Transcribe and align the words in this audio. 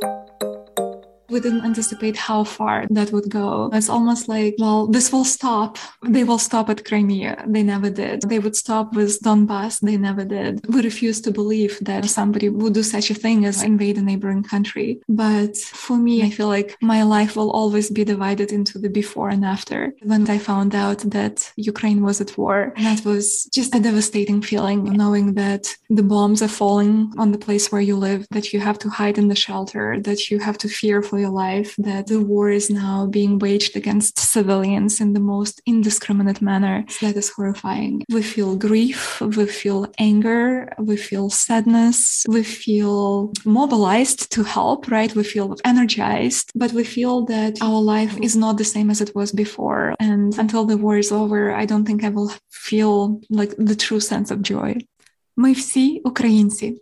Música 0.00 0.51
We 1.32 1.40
didn't 1.40 1.64
anticipate 1.64 2.16
how 2.16 2.44
far 2.44 2.86
that 2.90 3.10
would 3.12 3.28
go. 3.30 3.70
It's 3.72 3.88
almost 3.88 4.28
like, 4.28 4.54
well, 4.58 4.86
this 4.86 5.10
will 5.12 5.24
stop. 5.24 5.78
They 6.02 6.24
will 6.24 6.38
stop 6.38 6.68
at 6.68 6.84
Crimea. 6.84 7.44
They 7.46 7.62
never 7.62 7.90
did. 7.90 8.22
They 8.22 8.38
would 8.38 8.56
stop 8.64 8.94
with 8.94 9.20
Donbass. 9.22 9.80
They 9.80 9.96
never 9.96 10.24
did. 10.24 10.66
We 10.74 10.82
refuse 10.82 11.20
to 11.22 11.30
believe 11.30 11.78
that 11.80 12.04
somebody 12.04 12.48
would 12.48 12.74
do 12.74 12.82
such 12.82 13.10
a 13.10 13.14
thing 13.14 13.46
as 13.46 13.62
invade 13.62 13.96
a 13.98 14.02
neighboring 14.02 14.42
country. 14.42 15.00
But 15.08 15.56
for 15.56 15.96
me, 15.96 16.22
I 16.22 16.30
feel 16.30 16.48
like 16.48 16.76
my 16.82 17.02
life 17.02 17.34
will 17.36 17.50
always 17.50 17.90
be 17.90 18.04
divided 18.04 18.52
into 18.52 18.78
the 18.78 18.90
before 18.90 19.30
and 19.30 19.44
after. 19.44 19.94
When 20.02 20.28
I 20.28 20.38
found 20.38 20.74
out 20.74 20.98
that 21.16 21.50
Ukraine 21.56 22.02
was 22.02 22.20
at 22.20 22.36
war, 22.36 22.74
that 22.76 23.04
was 23.04 23.46
just 23.46 23.74
a 23.74 23.80
devastating 23.80 24.42
feeling, 24.42 24.84
knowing 24.84 25.34
that 25.34 25.74
the 25.88 26.02
bombs 26.02 26.42
are 26.42 26.56
falling 26.60 27.12
on 27.16 27.32
the 27.32 27.38
place 27.38 27.72
where 27.72 27.80
you 27.80 27.96
live, 27.96 28.26
that 28.30 28.52
you 28.52 28.60
have 28.60 28.78
to 28.80 28.88
hide 28.90 29.16
in 29.16 29.28
the 29.28 29.42
shelter, 29.46 29.98
that 30.00 30.30
you 30.30 30.38
have 30.38 30.58
to 30.58 30.68
fear 30.68 31.02
for 31.02 31.21
your 31.21 31.29
life 31.29 31.75
that 31.77 32.07
the 32.07 32.21
war 32.21 32.49
is 32.49 32.69
now 32.69 33.07
being 33.07 33.39
waged 33.39 33.75
against 33.75 34.19
civilians 34.19 35.01
in 35.01 35.13
the 35.13 35.19
most 35.19 35.61
indiscriminate 35.65 36.41
manner. 36.41 36.85
That 37.01 37.15
is 37.15 37.29
horrifying. 37.29 38.03
We 38.09 38.21
feel 38.21 38.55
grief, 38.55 39.21
we 39.21 39.45
feel 39.45 39.91
anger, 39.97 40.73
we 40.77 40.97
feel 40.97 41.29
sadness, 41.29 42.25
we 42.27 42.43
feel 42.43 43.33
mobilized 43.45 44.31
to 44.31 44.43
help, 44.43 44.89
right? 44.89 45.13
We 45.15 45.23
feel 45.23 45.55
energized, 45.65 46.51
but 46.55 46.71
we 46.73 46.83
feel 46.83 47.25
that 47.25 47.61
our 47.61 47.81
life 47.81 48.17
is 48.21 48.35
not 48.35 48.57
the 48.57 48.63
same 48.65 48.89
as 48.89 49.01
it 49.01 49.15
was 49.15 49.31
before. 49.31 49.95
And 49.99 50.37
until 50.37 50.65
the 50.65 50.77
war 50.77 50.97
is 50.97 51.11
over, 51.11 51.53
I 51.53 51.65
don't 51.65 51.85
think 51.85 52.03
I 52.03 52.09
will 52.09 52.31
feel 52.49 53.21
like 53.29 53.53
the 53.57 53.75
true 53.75 53.99
sense 53.99 54.31
of 54.31 54.41
joy. 54.41 54.75
Ми 55.39 55.51
всі 55.51 56.01
українці. 56.05 56.81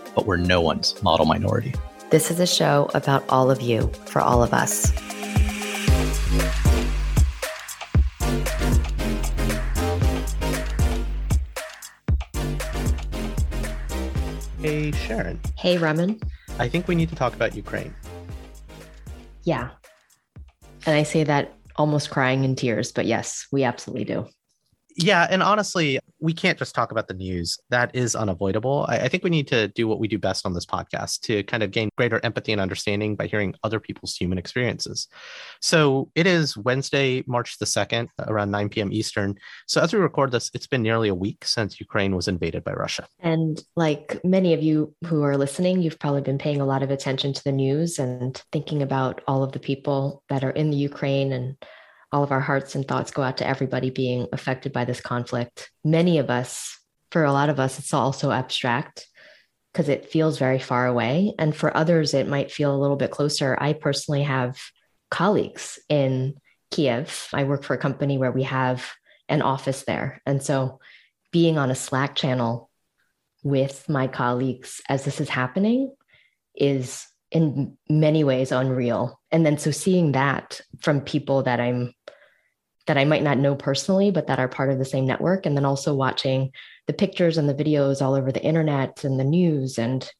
but 0.15 0.25
we're 0.25 0.37
no 0.37 0.61
one's 0.61 1.01
model 1.01 1.25
minority. 1.25 1.73
This 2.09 2.29
is 2.29 2.39
a 2.39 2.47
show 2.47 2.89
about 2.93 3.23
all 3.29 3.49
of 3.49 3.61
you 3.61 3.87
for 4.05 4.21
all 4.21 4.43
of 4.43 4.53
us. 4.53 4.91
Hey, 14.61 14.91
Sharon. 14.91 15.39
Hey, 15.57 15.77
Raman. 15.77 16.19
I 16.59 16.67
think 16.67 16.87
we 16.87 16.95
need 16.95 17.09
to 17.09 17.15
talk 17.15 17.33
about 17.33 17.55
Ukraine. 17.55 17.95
Yeah. 19.43 19.69
And 20.85 20.95
I 20.95 21.03
say 21.03 21.23
that 21.23 21.53
almost 21.77 22.09
crying 22.09 22.43
in 22.43 22.55
tears, 22.55 22.91
but 22.91 23.05
yes, 23.05 23.47
we 23.51 23.63
absolutely 23.63 24.05
do. 24.05 24.27
Yeah. 24.97 25.27
And 25.29 25.41
honestly, 25.41 25.99
we 26.19 26.33
can't 26.33 26.57
just 26.57 26.75
talk 26.75 26.91
about 26.91 27.07
the 27.07 27.13
news. 27.13 27.59
That 27.69 27.95
is 27.95 28.15
unavoidable. 28.15 28.85
I, 28.87 28.99
I, 28.99 29.07
think 29.07 29.23
we 29.23 29.29
need 29.29 29.47
to 29.47 29.67
do 29.69 29.87
what 29.87 29.99
we 29.99 30.07
do 30.07 30.17
best 30.17 30.45
on 30.45 30.53
this 30.53 30.65
podcast 30.65 31.21
to 31.21 31.43
kind 31.43 31.63
of 31.63 31.71
gain 31.71 31.89
greater 31.97 32.19
empathy 32.23 32.51
and 32.51 32.61
understanding 32.61 33.15
by 33.15 33.27
hearing 33.27 33.55
other 33.63 33.79
people's 33.79 34.15
human 34.15 34.37
experiences. 34.37 35.07
So 35.61 36.09
it 36.15 36.27
is 36.27 36.55
Wednesday, 36.57 37.23
March 37.27 37.57
the 37.57 37.65
2nd, 37.65 38.07
around 38.19 38.51
9 38.51 38.69
p.m. 38.69 38.93
Eastern. 38.93 39.35
So 39.67 39.81
as 39.81 39.93
we 39.93 39.99
record 39.99 40.31
this, 40.31 40.51
it's 40.53 40.67
been 40.67 40.83
nearly 40.83 41.09
a 41.09 41.15
week 41.15 41.45
since 41.45 41.79
Ukraine 41.79 42.15
was 42.15 42.27
invaded 42.27 42.63
by 42.63 42.73
Russia. 42.73 43.07
And 43.19 43.61
like 43.75 44.19
many 44.23 44.53
of 44.53 44.61
you 44.61 44.93
who 45.05 45.23
are 45.23 45.37
listening, 45.37 45.81
you've 45.81 45.99
probably 45.99 46.21
been 46.21 46.37
paying 46.37 46.61
a 46.61 46.65
lot 46.65 46.83
of 46.83 46.91
attention 46.91 47.33
to 47.33 47.43
the 47.43 47.51
news 47.51 47.99
and 47.99 48.41
thinking 48.51 48.81
about 48.81 49.21
all 49.27 49.43
of 49.43 49.53
the 49.53 49.59
people 49.59 50.23
that 50.29 50.43
are 50.43 50.51
in 50.51 50.69
the 50.69 50.77
Ukraine 50.77 51.31
and 51.31 51.55
all 52.11 52.23
of 52.23 52.31
our 52.31 52.39
hearts 52.39 52.75
and 52.75 52.87
thoughts 52.87 53.11
go 53.11 53.21
out 53.21 53.37
to 53.37 53.47
everybody 53.47 53.89
being 53.89 54.27
affected 54.33 54.73
by 54.73 54.85
this 54.85 55.01
conflict. 55.01 55.71
Many 55.83 56.17
of 56.17 56.29
us, 56.29 56.77
for 57.11 57.23
a 57.23 57.31
lot 57.31 57.49
of 57.49 57.59
us, 57.59 57.79
it's 57.79 57.93
also 57.93 58.31
abstract 58.31 59.07
because 59.71 59.87
it 59.87 60.09
feels 60.09 60.37
very 60.37 60.59
far 60.59 60.87
away. 60.87 61.33
And 61.39 61.55
for 61.55 61.75
others, 61.75 62.13
it 62.13 62.27
might 62.27 62.51
feel 62.51 62.75
a 62.75 62.77
little 62.77 62.97
bit 62.97 63.11
closer. 63.11 63.57
I 63.59 63.73
personally 63.73 64.23
have 64.23 64.59
colleagues 65.09 65.79
in 65.87 66.35
Kiev. 66.71 67.29
I 67.33 67.45
work 67.45 67.63
for 67.63 67.73
a 67.73 67.79
company 67.79 68.17
where 68.17 68.31
we 68.31 68.43
have 68.43 68.89
an 69.29 69.41
office 69.41 69.83
there. 69.83 70.21
And 70.25 70.43
so 70.43 70.79
being 71.31 71.57
on 71.57 71.71
a 71.71 71.75
Slack 71.75 72.15
channel 72.15 72.69
with 73.43 73.87
my 73.87 74.07
colleagues 74.07 74.81
as 74.89 75.05
this 75.05 75.21
is 75.21 75.29
happening 75.29 75.93
is 76.53 77.07
in 77.31 77.77
many 77.89 78.25
ways 78.25 78.51
unreal. 78.51 79.19
And 79.31 79.45
then 79.45 79.57
so 79.57 79.71
seeing 79.71 80.11
that 80.11 80.59
from 80.81 80.99
people 80.99 81.43
that 81.43 81.61
I'm 81.61 81.93
that 82.91 82.97
I 82.97 83.05
might 83.05 83.23
not 83.23 83.37
know 83.37 83.55
personally, 83.55 84.11
but 84.11 84.27
that 84.27 84.37
are 84.37 84.49
part 84.49 84.69
of 84.69 84.77
the 84.77 84.83
same 84.83 85.05
network. 85.05 85.45
And 85.45 85.55
then 85.55 85.63
also 85.63 85.95
watching 85.95 86.51
the 86.87 86.93
pictures 86.93 87.37
and 87.37 87.47
the 87.47 87.53
videos 87.53 88.01
all 88.01 88.15
over 88.15 88.33
the 88.33 88.43
internet 88.43 89.05
and 89.05 89.17
the 89.17 89.23
news 89.23 89.79
and 89.79 90.11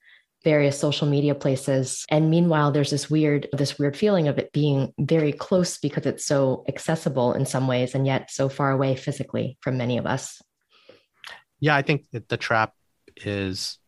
various 0.46 0.80
social 0.80 1.06
media 1.06 1.36
places. 1.36 2.06
And 2.08 2.30
meanwhile, 2.30 2.72
there's 2.72 2.92
this 2.92 3.10
weird, 3.10 3.50
this 3.52 3.78
weird 3.78 3.98
feeling 3.98 4.30
of 4.30 4.38
it 4.38 4.54
being 4.54 4.94
very 4.98 5.34
close 5.34 5.80
because 5.80 6.06
it's 6.06 6.26
so 6.26 6.64
accessible 6.70 7.34
in 7.34 7.46
some 7.46 7.68
ways 7.68 7.94
and 7.94 8.08
yet 8.08 8.32
so 8.32 8.48
far 8.48 8.72
away 8.72 8.96
physically 8.96 9.58
from 9.60 9.78
many 9.78 9.98
of 9.98 10.06
us. 10.06 10.42
Yeah, 11.60 11.76
I 11.76 11.82
think 11.82 12.06
the 12.30 12.38
trap 12.38 12.74
is 13.18 13.80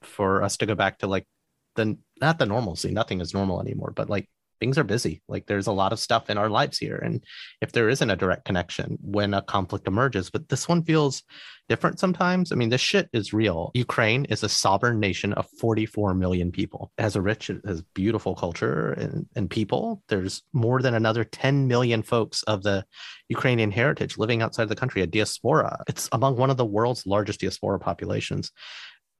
for 0.00 0.42
us 0.42 0.56
to 0.56 0.64
go 0.64 0.74
back 0.74 1.00
to 1.00 1.06
like 1.06 1.26
the 1.74 1.98
not 2.18 2.38
the 2.38 2.46
normalcy. 2.46 2.92
Nothing 2.92 3.20
is 3.20 3.34
normal 3.34 3.60
anymore, 3.60 3.92
but 3.94 4.08
like 4.08 4.26
things 4.62 4.78
are 4.78 4.84
busy. 4.84 5.20
Like 5.26 5.46
there's 5.46 5.66
a 5.66 5.72
lot 5.72 5.92
of 5.92 5.98
stuff 5.98 6.30
in 6.30 6.38
our 6.38 6.48
lives 6.48 6.78
here. 6.78 6.94
And 6.94 7.24
if 7.60 7.72
there 7.72 7.88
isn't 7.88 8.10
a 8.10 8.14
direct 8.14 8.44
connection 8.44 8.96
when 9.00 9.34
a 9.34 9.42
conflict 9.42 9.88
emerges, 9.88 10.30
but 10.30 10.48
this 10.48 10.68
one 10.68 10.84
feels 10.84 11.24
different 11.68 11.98
sometimes. 11.98 12.52
I 12.52 12.54
mean, 12.54 12.68
this 12.68 12.80
shit 12.80 13.08
is 13.12 13.32
real. 13.32 13.72
Ukraine 13.74 14.24
is 14.26 14.44
a 14.44 14.48
sovereign 14.48 15.00
nation 15.00 15.32
of 15.32 15.48
44 15.58 16.14
million 16.14 16.52
people. 16.52 16.92
It 16.96 17.02
has 17.02 17.16
a 17.16 17.20
rich, 17.20 17.50
it 17.50 17.60
has 17.66 17.82
beautiful 17.92 18.36
culture 18.36 18.92
and, 18.92 19.26
and 19.34 19.50
people. 19.50 20.00
There's 20.08 20.42
more 20.52 20.80
than 20.80 20.94
another 20.94 21.24
10 21.24 21.66
million 21.66 22.04
folks 22.04 22.44
of 22.44 22.62
the 22.62 22.84
Ukrainian 23.30 23.72
heritage 23.72 24.16
living 24.16 24.42
outside 24.42 24.64
of 24.64 24.68
the 24.68 24.76
country, 24.76 25.02
a 25.02 25.08
diaspora. 25.08 25.82
It's 25.88 26.08
among 26.12 26.36
one 26.36 26.50
of 26.50 26.56
the 26.56 26.64
world's 26.64 27.04
largest 27.04 27.40
diaspora 27.40 27.80
populations. 27.80 28.52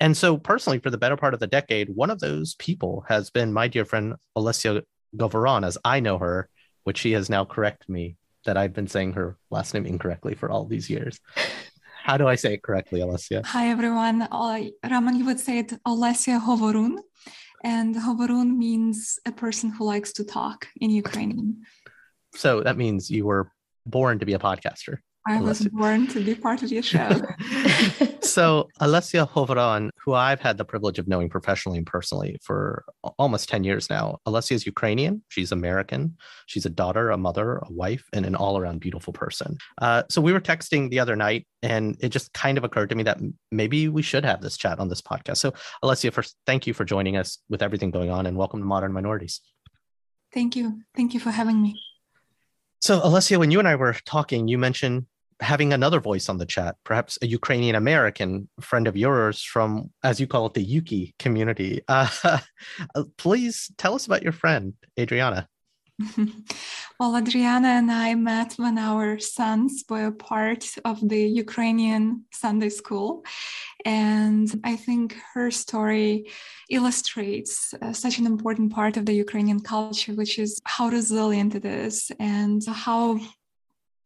And 0.03 0.17
so, 0.17 0.37
personally, 0.37 0.81
for 0.81 0.91
the 0.91 0.99
better 0.99 1.17
part 1.17 1.33
of 1.33 1.39
the 1.39 1.47
decade, 1.47 1.89
one 1.89 2.11
of 2.11 2.19
those 2.19 2.57
people 2.57 3.05
has 3.09 3.31
been 3.31 3.53
my 3.53 3.69
dear 3.69 3.85
friend 3.85 4.15
Olesya 4.37 4.83
Govorun, 5.17 5.65
as 5.65 5.79
I 5.85 6.01
know 6.01 6.19
her, 6.19 6.49
which 6.85 6.99
she 6.99 7.13
has 7.13 7.29
now 7.29 7.45
corrected 7.45 7.89
me 7.89 8.17
that 8.45 8.57
I've 8.57 8.73
been 8.73 8.89
saying 8.89 9.13
her 9.13 9.37
last 9.51 9.75
name 9.75 9.87
incorrectly 9.87 10.35
for 10.35 10.51
all 10.51 10.65
these 10.65 10.91
years. 10.91 11.21
How 12.05 12.17
do 12.17 12.27
I 12.27 12.35
say 12.35 12.55
it 12.55 12.63
correctly, 12.63 13.01
Olesya? 13.01 13.47
Hi, 13.47 13.69
everyone. 13.69 14.23
Uh, 14.23 14.65
Raman, 14.91 15.17
you 15.17 15.25
would 15.25 15.39
say 15.39 15.59
it 15.59 15.73
Olesya 15.87 16.41
Hovorun. 16.41 16.99
And 17.63 17.95
Hovorun 17.95 18.57
means 18.57 19.21
a 19.25 19.31
person 19.31 19.71
who 19.71 19.85
likes 19.85 20.13
to 20.15 20.25
talk 20.25 20.67
in 20.81 20.91
Ukrainian. 20.91 21.63
So 22.35 22.63
that 22.63 22.77
means 22.77 23.09
you 23.09 23.25
were 23.25 23.53
born 23.87 24.19
to 24.19 24.27
be 24.27 24.33
a 24.33 24.39
podcaster. 24.41 24.99
I 25.27 25.41
was 25.41 25.67
born 25.69 26.09
to 26.09 26.25
be 26.25 26.35
part 26.35 26.63
of 26.63 26.73
your 26.73 26.83
show. 26.83 27.09
so, 28.21 28.69
Olesya 28.81 29.29
Hovorun, 29.31 29.91
who 30.05 30.15
I've 30.15 30.41
had 30.41 30.59
the 30.59 30.65
privilege 30.65 30.99
of 30.99 31.07
knowing 31.07 31.29
professionally 31.29 31.79
and 31.79 31.87
personally 31.87 32.39
for 32.43 32.85
almost 33.19 33.49
10 33.49 33.63
years 33.63 33.89
now, 33.89 34.19
Olesya 34.27 34.53
is 34.53 34.67
Ukrainian. 34.67 35.23
She's 35.29 35.53
American. 35.53 36.17
She's 36.47 36.67
a 36.67 36.71
daughter, 36.71 37.11
a 37.11 37.17
mother, 37.17 37.59
a 37.59 37.73
wife, 37.73 38.05
and 38.13 38.27
an 38.27 38.35
all 38.35 38.59
around 38.59 38.81
beautiful 38.81 39.13
person. 39.13 39.59
Uh, 39.81 40.03
so, 40.11 40.21
we 40.21 40.33
were 40.33 40.41
texting 40.41 40.91
the 40.91 40.99
other 40.99 41.15
night, 41.15 41.47
and 41.63 41.97
it 42.01 42.09
just 42.09 42.33
kind 42.33 42.59
of 42.59 42.65
occurred 42.65 42.89
to 42.91 42.97
me 42.97 43.05
that 43.05 43.21
maybe 43.53 43.89
we 43.89 44.03
should 44.03 44.25
have 44.25 44.41
this 44.41 44.57
chat 44.57 44.81
on 44.81 44.89
this 44.89 45.03
podcast. 45.03 45.37
So, 45.37 45.53
Olesya, 45.85 46.13
first, 46.13 46.37
thank 46.47 46.67
you 46.67 46.75
for 46.75 46.85
joining 46.85 47.17
us 47.17 47.39
with 47.49 47.63
everything 47.63 47.93
going 47.93 48.11
on, 48.11 48.27
and 48.27 48.37
welcome 48.37 48.59
to 48.59 48.67
Modern 48.67 48.93
Minorities. 48.93 49.41
Thank 50.35 50.57
you. 50.57 50.81
Thank 50.97 51.15
you 51.15 51.21
for 51.21 51.31
having 51.31 51.63
me. 51.63 51.81
So, 52.81 53.01
Olesya, 53.01 53.39
when 53.39 53.53
you 53.53 53.61
and 53.61 53.69
I 53.69 53.77
were 53.77 53.95
talking, 54.05 54.49
you 54.49 54.59
mentioned 54.59 55.07
having 55.43 55.73
another 55.73 56.01
voice 56.01 56.29
on 56.29 56.39
the 56.39 56.47
chat, 56.47 56.77
perhaps 56.85 57.19
a 57.21 57.27
Ukrainian 57.27 57.77
American 57.77 58.49
friend 58.61 58.87
of 58.87 58.97
yours 58.97 59.43
from, 59.43 59.91
as 60.03 60.21
you 60.21 60.27
call 60.27 60.47
it, 60.47 60.55
the 60.55 60.67
Ukie 60.81 61.13
community. 61.19 61.83
Uh, 62.95 63.05
please 63.17 63.71
tell 63.77 63.95
us 63.95 64.07
about 64.07 64.23
your 64.23 64.33
friend, 64.33 64.75
Adrianna. 64.99 65.47
well, 66.99 67.13
Adrianna 67.13 67.67
and 67.81 67.91
I 67.91 68.15
met 68.15 68.55
when 68.57 68.79
our 68.79 69.19
sons 69.19 69.85
were 69.89 70.11
part 70.11 70.65
of 70.85 71.07
the 71.07 71.23
Ukrainian 71.45 72.25
Sunday 72.33 72.71
school. 72.71 73.25
And 73.85 74.49
I 74.65 74.77
think 74.77 75.17
her 75.35 75.51
story 75.51 76.31
illustrates 76.71 77.75
uh, 77.83 77.93
such 77.93 78.19
an 78.19 78.27
important 78.27 78.73
part 78.73 78.97
of 78.97 79.07
the 79.07 79.15
Ukrainian 79.15 79.61
culture, 79.61 80.13
which 80.15 80.39
is 80.39 80.61
how 80.65 80.89
resilient 80.89 81.55
it 81.55 81.65
is 81.65 82.11
and 82.19 82.65
how 82.67 83.21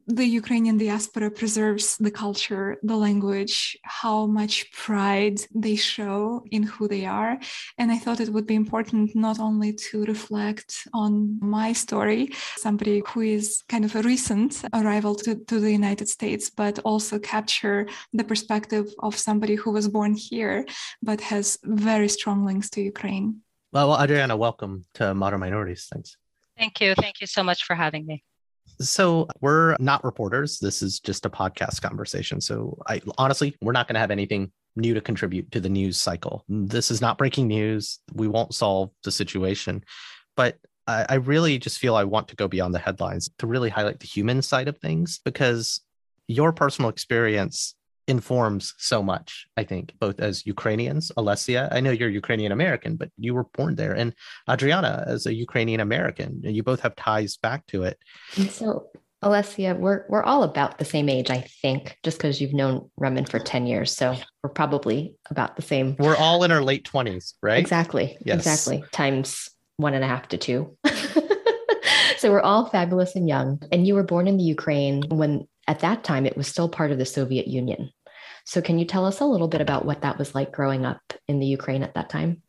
the 0.07 0.25
Ukrainian 0.25 0.79
diaspora 0.79 1.31
preserves 1.31 1.97
the 1.97 2.13
culture, 2.13 2.77
the 2.83 2.97
language, 2.97 3.77
how 3.83 4.27
much 4.27 4.71
pride 4.71 5.41
they 5.53 5.75
show 5.75 6.45
in 6.53 6.63
who 6.63 6.87
they 6.87 7.05
are. 7.05 7.39
And 7.77 7.91
I 7.91 7.99
thought 7.99 8.21
it 8.21 8.29
would 8.29 8.47
be 8.47 8.55
important 8.55 9.17
not 9.17 9.41
only 9.41 9.73
to 9.73 10.05
reflect 10.05 10.87
on 10.95 11.39
my 11.41 11.73
story, 11.73 12.31
somebody 12.57 13.03
who 13.09 13.23
is 13.23 13.65
kind 13.69 13.85
of 13.85 13.97
a 13.97 14.03
recent 14.03 14.65
arrival 14.73 15.17
to, 15.17 15.35
to 15.35 15.59
the 15.59 15.73
United 15.73 16.09
States, 16.09 16.51
but 16.51 16.79
also 16.81 17.19
capture 17.19 17.89
the 18.13 18.25
perspective 18.25 18.87
of 19.01 19.17
somebody 19.17 19.57
who 19.57 19.73
was 19.73 19.89
born 19.89 20.15
here, 20.15 20.65
but 21.03 21.21
has 21.21 21.59
very 21.65 22.09
strong 22.09 22.47
links 22.47 22.71
to 22.71 22.81
Ukraine. 22.81 23.41
Well, 23.73 23.97
Adrianna, 23.97 24.39
welcome 24.39 24.85
to 24.95 25.15
Modern 25.15 25.41
Minorities. 25.41 25.89
Thanks. 25.93 26.17
Thank 26.57 26.81
you. 26.81 26.95
Thank 26.95 27.21
you 27.21 27.27
so 27.27 27.43
much 27.43 27.65
for 27.65 27.75
having 27.75 28.07
me. 28.07 28.23
So 28.81 29.29
we're 29.41 29.77
not 29.79 30.05
reporters. 30.05 30.59
This 30.59 30.83
is 30.83 31.01
just 31.01 31.25
a 31.27 31.31
podcast 31.31 31.81
conversation. 31.81 32.41
So 32.41 32.79
I 32.87 33.01
honestly, 33.19 33.57
we're 33.63 33.73
not 33.73 33.89
going 33.89 33.95
to 33.95 34.01
have 34.01 34.11
anything 34.11 34.53
new 34.77 34.93
to 34.95 35.01
contribute 35.01 35.51
to 35.53 35.61
the 35.61 35.69
news 35.69 35.99
cycle. 35.99 36.45
This 36.49 36.91
is 36.91 37.01
not 37.01 37.19
breaking 37.19 37.49
news. 37.49 38.01
We 38.13 38.29
won't 38.29 38.55
solve 38.55 38.91
the 39.05 39.11
situation, 39.11 39.85
but 40.37 40.59
I, 40.87 41.07
I 41.09 41.15
really 41.15 41.59
just 41.59 41.79
feel 41.79 41.97
I 41.97 42.05
want 42.05 42.29
to 42.29 42.37
go 42.37 42.49
beyond 42.49 42.75
the 42.75 42.79
headlines 42.79 43.31
to 43.39 43.47
really 43.47 43.71
highlight 43.71 44.01
the 44.01 44.07
human 44.07 44.43
side 44.43 44.69
of 44.69 44.79
things 44.79 45.21
because 45.25 45.81
your 46.29 46.53
personal 46.53 46.91
experience 46.91 47.76
informs 48.09 48.75
so 48.79 49.03
much, 49.03 49.47
I 49.57 49.65
think, 49.65 49.93
both 49.99 50.21
as 50.21 50.47
Ukrainians, 50.47 51.11
Olesya, 51.17 51.69
I 51.73 51.81
know 51.81 51.91
you're 51.91 52.09
Ukrainian 52.09 52.53
American, 52.53 52.97
but 52.97 53.11
you 53.19 53.35
were 53.35 53.45
born 53.45 53.75
there, 53.75 53.95
and 53.95 54.15
Adrianna 54.49 55.07
as 55.07 55.27
a 55.27 55.35
Ukrainian 55.35 55.81
American, 55.81 56.43
and 56.45 56.55
you 56.55 56.63
both 56.63 56.81
have 56.81 56.95
ties 56.97 57.37
back 57.37 57.67
to 57.69 57.83
it. 57.83 57.99
And 58.37 58.51
so, 58.51 58.89
Olesya, 59.25 59.77
we're 59.77 60.05
we're 60.09 60.23
all 60.23 60.43
about 60.45 60.79
the 60.79 60.85
same 60.85 61.09
age, 61.09 61.31
I 61.31 61.41
think, 61.63 61.99
just 62.05 62.19
because 62.19 62.41
you've 62.41 62.55
known 62.55 62.91
Raman 62.97 63.27
for 63.27 63.39
10 63.39 63.67
years. 63.67 63.93
So 63.93 64.17
we're 64.43 64.51
probably 64.51 65.17
about 65.31 65.57
the 65.57 65.63
same. 65.63 65.97
We're 65.99 66.17
all 66.17 66.45
in 66.45 66.53
our 66.53 66.63
late 66.63 66.89
20s, 66.89 67.35
right? 67.43 67.59
Exactly. 67.59 68.19
Yes. 68.25 68.39
Exactly. 68.39 68.85
Times 68.93 69.51
one 69.79 69.95
and 69.95 70.05
a 70.05 70.07
half 70.07 70.29
to 70.29 70.39
two. 70.39 70.77
so 72.19 72.31
we're 72.31 72.41
all 72.41 72.69
fabulous 72.69 73.17
and 73.17 73.29
young. 73.29 73.61
And 73.73 73.87
you 73.87 73.95
were 73.95 74.03
born 74.03 74.27
in 74.29 74.37
the 74.37 74.45
Ukraine 74.45 75.03
when 75.09 75.49
at 75.67 75.81
that 75.81 76.05
time 76.05 76.27
it 76.27 76.37
was 76.37 76.47
still 76.47 76.69
part 76.69 76.91
of 76.93 76.99
the 76.99 77.07
Soviet 77.07 77.47
Union. 77.47 77.93
So, 78.45 78.63
can 78.63 78.79
you 78.79 78.85
tell 78.85 79.05
us 79.05 79.21
a 79.21 79.25
little 79.25 79.49
bit 79.49 79.61
about 79.61 79.85
what 79.85 80.03
that 80.03 80.19
was 80.19 80.35
like 80.35 80.53
growing 80.53 80.85
up 80.87 81.03
in 81.27 81.41
the 81.41 81.47
Ukraine 81.47 81.83
at 81.83 81.95
that 81.95 82.09
time? 82.09 82.43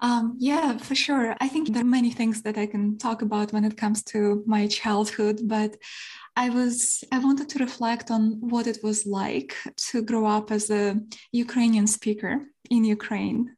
Um, 0.00 0.36
yeah, 0.38 0.76
for 0.76 0.94
sure. 0.94 1.34
I 1.40 1.48
think 1.48 1.72
there 1.72 1.82
are 1.82 1.96
many 1.98 2.10
things 2.10 2.42
that 2.42 2.58
I 2.58 2.66
can 2.66 2.98
talk 2.98 3.22
about 3.22 3.52
when 3.52 3.64
it 3.64 3.76
comes 3.76 4.02
to 4.04 4.42
my 4.46 4.66
childhood, 4.66 5.40
but 5.44 5.76
I 6.36 6.50
was 6.50 7.04
I 7.12 7.18
wanted 7.18 7.48
to 7.50 7.58
reflect 7.58 8.10
on 8.10 8.38
what 8.40 8.66
it 8.66 8.78
was 8.82 9.06
like 9.06 9.56
to 9.88 10.02
grow 10.02 10.26
up 10.26 10.50
as 10.50 10.70
a 10.70 11.00
Ukrainian 11.32 11.86
speaker 11.86 12.42
in 12.70 12.84
Ukraine 12.84 13.56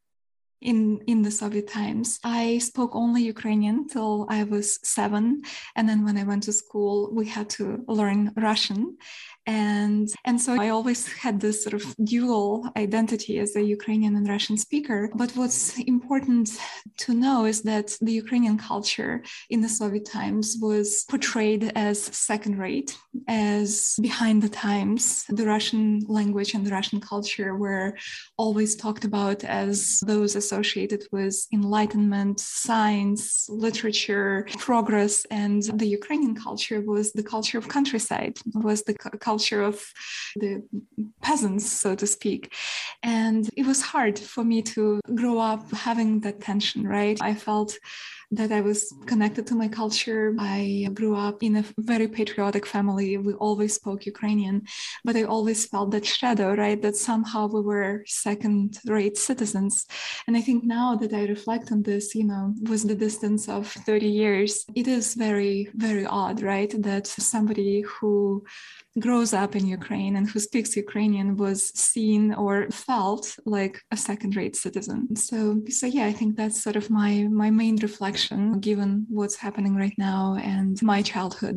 in 0.67 1.01
in 1.07 1.23
the 1.23 1.31
Soviet 1.31 1.69
times. 1.69 2.19
I 2.25 2.59
spoke 2.59 2.95
only 2.95 3.23
Ukrainian 3.23 3.87
till 3.89 4.27
I 4.29 4.43
was 4.43 4.67
seven, 4.83 5.43
and 5.77 5.89
then 5.89 6.05
when 6.05 6.19
I 6.19 6.25
went 6.25 6.43
to 6.45 6.53
school, 6.53 6.97
we 7.19 7.27
had 7.37 7.49
to 7.57 7.85
learn 7.87 8.33
Russian 8.37 8.99
and 9.47 10.09
and 10.25 10.41
so 10.41 10.61
i 10.61 10.69
always 10.69 11.07
had 11.25 11.41
this 11.41 11.63
sort 11.63 11.75
of 11.75 11.85
dual 12.05 12.69
identity 12.77 13.39
as 13.39 13.55
a 13.57 13.63
ukrainian 13.63 14.17
and 14.17 14.29
russian 14.29 14.57
speaker. 14.57 15.11
But 15.15 15.31
what's 15.33 15.79
important 15.79 16.47
to 17.05 17.15
know 17.15 17.45
is 17.45 17.63
that 17.63 17.97
the 18.01 18.13
ukrainian 18.13 18.59
culture 18.59 19.23
in 19.51 19.61
the 19.61 19.69
soviet 19.69 20.07
times 20.19 20.57
was 20.61 21.05
portrayed 21.13 21.63
as 21.75 21.97
second 22.31 22.59
rate 22.59 22.91
as 23.29 23.97
behind 24.01 24.43
the 24.43 24.49
times. 24.49 25.25
The 25.41 25.47
russian 25.55 25.83
language 26.19 26.55
and 26.55 26.65
the 26.67 26.75
russian 26.79 27.01
culture 27.01 27.51
were 27.65 27.89
always 28.37 28.71
talked 28.77 29.05
about 29.05 29.39
as 29.45 30.01
those 30.13 30.33
associated 30.43 31.03
with 31.13 31.37
enlightenment 31.53 32.41
science 32.41 33.47
literature 33.67 34.47
progress. 34.59 35.15
And 35.31 35.63
the 35.83 35.91
ukrainian 35.99 36.35
culture 36.47 36.81
was 36.81 37.13
the 37.13 37.29
culture 37.35 37.59
of 37.59 37.69
countryside 37.69 38.35
was 38.69 38.83
the 38.83 38.95
culture 38.95 39.36
culture 39.37 39.63
of 39.63 39.93
the 40.37 40.63
peasants, 41.23 41.71
so 41.71 41.95
to 41.95 42.07
speak. 42.07 42.55
And 43.03 43.49
it 43.57 43.67
was 43.67 43.83
hard 43.83 44.19
for 44.19 44.45
me 44.45 44.63
to 44.75 45.01
grow 45.15 45.39
up 45.39 45.71
having 45.73 46.21
that 46.21 46.41
tension, 46.41 46.89
right? 46.89 47.19
I 47.21 47.35
felt 47.35 47.79
that 48.31 48.51
I 48.53 48.61
was 48.61 48.93
connected 49.07 49.47
to 49.47 49.55
my 49.55 49.69
culture. 49.69 50.35
I 50.39 50.89
grew 50.93 51.17
up 51.17 51.43
in 51.43 51.57
a 51.57 51.65
very 51.79 52.09
patriotic 52.09 52.67
family. 52.67 53.17
We 53.17 53.35
always 53.35 53.75
spoke 53.75 54.07
Ukrainian, 54.07 54.63
but 55.05 55.17
I 55.17 55.23
always 55.23 55.67
felt 55.67 55.91
that 55.93 56.05
shadow, 56.05 56.55
right? 56.55 56.81
That 56.81 56.97
somehow 56.97 57.47
we 57.47 57.61
were 57.61 58.05
second 58.07 58.79
rate 58.87 59.17
citizens. 59.17 59.87
And 60.27 60.37
I 60.37 60.41
think 60.41 60.65
now 60.65 60.97
that 60.97 61.13
I 61.13 61.25
reflect 61.27 61.71
on 61.73 61.83
this, 61.83 62.15
you 62.15 62.25
know, 62.25 62.55
with 62.63 62.89
the 62.89 62.95
distance 62.95 63.49
of 63.49 63.69
30 63.69 64.09
years, 64.09 64.65
it 64.75 64.89
is 64.89 65.15
very, 65.15 65.69
very 65.75 66.07
odd, 66.07 66.43
right? 66.43 66.73
That 66.83 67.07
somebody 67.07 67.83
who 67.83 68.45
grows 68.99 69.33
up 69.35 69.55
in 69.55 69.67
Ukraine 69.67 70.17
and 70.17 70.29
who 70.29 70.41
speaks 70.41 70.77
Ukrainian 70.77 71.37
was 71.37 71.69
seen 71.69 72.33
or 72.35 72.55
felt 72.71 73.37
like 73.45 73.83
a 73.91 73.97
second-rate 73.97 74.57
citizen. 74.57 75.15
So, 75.17 75.61
so 75.69 75.87
yeah, 75.87 76.07
I 76.07 76.13
think 76.13 76.37
that's 76.37 76.63
sort 76.63 76.77
of 76.77 76.89
my 76.91 77.13
my 77.43 77.51
main 77.51 77.77
reflection, 77.77 78.16
given 78.61 79.07
what's 79.09 79.37
happening 79.37 79.75
right 79.77 79.95
now 79.99 80.37
and 80.43 80.81
my 80.83 81.03
childhood. 81.03 81.57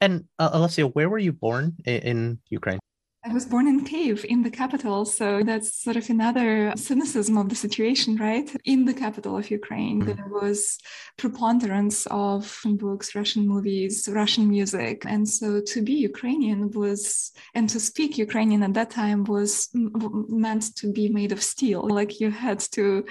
And 0.00 0.24
uh, 0.38 0.50
Olesya, 0.56 0.92
where 0.94 1.08
were 1.08 1.18
you 1.18 1.32
born 1.32 1.76
in, 1.84 2.00
in 2.10 2.38
Ukraine? 2.50 2.80
I 3.24 3.32
was 3.32 3.46
born 3.46 3.68
in 3.68 3.84
Kiev, 3.84 4.24
in 4.28 4.42
the 4.42 4.50
capital. 4.50 5.04
So 5.04 5.44
that's 5.44 5.80
sort 5.80 5.96
of 5.96 6.10
another 6.10 6.72
cynicism 6.74 7.38
of 7.38 7.48
the 7.48 7.54
situation, 7.54 8.16
right? 8.16 8.50
In 8.64 8.84
the 8.84 8.94
capital 8.94 9.38
of 9.38 9.48
Ukraine, 9.48 10.00
mm-hmm. 10.00 10.16
there 10.16 10.28
was 10.28 10.78
preponderance 11.18 12.06
of 12.06 12.60
books, 12.64 13.14
Russian 13.14 13.46
movies, 13.46 14.08
Russian 14.10 14.48
music. 14.48 15.04
And 15.06 15.28
so 15.28 15.60
to 15.60 15.82
be 15.82 15.92
Ukrainian 15.92 16.72
was, 16.72 17.30
and 17.54 17.68
to 17.68 17.78
speak 17.78 18.18
Ukrainian 18.18 18.64
at 18.64 18.74
that 18.74 18.90
time 18.90 19.22
was 19.22 19.68
meant 19.72 20.74
to 20.78 20.92
be 20.92 21.08
made 21.08 21.30
of 21.30 21.44
steel. 21.44 21.88
Like 21.88 22.18
you 22.18 22.32
had 22.32 22.58
to 22.72 23.04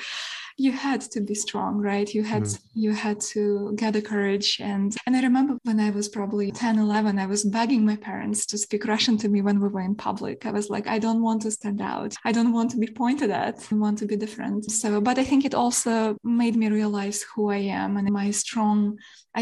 you 0.62 0.72
had 0.72 1.02
to 1.14 1.20
be 1.22 1.36
strong 1.36 1.74
right? 1.78 2.14
You 2.18 2.24
had 2.24 2.44
mm. 2.44 2.60
you 2.74 2.92
had 3.06 3.20
to 3.34 3.74
gather 3.76 4.02
courage. 4.02 4.50
And 4.72 4.96
and 5.06 5.16
i 5.16 5.22
remember 5.22 5.54
when 5.64 5.80
i 5.88 5.90
was 5.90 6.08
probably 6.18 6.52
10 6.52 6.80
11 6.80 7.20
i 7.20 7.26
was 7.26 7.44
begging 7.44 7.84
my 7.86 7.98
parents 8.10 8.46
to 8.52 8.58
speak 8.58 8.86
russian 8.86 9.18
to 9.18 9.28
me 9.34 9.42
when 9.42 9.60
we 9.62 9.68
were 9.68 9.86
in 9.90 9.96
public. 9.96 10.46
I 10.46 10.52
was 10.52 10.70
like 10.70 10.88
i 10.96 11.00
don't 11.06 11.24
want 11.28 11.42
to 11.44 11.52
stand 11.52 11.82
out. 11.82 12.12
I 12.30 12.32
don't 12.32 12.54
want 12.58 12.70
to 12.72 12.78
be 12.78 12.92
pointed 13.04 13.32
at. 13.32 13.56
I 13.72 13.76
want 13.76 13.98
to 14.00 14.06
be 14.12 14.18
different. 14.26 14.60
So 14.82 15.02
but 15.02 15.18
i 15.18 15.26
think 15.30 15.42
it 15.46 15.56
also 15.64 15.94
made 16.24 16.56
me 16.62 16.68
realize 16.70 17.20
who 17.30 17.44
i 17.60 17.62
am 17.82 17.98
and 17.98 18.08
my 18.12 18.30
strong 18.32 18.78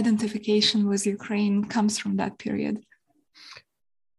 identification 0.01 0.79
with 0.89 1.11
ukraine 1.17 1.57
comes 1.75 1.93
from 2.01 2.13
that 2.17 2.33
period. 2.45 2.75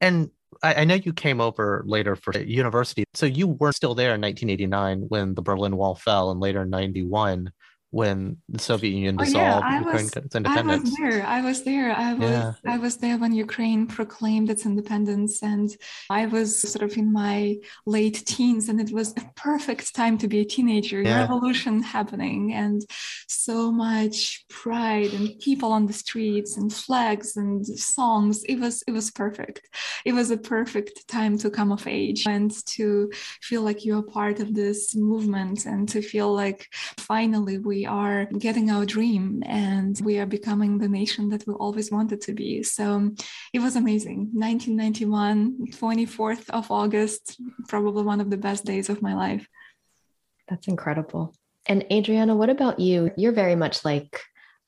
And 0.07 0.31
I, 0.63 0.75
I 0.75 0.85
know 0.85 0.95
you 0.95 1.13
came 1.13 1.41
over 1.41 1.83
later 1.87 2.17
for 2.17 2.37
university. 2.39 3.05
So 3.15 3.27
you 3.27 3.49
were 3.49 3.73
still 3.73 3.95
there 3.95 4.15
in 4.15 4.21
1989 4.21 5.07
when 5.09 5.35
the 5.35 5.43
Berlin 5.43 5.77
Wall 5.77 5.95
fell 5.95 6.31
and 6.31 6.41
later 6.41 6.63
in 6.63 6.71
91 6.71 7.53
when 7.91 8.37
the 8.49 8.61
Soviet 8.61 8.93
Union 8.93 9.17
dissolved, 9.17 9.65
oh, 9.65 9.69
yeah, 9.69 9.79
Ukraine 9.79 10.05
was, 10.05 10.17
its 10.17 10.37
independence. 10.37 10.71
I 10.71 10.83
was 10.83 10.97
there. 10.97 11.27
I 11.27 11.41
was 11.41 11.63
there. 11.65 11.93
I 11.93 12.15
was 12.15 12.31
Yeah. 12.31 12.53
I 12.65 12.79
was 12.79 12.97
there 12.99 13.19
when 13.19 13.33
Ukraine 13.33 13.87
proclaimed 13.87 14.49
its 14.49 14.65
independence, 14.65 15.43
and 15.43 15.69
I 16.09 16.27
was 16.27 16.61
sort 16.61 16.89
of 16.89 16.97
in 16.97 17.13
my 17.13 17.57
late 17.87 18.23
teens, 18.27 18.69
and 18.69 18.81
it 18.81 18.93
was 18.93 19.13
a 19.17 19.29
perfect 19.35 19.95
time 19.95 20.19
to 20.19 20.29
be 20.29 20.39
a 20.41 20.45
teenager. 20.45 21.03
Yeah. 21.03 21.23
Revolution 21.23 21.83
happening, 21.83 22.53
and 22.53 22.81
so 23.27 23.73
much 23.73 24.45
pride 24.49 25.13
and 25.13 25.37
people 25.41 25.73
on 25.73 25.87
the 25.87 25.93
streets 25.93 26.57
and 26.57 26.73
flags 26.73 27.37
and 27.37 27.67
songs. 27.67 28.45
It 28.45 28.61
was 28.61 28.85
it 28.87 28.93
was 28.93 29.11
perfect. 29.11 29.69
It 30.05 30.13
was 30.13 30.31
a 30.31 30.37
perfect 30.37 31.09
time 31.09 31.39
to 31.39 31.51
come 31.51 31.73
of 31.73 31.87
age 31.89 32.27
and 32.27 32.53
to 32.67 33.11
feel 33.43 33.63
like 33.63 33.85
you're 33.85 34.03
part 34.03 34.39
of 34.39 34.55
this 34.55 34.95
movement 34.95 35.67
and 35.67 35.89
to 35.89 36.01
feel 36.03 36.33
like 36.33 36.69
finally 36.97 37.59
we 37.59 37.80
are 37.87 38.27
getting 38.27 38.71
our 38.71 38.85
dream 38.85 39.43
and 39.47 40.01
we 40.05 40.19
are 40.19 40.27
becoming 40.27 40.79
the 40.79 40.89
nation 40.89 41.29
that 41.31 41.47
we 41.47 41.55
always 41.55 41.91
wanted 41.91 42.21
to 42.23 42.33
be. 42.33 42.63
So 42.63 43.11
it 43.53 43.61
was 43.61 43.77
amazing. 43.77 44.31
1991, 44.33 45.69
24th 45.73 46.51
of 46.51 46.71
August, 46.71 47.41
probably 47.69 48.03
one 48.03 48.21
of 48.21 48.31
the 48.31 48.37
best 48.37 48.65
days 48.65 48.89
of 48.89 49.03
my 49.03 49.15
life. 49.15 49.47
That's 50.49 50.69
incredible. 50.69 51.35
And 51.67 51.85
Adrianna, 51.91 52.37
what 52.37 52.51
about 52.51 52.81
you? 52.81 53.11
You're 53.17 53.33
very 53.33 53.57
much 53.57 53.85
like 53.85 54.21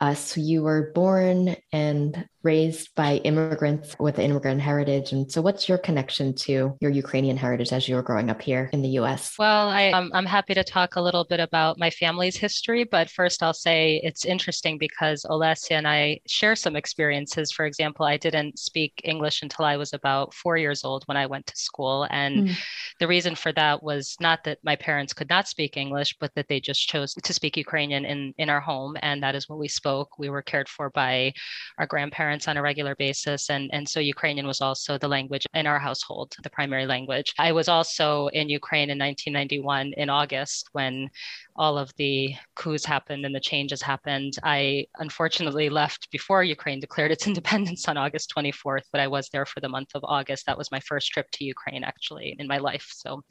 us. 0.02 0.36
You 0.36 0.62
were 0.62 0.92
born 0.94 1.56
and 1.72 2.28
raised 2.42 2.92
by 2.96 3.18
immigrants 3.18 3.94
with 4.00 4.18
immigrant 4.18 4.60
heritage. 4.60 5.12
And 5.12 5.30
so, 5.30 5.40
what's 5.40 5.68
your 5.68 5.78
connection 5.78 6.34
to 6.46 6.76
your 6.80 6.90
Ukrainian 6.90 7.36
heritage 7.36 7.72
as 7.72 7.88
you 7.88 7.94
were 7.94 8.02
growing 8.02 8.28
up 8.28 8.42
here 8.42 8.68
in 8.72 8.82
the 8.82 8.88
US? 9.00 9.34
Well, 9.38 9.68
I, 9.68 9.90
um, 9.92 10.10
I'm 10.12 10.26
happy 10.26 10.54
to 10.54 10.64
talk 10.64 10.96
a 10.96 11.00
little 11.00 11.24
bit 11.24 11.38
about 11.38 11.78
my 11.78 11.88
family's 11.88 12.36
history, 12.36 12.82
but 12.82 13.08
first 13.08 13.44
I'll 13.44 13.54
say 13.54 14.00
it's 14.02 14.24
interesting 14.24 14.76
because 14.76 15.24
Olesya 15.30 15.76
and 15.76 15.86
I 15.86 16.18
share 16.26 16.56
some 16.56 16.74
experiences. 16.74 17.52
For 17.52 17.64
example, 17.64 18.04
I 18.04 18.16
didn't 18.16 18.58
speak 18.58 19.00
English 19.04 19.42
until 19.42 19.64
I 19.64 19.76
was 19.76 19.92
about 19.92 20.34
four 20.34 20.56
years 20.56 20.82
old 20.82 21.04
when 21.06 21.16
I 21.16 21.26
went 21.26 21.46
to 21.46 21.56
school. 21.56 22.08
And 22.10 22.32
Mm. 22.32 22.56
the 22.98 23.06
reason 23.06 23.34
for 23.36 23.52
that 23.52 23.82
was 23.82 24.16
not 24.18 24.42
that 24.44 24.58
my 24.64 24.74
parents 24.74 25.12
could 25.12 25.28
not 25.28 25.46
speak 25.46 25.76
English, 25.76 26.16
but 26.18 26.32
that 26.34 26.48
they 26.48 26.60
just 26.60 26.88
chose 26.88 27.14
to 27.14 27.32
speak 27.32 27.56
Ukrainian 27.56 28.04
in, 28.04 28.34
in 28.38 28.48
our 28.50 28.60
home. 28.60 28.96
And 29.00 29.22
that 29.22 29.36
is 29.36 29.48
what 29.48 29.60
we 29.60 29.68
spoke. 29.68 29.91
We 30.18 30.28
were 30.30 30.42
cared 30.42 30.68
for 30.68 30.90
by 30.90 31.32
our 31.78 31.86
grandparents 31.86 32.48
on 32.48 32.56
a 32.56 32.62
regular 32.62 32.94
basis. 32.96 33.50
And, 33.50 33.70
and 33.72 33.88
so 33.88 34.00
Ukrainian 34.00 34.46
was 34.46 34.60
also 34.60 34.98
the 34.98 35.08
language 35.16 35.46
in 35.54 35.66
our 35.66 35.78
household, 35.78 36.34
the 36.42 36.50
primary 36.50 36.86
language. 36.86 37.32
I 37.38 37.52
was 37.52 37.68
also 37.68 38.28
in 38.28 38.48
Ukraine 38.48 38.90
in 38.90 38.98
1991 38.98 39.92
in 39.96 40.08
August 40.10 40.68
when 40.72 41.08
all 41.56 41.76
of 41.78 41.92
the 41.96 42.34
coups 42.56 42.84
happened 42.84 43.24
and 43.26 43.34
the 43.34 43.48
changes 43.52 43.82
happened. 43.82 44.34
I 44.42 44.86
unfortunately 44.98 45.68
left 45.68 46.10
before 46.10 46.42
Ukraine 46.44 46.80
declared 46.80 47.12
its 47.12 47.26
independence 47.30 47.88
on 47.88 47.96
August 47.96 48.32
24th, 48.36 48.86
but 48.92 49.00
I 49.00 49.08
was 49.08 49.28
there 49.28 49.46
for 49.46 49.60
the 49.60 49.68
month 49.68 49.90
of 49.94 50.02
August. 50.04 50.46
That 50.46 50.58
was 50.58 50.70
my 50.70 50.80
first 50.80 51.08
trip 51.12 51.30
to 51.32 51.44
Ukraine 51.44 51.84
actually 51.84 52.36
in 52.38 52.46
my 52.46 52.58
life. 52.58 52.88
So 53.02 53.22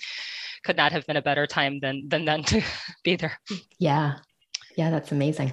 could 0.64 0.78
not 0.78 0.92
have 0.92 1.06
been 1.08 1.18
a 1.18 1.22
better 1.30 1.48
time 1.48 1.80
than 1.80 2.08
than 2.12 2.26
then 2.26 2.44
to 2.52 2.62
be 3.04 3.16
there. 3.16 3.40
Yeah. 3.80 4.18
Yeah, 4.78 4.90
that's 4.90 5.12
amazing. 5.12 5.50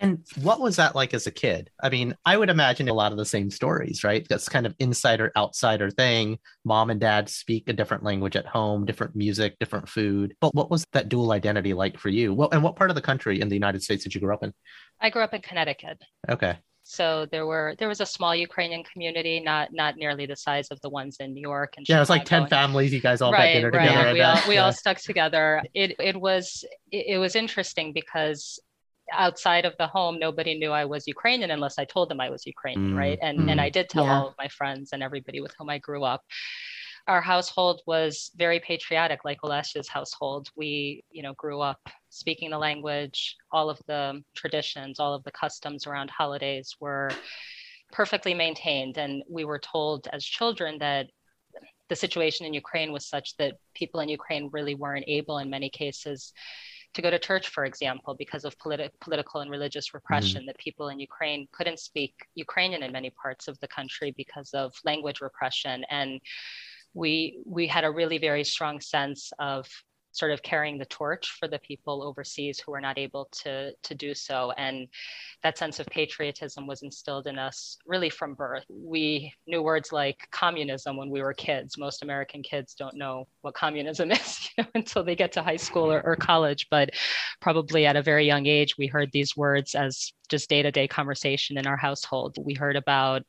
And 0.00 0.24
what 0.42 0.60
was 0.60 0.76
that 0.76 0.96
like 0.96 1.14
as 1.14 1.26
a 1.26 1.30
kid? 1.30 1.70
I 1.80 1.88
mean, 1.88 2.16
I 2.24 2.36
would 2.36 2.50
imagine 2.50 2.88
a 2.88 2.94
lot 2.94 3.12
of 3.12 3.18
the 3.18 3.24
same 3.24 3.50
stories, 3.50 4.02
right? 4.02 4.26
That's 4.28 4.48
kind 4.48 4.66
of 4.66 4.74
insider 4.80 5.30
outsider 5.36 5.90
thing. 5.90 6.38
Mom 6.64 6.90
and 6.90 7.00
dad 7.00 7.28
speak 7.28 7.68
a 7.68 7.72
different 7.72 8.02
language 8.02 8.34
at 8.34 8.46
home, 8.46 8.84
different 8.84 9.14
music, 9.14 9.56
different 9.60 9.88
food. 9.88 10.34
But 10.40 10.54
what 10.54 10.70
was 10.70 10.84
that 10.92 11.08
dual 11.08 11.30
identity 11.32 11.72
like 11.74 11.98
for 11.98 12.08
you? 12.08 12.34
Well, 12.34 12.48
and 12.50 12.62
what 12.62 12.74
part 12.74 12.90
of 12.90 12.96
the 12.96 13.02
country 13.02 13.40
in 13.40 13.48
the 13.48 13.54
United 13.54 13.82
States 13.82 14.02
did 14.02 14.14
you 14.14 14.20
grow 14.20 14.34
up 14.34 14.42
in? 14.42 14.52
I 15.00 15.10
grew 15.10 15.22
up 15.22 15.34
in 15.34 15.42
Connecticut. 15.42 16.02
Okay. 16.28 16.58
So 16.84 17.26
there 17.30 17.46
were 17.46 17.76
there 17.78 17.88
was 17.88 18.00
a 18.00 18.06
small 18.06 18.34
Ukrainian 18.34 18.82
community, 18.82 19.38
not 19.38 19.72
not 19.72 19.96
nearly 19.96 20.26
the 20.26 20.34
size 20.34 20.68
of 20.72 20.80
the 20.80 20.90
ones 20.90 21.18
in 21.20 21.32
New 21.32 21.40
York 21.40 21.74
and 21.76 21.88
Yeah, 21.88 21.98
it 21.98 22.00
was 22.00 22.10
like 22.10 22.24
10 22.24 22.48
families. 22.48 22.92
You 22.92 23.00
guys 23.00 23.22
all 23.22 23.32
right, 23.32 23.54
dinner 23.54 23.70
right. 23.70 23.86
together. 23.88 24.08
I 24.08 24.12
We 24.12 24.20
all 24.22 24.34
bet. 24.34 24.48
we 24.48 24.58
all 24.58 24.72
stuck 24.72 24.98
together. 24.98 25.62
It 25.74 25.94
it 26.00 26.20
was 26.20 26.64
it, 26.90 27.06
it 27.14 27.18
was 27.18 27.36
interesting 27.36 27.92
because 27.92 28.58
outside 29.12 29.64
of 29.64 29.74
the 29.78 29.86
home, 29.86 30.18
nobody 30.18 30.58
knew 30.58 30.70
I 30.72 30.84
was 30.84 31.06
Ukrainian 31.06 31.50
unless 31.50 31.78
I 31.78 31.84
told 31.84 32.08
them 32.08 32.20
I 32.20 32.30
was 32.30 32.46
Ukrainian, 32.46 32.94
Mm, 32.94 32.98
right? 32.98 33.18
And 33.22 33.38
and 33.50 33.58
mm, 33.60 33.66
I 33.66 33.70
did 33.70 33.88
tell 33.88 34.04
yeah. 34.04 34.14
all 34.14 34.28
of 34.28 34.34
my 34.38 34.48
friends 34.48 34.92
and 34.92 35.02
everybody 35.02 35.40
with 35.40 35.54
whom 35.58 35.70
I 35.70 35.78
grew 35.78 36.04
up. 36.04 36.22
Our 37.08 37.20
household 37.20 37.82
was 37.86 38.30
very 38.36 38.60
patriotic, 38.60 39.20
like 39.24 39.40
Olesya's 39.42 39.88
household. 39.88 40.48
We, 40.54 41.02
you 41.10 41.22
know, 41.24 41.34
grew 41.34 41.60
up 41.60 41.80
speaking 42.10 42.50
the 42.50 42.58
language. 42.58 43.36
All 43.50 43.68
of 43.68 43.80
the 43.88 44.22
traditions, 44.36 45.00
all 45.00 45.14
of 45.14 45.24
the 45.24 45.32
customs 45.32 45.86
around 45.86 46.10
holidays 46.10 46.76
were 46.80 47.10
perfectly 47.90 48.34
maintained. 48.34 48.98
And 48.98 49.22
we 49.28 49.44
were 49.44 49.58
told 49.58 50.08
as 50.12 50.24
children 50.24 50.78
that 50.78 51.06
the 51.88 51.96
situation 51.96 52.46
in 52.46 52.54
Ukraine 52.54 52.92
was 52.92 53.06
such 53.06 53.36
that 53.36 53.54
people 53.74 54.00
in 54.00 54.08
Ukraine 54.08 54.48
really 54.52 54.76
weren't 54.76 55.04
able, 55.08 55.38
in 55.38 55.50
many 55.50 55.70
cases, 55.70 56.32
to 56.94 57.02
go 57.02 57.10
to 57.10 57.18
church, 57.18 57.48
for 57.48 57.64
example, 57.64 58.14
because 58.18 58.44
of 58.44 58.56
politi- 58.58 58.90
political 59.00 59.40
and 59.40 59.50
religious 59.50 59.88
mm-hmm. 59.88 59.98
repression, 59.98 60.46
that 60.46 60.58
people 60.58 60.88
in 60.88 60.98
Ukraine 61.00 61.48
couldn't 61.52 61.78
speak 61.78 62.14
Ukrainian 62.34 62.82
in 62.82 62.92
many 62.92 63.10
parts 63.10 63.48
of 63.48 63.58
the 63.60 63.68
country 63.68 64.12
because 64.16 64.50
of 64.52 64.72
language 64.84 65.20
repression. 65.20 65.84
And 65.90 66.20
we 66.94 67.40
we 67.46 67.66
had 67.66 67.84
a 67.84 67.90
really 67.90 68.18
very 68.18 68.44
strong 68.44 68.80
sense 68.80 69.32
of 69.38 69.66
sort 70.12 70.30
of 70.30 70.42
carrying 70.42 70.78
the 70.78 70.84
torch 70.86 71.36
for 71.38 71.48
the 71.48 71.58
people 71.58 72.02
overseas 72.02 72.60
who 72.60 72.72
were 72.72 72.80
not 72.80 72.98
able 72.98 73.28
to 73.32 73.72
to 73.82 73.94
do 73.94 74.14
so. 74.14 74.52
And 74.56 74.88
that 75.42 75.58
sense 75.58 75.80
of 75.80 75.86
patriotism 75.86 76.66
was 76.66 76.82
instilled 76.82 77.26
in 77.26 77.38
us 77.38 77.78
really 77.86 78.10
from 78.10 78.34
birth. 78.34 78.64
We 78.68 79.32
knew 79.46 79.62
words 79.62 79.90
like 79.90 80.28
communism 80.30 80.96
when 80.96 81.10
we 81.10 81.22
were 81.22 81.34
kids. 81.34 81.78
Most 81.78 82.02
american 82.02 82.42
kids 82.42 82.74
don't 82.74 82.96
know 82.96 83.26
what 83.40 83.54
communism 83.54 84.10
is 84.12 84.50
you 84.56 84.64
know, 84.64 84.70
until 84.74 85.02
they 85.02 85.16
get 85.16 85.32
to 85.32 85.42
high 85.42 85.56
school 85.56 85.90
or, 85.90 86.02
or 86.04 86.16
college. 86.16 86.68
But 86.70 86.90
probably 87.40 87.86
at 87.86 87.96
a 87.96 88.02
very 88.02 88.26
young 88.26 88.46
age 88.46 88.76
we 88.76 88.86
heard 88.86 89.10
these 89.12 89.36
words 89.36 89.74
as 89.74 90.12
just 90.28 90.48
day-to-day 90.48 90.88
conversation 90.88 91.58
in 91.58 91.66
our 91.66 91.76
household. 91.76 92.36
We 92.40 92.54
heard 92.54 92.76
about 92.76 93.22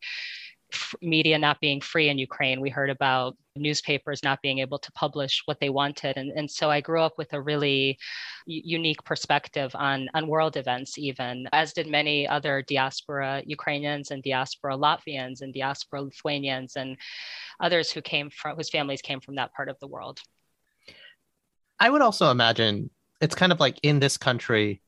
media 1.02 1.38
not 1.38 1.60
being 1.60 1.82
free 1.82 2.10
in 2.10 2.18
Ukraine. 2.18 2.62
We 2.62 2.70
heard 2.70 2.90
about 2.90 3.36
newspapers 3.56 4.24
not 4.24 4.42
being 4.42 4.60
able 4.60 4.80
to 4.80 4.92
publish 4.94 5.42
what 5.46 5.60
they 5.60 5.70
wanted. 5.70 6.18
And, 6.18 6.32
and 6.32 6.50
so 6.50 6.70
I 6.70 6.82
grew 6.82 7.02
up 7.02 7.18
with 7.18 7.34
a 7.34 7.42
really 7.42 7.98
unique 8.46 9.04
perspective 9.04 9.72
on, 9.76 10.10
on 10.14 10.28
world 10.28 10.58
events, 10.58 10.98
even, 10.98 11.48
as 11.54 11.74
did 11.74 11.88
many 11.88 12.28
other 12.28 12.64
diaspora 12.68 13.44
Ukrainians 13.46 14.12
and 14.12 14.24
diaspora 14.24 14.76
Latvians 14.76 15.42
and 15.42 15.54
diaspora 15.54 16.02
Lithuanians 16.02 16.76
and 16.76 16.98
others 17.60 17.92
who 17.92 18.02
came 18.02 18.30
from, 18.30 18.56
whose 18.56 18.70
families 18.70 19.02
came 19.02 19.22
from 19.22 19.36
that 19.36 19.54
part 19.54 19.70
of 19.70 19.80
the 19.80 19.88
world. 19.88 20.20
I 21.80 21.90
would 21.90 22.02
also 22.02 22.32
imagine 22.32 22.90
it's 23.22 23.36
kind 23.36 23.52
of 23.52 23.60
like 23.60 23.80
in 23.84 24.00
this 24.00 24.18
country, 24.18 24.82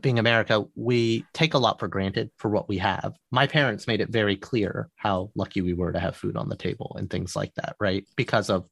being 0.00 0.18
America, 0.18 0.64
we 0.74 1.24
take 1.32 1.54
a 1.54 1.58
lot 1.58 1.78
for 1.78 1.88
granted 1.88 2.30
for 2.38 2.50
what 2.50 2.68
we 2.68 2.78
have. 2.78 3.16
My 3.30 3.46
parents 3.46 3.86
made 3.86 4.00
it 4.00 4.10
very 4.10 4.36
clear 4.36 4.90
how 4.96 5.30
lucky 5.34 5.60
we 5.60 5.74
were 5.74 5.92
to 5.92 6.00
have 6.00 6.16
food 6.16 6.36
on 6.36 6.48
the 6.48 6.56
table 6.56 6.96
and 6.98 7.08
things 7.08 7.36
like 7.36 7.54
that, 7.54 7.76
right? 7.80 8.04
Because 8.16 8.50
of 8.50 8.68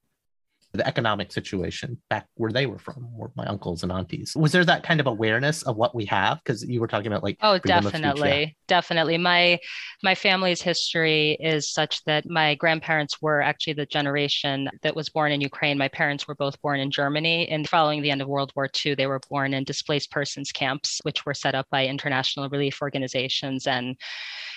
the 0.74 0.86
economic 0.86 1.32
situation 1.32 1.96
back 2.10 2.26
where 2.34 2.52
they 2.52 2.66
were 2.66 2.78
from, 2.78 3.08
or 3.18 3.32
my 3.36 3.46
uncles 3.46 3.82
and 3.82 3.92
aunties. 3.92 4.34
Was 4.36 4.52
there 4.52 4.64
that 4.64 4.82
kind 4.82 5.00
of 5.00 5.06
awareness 5.06 5.62
of 5.62 5.76
what 5.76 5.94
we 5.94 6.04
have? 6.06 6.38
Because 6.42 6.64
you 6.64 6.80
were 6.80 6.88
talking 6.88 7.06
about 7.06 7.22
like 7.22 7.38
Oh, 7.40 7.54
of 7.54 7.60
speech, 7.60 7.70
yeah. 7.70 7.80
definitely, 7.80 8.56
definitely. 8.66 9.18
My 9.18 9.58
my 10.02 10.14
family's 10.14 10.60
history 10.62 11.36
is 11.40 11.70
such 11.70 12.04
that 12.04 12.28
my 12.28 12.54
grandparents 12.56 13.22
were 13.22 13.40
actually 13.40 13.74
the 13.74 13.86
generation 13.86 14.68
that 14.82 14.96
was 14.96 15.08
born 15.08 15.32
in 15.32 15.40
Ukraine. 15.40 15.78
My 15.78 15.88
parents 15.88 16.26
were 16.26 16.34
both 16.34 16.60
born 16.60 16.80
in 16.80 16.90
Germany, 16.90 17.48
and 17.48 17.68
following 17.68 18.02
the 18.02 18.10
end 18.10 18.22
of 18.22 18.28
World 18.28 18.52
War 18.56 18.68
II, 18.84 18.94
they 18.94 19.06
were 19.06 19.20
born 19.30 19.54
in 19.54 19.64
displaced 19.64 20.10
persons 20.10 20.50
camps, 20.52 21.00
which 21.04 21.24
were 21.24 21.34
set 21.34 21.54
up 21.54 21.66
by 21.70 21.86
international 21.86 22.48
relief 22.48 22.82
organizations. 22.82 23.66
And 23.66 23.96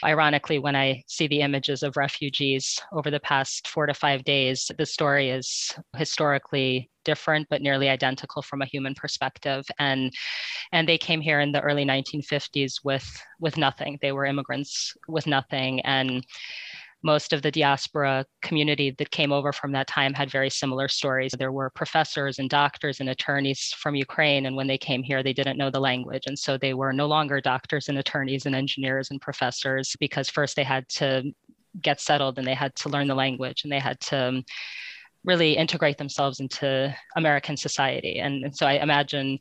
ironically, 0.04 0.60
when 0.60 0.76
I 0.76 1.04
see 1.08 1.28
the 1.28 1.42
images 1.42 1.84
of 1.84 1.98
refugees 1.98 2.80
over 2.92 3.10
the 3.10 3.20
past 3.20 3.68
four 3.68 3.86
to 3.86 3.94
five 3.94 4.24
days, 4.24 4.70
the 4.78 4.86
story 4.86 5.30
is 5.30 5.74
historically 6.08 6.90
different 7.04 7.48
but 7.50 7.62
nearly 7.62 7.90
identical 7.90 8.42
from 8.42 8.62
a 8.62 8.66
human 8.66 8.96
perspective 8.96 9.66
and 9.80 10.12
and 10.72 10.88
they 10.88 10.98
came 10.98 11.22
here 11.22 11.40
in 11.40 11.52
the 11.52 11.62
early 11.62 11.86
1950s 11.86 12.74
with 12.84 13.08
with 13.40 13.58
nothing 13.58 13.98
they 14.02 14.14
were 14.14 14.26
immigrants 14.26 14.94
with 15.08 15.28
nothing 15.28 15.82
and 15.82 16.26
most 17.04 17.32
of 17.32 17.42
the 17.42 17.52
diaspora 17.52 18.26
community 18.42 18.90
that 18.98 19.12
came 19.12 19.32
over 19.32 19.54
from 19.54 19.72
that 19.72 19.88
time 19.88 20.14
had 20.14 20.32
very 20.32 20.50
similar 20.50 20.88
stories. 20.88 21.32
There 21.38 21.52
were 21.52 21.70
professors 21.70 22.40
and 22.40 22.50
doctors 22.50 23.00
and 23.00 23.10
attorneys 23.10 23.74
from 23.78 23.94
Ukraine, 23.96 24.48
and 24.48 24.56
when 24.56 24.68
they 24.68 24.80
came 24.80 25.04
here, 25.04 25.22
they 25.22 25.32
didn't 25.32 25.60
know 25.60 25.70
the 25.70 25.80
language. 25.80 26.24
And 26.26 26.38
so 26.38 26.58
they 26.58 26.74
were 26.74 26.92
no 26.92 27.06
longer 27.06 27.40
doctors 27.40 27.88
and 27.88 28.00
attorneys 28.00 28.48
and 28.48 28.56
engineers 28.56 29.12
and 29.12 29.22
professors 29.22 29.96
because 30.00 30.28
first 30.28 30.56
they 30.56 30.64
had 30.64 30.90
to 30.90 31.32
get 31.82 32.02
settled 32.02 32.38
and 32.38 32.48
they 32.48 32.54
had 32.54 32.76
to 32.76 32.90
learn 32.90 33.08
the 33.08 33.16
language 33.16 33.64
and 33.64 33.72
they 33.72 33.80
had 33.80 34.00
to 34.00 34.44
really 35.28 35.58
integrate 35.58 35.98
themselves 35.98 36.40
into 36.40 36.96
American 37.18 37.58
society. 37.58 38.20
And, 38.20 38.46
and, 38.46 38.56
so 38.56 38.66
I 38.66 38.82
imagine 38.82 39.38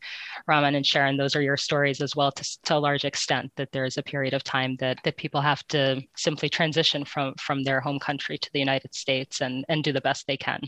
Raman 0.49 0.75
and 0.75 0.85
Sharon, 0.85 1.17
those 1.17 1.37
are 1.37 1.41
your 1.41 1.57
stories 1.57 2.01
as 2.03 2.17
well 2.17 2.33
to, 2.33 2.59
to 2.65 2.75
a 2.75 2.79
large 2.79 3.05
extent 3.05 3.53
that 3.57 3.71
there's 3.73 3.97
a 3.97 4.03
period 4.03 4.35
of 4.35 4.43
time 4.43 4.77
that, 4.81 4.99
that 5.05 5.17
people 5.17 5.41
have 5.41 5.65
to 5.69 6.03
simply 6.17 6.49
transition 6.49 7.05
from, 7.05 7.35
from 7.41 7.63
their 7.63 7.81
home 7.81 8.01
country 8.01 8.37
to 8.37 8.51
the 8.53 8.59
United 8.59 8.95
States 8.95 9.41
and, 9.41 9.65
and 9.69 9.85
do 9.85 9.93
the 9.93 10.01
best 10.01 10.27
they 10.27 10.37
can. 10.37 10.61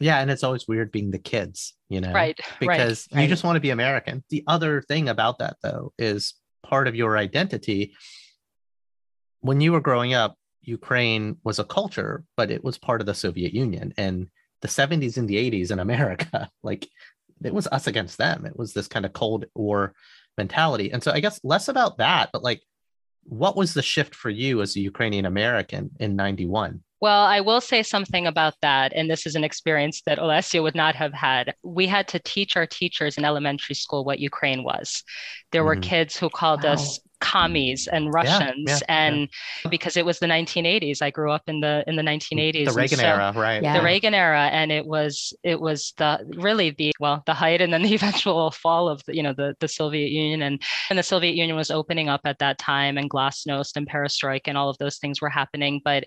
Yeah, 0.00 0.18
and 0.18 0.28
it's 0.28 0.42
always 0.42 0.66
weird 0.66 0.90
being 0.90 1.12
the 1.12 1.20
kids, 1.20 1.74
you 1.88 2.00
know, 2.00 2.12
right? 2.12 2.36
Because 2.58 3.06
right, 3.12 3.22
you 3.22 3.28
just 3.28 3.44
want 3.44 3.54
to 3.54 3.60
be 3.60 3.70
American. 3.70 4.24
The 4.30 4.42
other 4.48 4.82
thing 4.82 5.08
about 5.08 5.38
that, 5.38 5.56
though, 5.62 5.92
is 5.96 6.34
part 6.64 6.88
of 6.88 6.96
your 6.96 7.16
identity. 7.16 7.94
When 9.40 9.60
you 9.60 9.70
were 9.70 9.80
growing 9.80 10.12
up, 10.12 10.36
Ukraine 10.64 11.36
was 11.44 11.58
a 11.58 11.64
culture, 11.64 12.24
but 12.36 12.50
it 12.50 12.64
was 12.64 12.78
part 12.78 13.00
of 13.00 13.06
the 13.06 13.14
Soviet 13.14 13.52
Union. 13.52 13.92
And 13.96 14.28
the 14.60 14.68
70s 14.68 15.16
and 15.16 15.28
the 15.28 15.36
80s 15.50 15.70
in 15.70 15.78
America, 15.78 16.50
like 16.62 16.88
it 17.42 17.54
was 17.54 17.66
us 17.68 17.86
against 17.86 18.18
them. 18.18 18.46
It 18.46 18.56
was 18.56 18.72
this 18.72 18.88
kind 18.88 19.04
of 19.04 19.12
Cold 19.12 19.44
War 19.54 19.94
mentality. 20.38 20.90
And 20.90 21.02
so 21.02 21.12
I 21.12 21.20
guess 21.20 21.40
less 21.44 21.68
about 21.68 21.98
that, 21.98 22.30
but 22.32 22.42
like, 22.42 22.62
what 23.26 23.56
was 23.56 23.72
the 23.72 23.82
shift 23.82 24.14
for 24.14 24.28
you 24.28 24.60
as 24.60 24.76
a 24.76 24.80
Ukrainian 24.80 25.24
American 25.24 25.90
in 25.98 26.14
91? 26.14 26.82
Well, 27.00 27.24
I 27.24 27.40
will 27.40 27.60
say 27.60 27.82
something 27.82 28.26
about 28.26 28.54
that. 28.62 28.92
And 28.94 29.10
this 29.10 29.26
is 29.26 29.34
an 29.34 29.44
experience 29.44 30.02
that 30.06 30.18
Olesya 30.18 30.62
would 30.62 30.74
not 30.74 30.94
have 30.94 31.12
had. 31.12 31.54
We 31.62 31.86
had 31.86 32.08
to 32.08 32.18
teach 32.18 32.56
our 32.56 32.66
teachers 32.66 33.18
in 33.18 33.24
elementary 33.24 33.74
school 33.74 34.04
what 34.04 34.20
Ukraine 34.20 34.64
was. 34.64 35.02
There 35.52 35.60
mm-hmm. 35.60 35.66
were 35.66 35.76
kids 35.76 36.16
who 36.16 36.30
called 36.30 36.64
wow. 36.64 36.72
us 36.72 37.00
commies 37.24 37.88
and 37.90 38.12
Russians, 38.12 38.68
yeah, 38.68 38.74
yeah, 38.76 38.80
and 38.88 39.16
yeah. 39.64 39.70
because 39.70 39.96
it 39.96 40.04
was 40.04 40.18
the 40.18 40.26
1980s, 40.26 41.00
I 41.00 41.10
grew 41.10 41.32
up 41.32 41.42
in 41.46 41.60
the 41.60 41.82
in 41.86 41.96
the 41.96 42.02
1980s, 42.02 42.66
the 42.66 42.72
Reagan 42.72 42.98
so, 42.98 43.06
era, 43.06 43.32
right? 43.34 43.62
The 43.62 43.82
Reagan 43.82 44.12
era, 44.12 44.48
and 44.52 44.70
it 44.70 44.86
was 44.86 45.32
it 45.42 45.58
was 45.58 45.94
the 45.96 46.20
really 46.36 46.70
the 46.70 46.92
well 47.00 47.22
the 47.24 47.32
height 47.32 47.62
and 47.62 47.72
then 47.72 47.82
the 47.82 47.94
eventual 48.00 48.50
fall 48.50 48.88
of 48.88 49.02
the 49.06 49.16
you 49.16 49.22
know 49.22 49.32
the 49.32 49.56
the 49.60 49.68
Soviet 49.68 50.10
Union, 50.10 50.42
and 50.42 50.62
and 50.90 50.98
the 50.98 51.02
Soviet 51.02 51.34
Union 51.34 51.56
was 51.56 51.70
opening 51.70 52.10
up 52.10 52.20
at 52.24 52.38
that 52.40 52.58
time, 52.58 52.98
and 52.98 53.08
Glasnost 53.08 53.76
and 53.76 53.88
Perestroika 53.88 54.48
and 54.48 54.58
all 54.58 54.68
of 54.68 54.76
those 54.78 54.98
things 54.98 55.22
were 55.22 55.30
happening, 55.30 55.80
but 55.82 56.04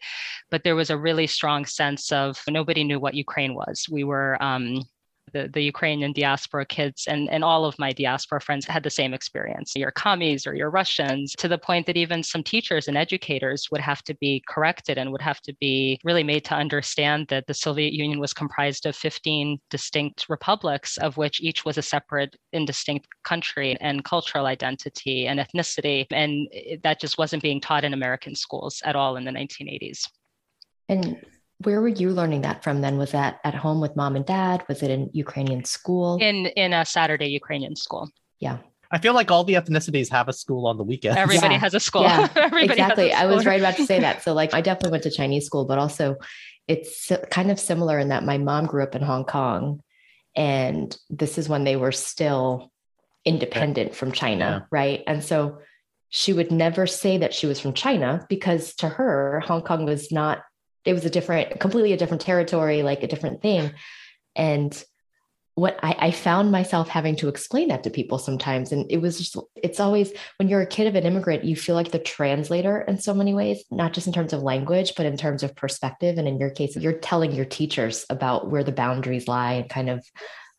but 0.52 0.64
there 0.64 0.76
was 0.76 0.92
a 0.92 0.98
really 0.98 1.26
strong 1.26 1.66
sense 1.66 2.12
of 2.12 2.40
nobody 2.48 2.84
knew 2.84 3.00
what 3.00 3.16
Ukraine 3.16 3.56
was. 3.56 3.88
We 3.90 4.04
were 4.04 4.42
um, 4.42 4.84
the, 5.34 5.62
Ukrainian 5.62 6.14
diaspora 6.14 6.66
kids 6.66 7.06
and, 7.08 7.30
and 7.30 7.44
all 7.44 7.66
of 7.66 7.78
my 7.78 7.92
diaspora 7.92 8.40
friends 8.40 8.66
had 8.66 8.84
the 8.84 8.90
same 8.90 9.14
experience. 9.14 9.74
You're 9.76 9.92
commies 9.92 10.48
or 10.48 10.56
you're 10.56 10.70
Russians, 10.70 11.34
to 11.38 11.48
the 11.48 11.58
point 11.58 11.86
that 11.88 11.98
even 11.98 12.24
some 12.24 12.44
teachers 12.44 12.88
and 12.88 12.98
educators 12.98 13.68
would 13.72 13.82
have 13.82 14.04
to 14.04 14.16
be 14.16 14.44
corrected 14.48 14.98
and 14.98 15.12
would 15.12 15.22
have 15.22 15.42
to 15.42 15.54
be 15.60 16.00
really 16.04 16.24
made 16.24 16.46
to 16.46 16.56
understand 16.56 17.28
that 17.30 17.48
the 17.48 17.54
Soviet 17.54 17.94
Union 17.94 18.20
was 18.20 18.34
comprised 18.34 18.86
of 18.86 18.96
15 18.96 19.60
distinct 19.70 20.26
republics, 20.30 20.98
of 20.98 21.18
which 21.18 21.42
each 21.42 21.66
was 21.66 21.78
a 21.78 21.82
separate 21.82 22.36
and 22.54 22.66
distinct 22.66 23.08
country 23.24 23.78
and 23.82 24.04
cultural 24.04 24.46
identity 24.46 25.28
and 25.28 25.40
ethnicity. 25.40 26.06
And 26.12 26.48
that 26.84 27.00
just 27.00 27.18
wasn't 27.18 27.44
being 27.44 27.62
taught 27.62 27.84
in 27.84 27.94
American 27.94 28.36
schools 28.36 28.82
at 28.86 28.96
all 28.96 29.18
in 29.18 29.26
the 29.26 29.32
1980s. 29.32 30.08
And 30.90 31.18
where 31.60 31.82
were 31.82 31.88
you 31.88 32.12
learning 32.12 32.42
that 32.42 32.64
from 32.64 32.82
then? 32.82 32.98
Was 32.98 33.12
that 33.12 33.40
at 33.44 33.56
home 33.56 33.82
with 33.82 33.96
mom 33.96 34.16
and 34.16 34.26
dad? 34.26 34.64
Was 34.68 34.84
it 34.84 34.92
in 34.92 35.10
Ukrainian 35.14 35.66
school? 35.66 36.18
In 36.22 36.48
in 36.48 36.74
a 36.74 36.86
Saturday 36.86 37.28
Ukrainian 37.28 37.76
school. 37.76 38.10
Yeah. 38.40 38.58
I 38.90 39.00
feel 39.00 39.14
like 39.14 39.32
all 39.32 39.44
the 39.44 39.56
ethnicities 39.56 40.10
have 40.12 40.30
a 40.30 40.34
school 40.34 40.66
on 40.66 40.78
the 40.78 40.84
weekend. 40.84 41.18
Everybody 41.18 41.56
yeah. 41.56 41.60
has 41.60 41.74
a 41.74 41.80
school. 41.80 42.04
Yeah, 42.04 42.28
exactly. 42.54 43.12
I 43.12 43.26
was 43.26 43.46
right 43.46 43.60
about 43.60 43.76
to 43.78 43.86
say 43.86 44.00
that. 44.00 44.22
So, 44.28 44.34
like, 44.34 44.54
I 44.54 44.62
definitely 44.62 44.92
went 44.92 45.04
to 45.04 45.12
Chinese 45.12 45.46
school, 45.46 45.66
but 45.66 45.78
also 45.78 46.16
it's 46.68 47.12
kind 47.30 47.52
of 47.52 47.60
similar 47.60 48.00
in 48.00 48.10
that 48.10 48.24
my 48.24 48.38
mom 48.38 48.66
grew 48.66 48.84
up 48.84 48.96
in 48.96 49.02
Hong 49.02 49.26
Kong, 49.26 49.82
and 50.36 50.98
this 51.10 51.38
is 51.38 51.50
when 51.50 51.66
they 51.66 51.76
were 51.76 51.92
still 51.92 52.72
independent 53.26 53.94
from 53.94 54.14
China, 54.14 54.62
yeah. 54.62 54.68
right? 54.72 55.04
And 55.06 55.22
so 55.24 55.60
she 56.10 56.32
would 56.32 56.52
never 56.52 56.88
say 56.88 57.18
that 57.18 57.34
she 57.34 57.46
was 57.46 57.60
from 57.60 57.74
China 57.74 58.26
because 58.30 58.74
to 58.76 58.88
her, 58.88 59.42
Hong 59.42 59.62
Kong 59.62 59.86
was 59.86 60.12
not 60.12 60.44
it 60.88 60.94
was 60.94 61.06
a 61.06 61.10
different, 61.10 61.60
completely 61.60 61.91
a 61.91 61.98
different 61.98 62.22
territory, 62.22 62.82
like 62.82 63.03
a 63.03 63.08
different 63.08 63.41
thing. 63.41 63.74
And 64.36 64.84
what 65.56 65.79
I, 65.84 65.96
I, 66.00 66.12
found 66.12 66.51
myself 66.51 66.88
having 66.88 67.15
to 67.15 67.27
explain 67.27 67.70
that 67.70 67.84
to 67.84 67.89
people 67.89 68.20
sometimes. 68.20 68.72
And 68.72 68.89
it 68.91 68.98
was 68.98 69.17
just, 69.17 69.36
it's 69.56 69.79
always 69.79 70.13
when 70.38 70.48
you're 70.48 70.62
a 70.62 70.67
kid 70.67 70.86
of 70.86 70.96
an 70.96 71.03
immigrant, 71.03 71.44
you 71.44 71.56
feel 71.56 71.74
like 71.74 71.91
the 71.91 71.98
translator 71.98 72.82
in 72.82 73.00
so 73.00 73.13
many 73.13 73.34
ways, 73.34 73.65
not 73.72 73.91
just 73.91 74.06
in 74.06 74.13
terms 74.13 74.34
of 74.34 74.44
language, 74.44 74.94
but 74.96 75.08
in 75.08 75.17
terms 75.17 75.41
of 75.41 75.56
perspective. 75.56 76.20
And 76.20 76.27
in 76.27 76.38
your 76.38 76.51
case, 76.51 76.75
you're 76.77 76.94
telling 76.94 77.32
your 77.32 77.44
teachers 77.44 78.06
about 78.10 78.51
where 78.51 78.63
the 78.63 78.72
boundaries 78.72 79.27
lie 79.27 79.53
and 79.53 79.70
kind 79.70 79.89
of 79.89 80.06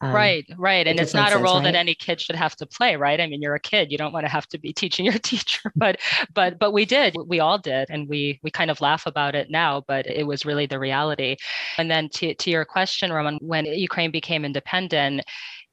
um, 0.00 0.12
right, 0.12 0.47
right. 0.57 0.87
And 0.87 1.00
it's 1.00 1.14
not 1.14 1.33
a 1.33 1.38
role 1.38 1.57
right? 1.57 1.64
that 1.64 1.75
any 1.75 1.95
kid 1.95 2.21
should 2.21 2.37
have 2.37 2.55
to 2.57 2.67
play, 2.67 2.95
right? 2.95 3.21
I 3.21 3.26
mean, 3.26 3.43
you're 3.43 3.57
a 3.57 3.61
kid, 3.61 3.90
you 3.90 3.99
don't 3.99 4.12
want 4.12 4.26
to 4.26 4.31
have 4.31 4.47
to 4.49 4.59
be 4.59 4.73
teaching 4.73 5.05
your 5.05 5.19
teacher, 5.19 5.73
but 5.75 5.99
but 6.34 6.58
but 6.58 6.73
we 6.73 6.84
did. 6.84 7.17
We 7.26 7.41
all 7.41 7.58
did 7.58 7.89
and 7.91 8.08
we 8.08 8.39
we 8.43 8.50
kind 8.50 8.71
of 8.71 8.80
laugh 8.80 9.06
about 9.06 9.34
it 9.34 9.50
now, 9.50 9.82
but 9.89 10.06
it 10.06 10.26
was 10.26 10.47
really 10.47 10.67
the 10.67 10.78
reality. 10.78 11.37
And 11.78 11.91
then 11.91 12.08
to 12.11 12.34
to 12.34 12.50
your 12.50 12.65
question, 12.65 13.13
Roman, 13.13 13.39
when 13.41 13.65
Ukraine 13.67 14.11
became 14.13 14.45
independent, 14.45 15.23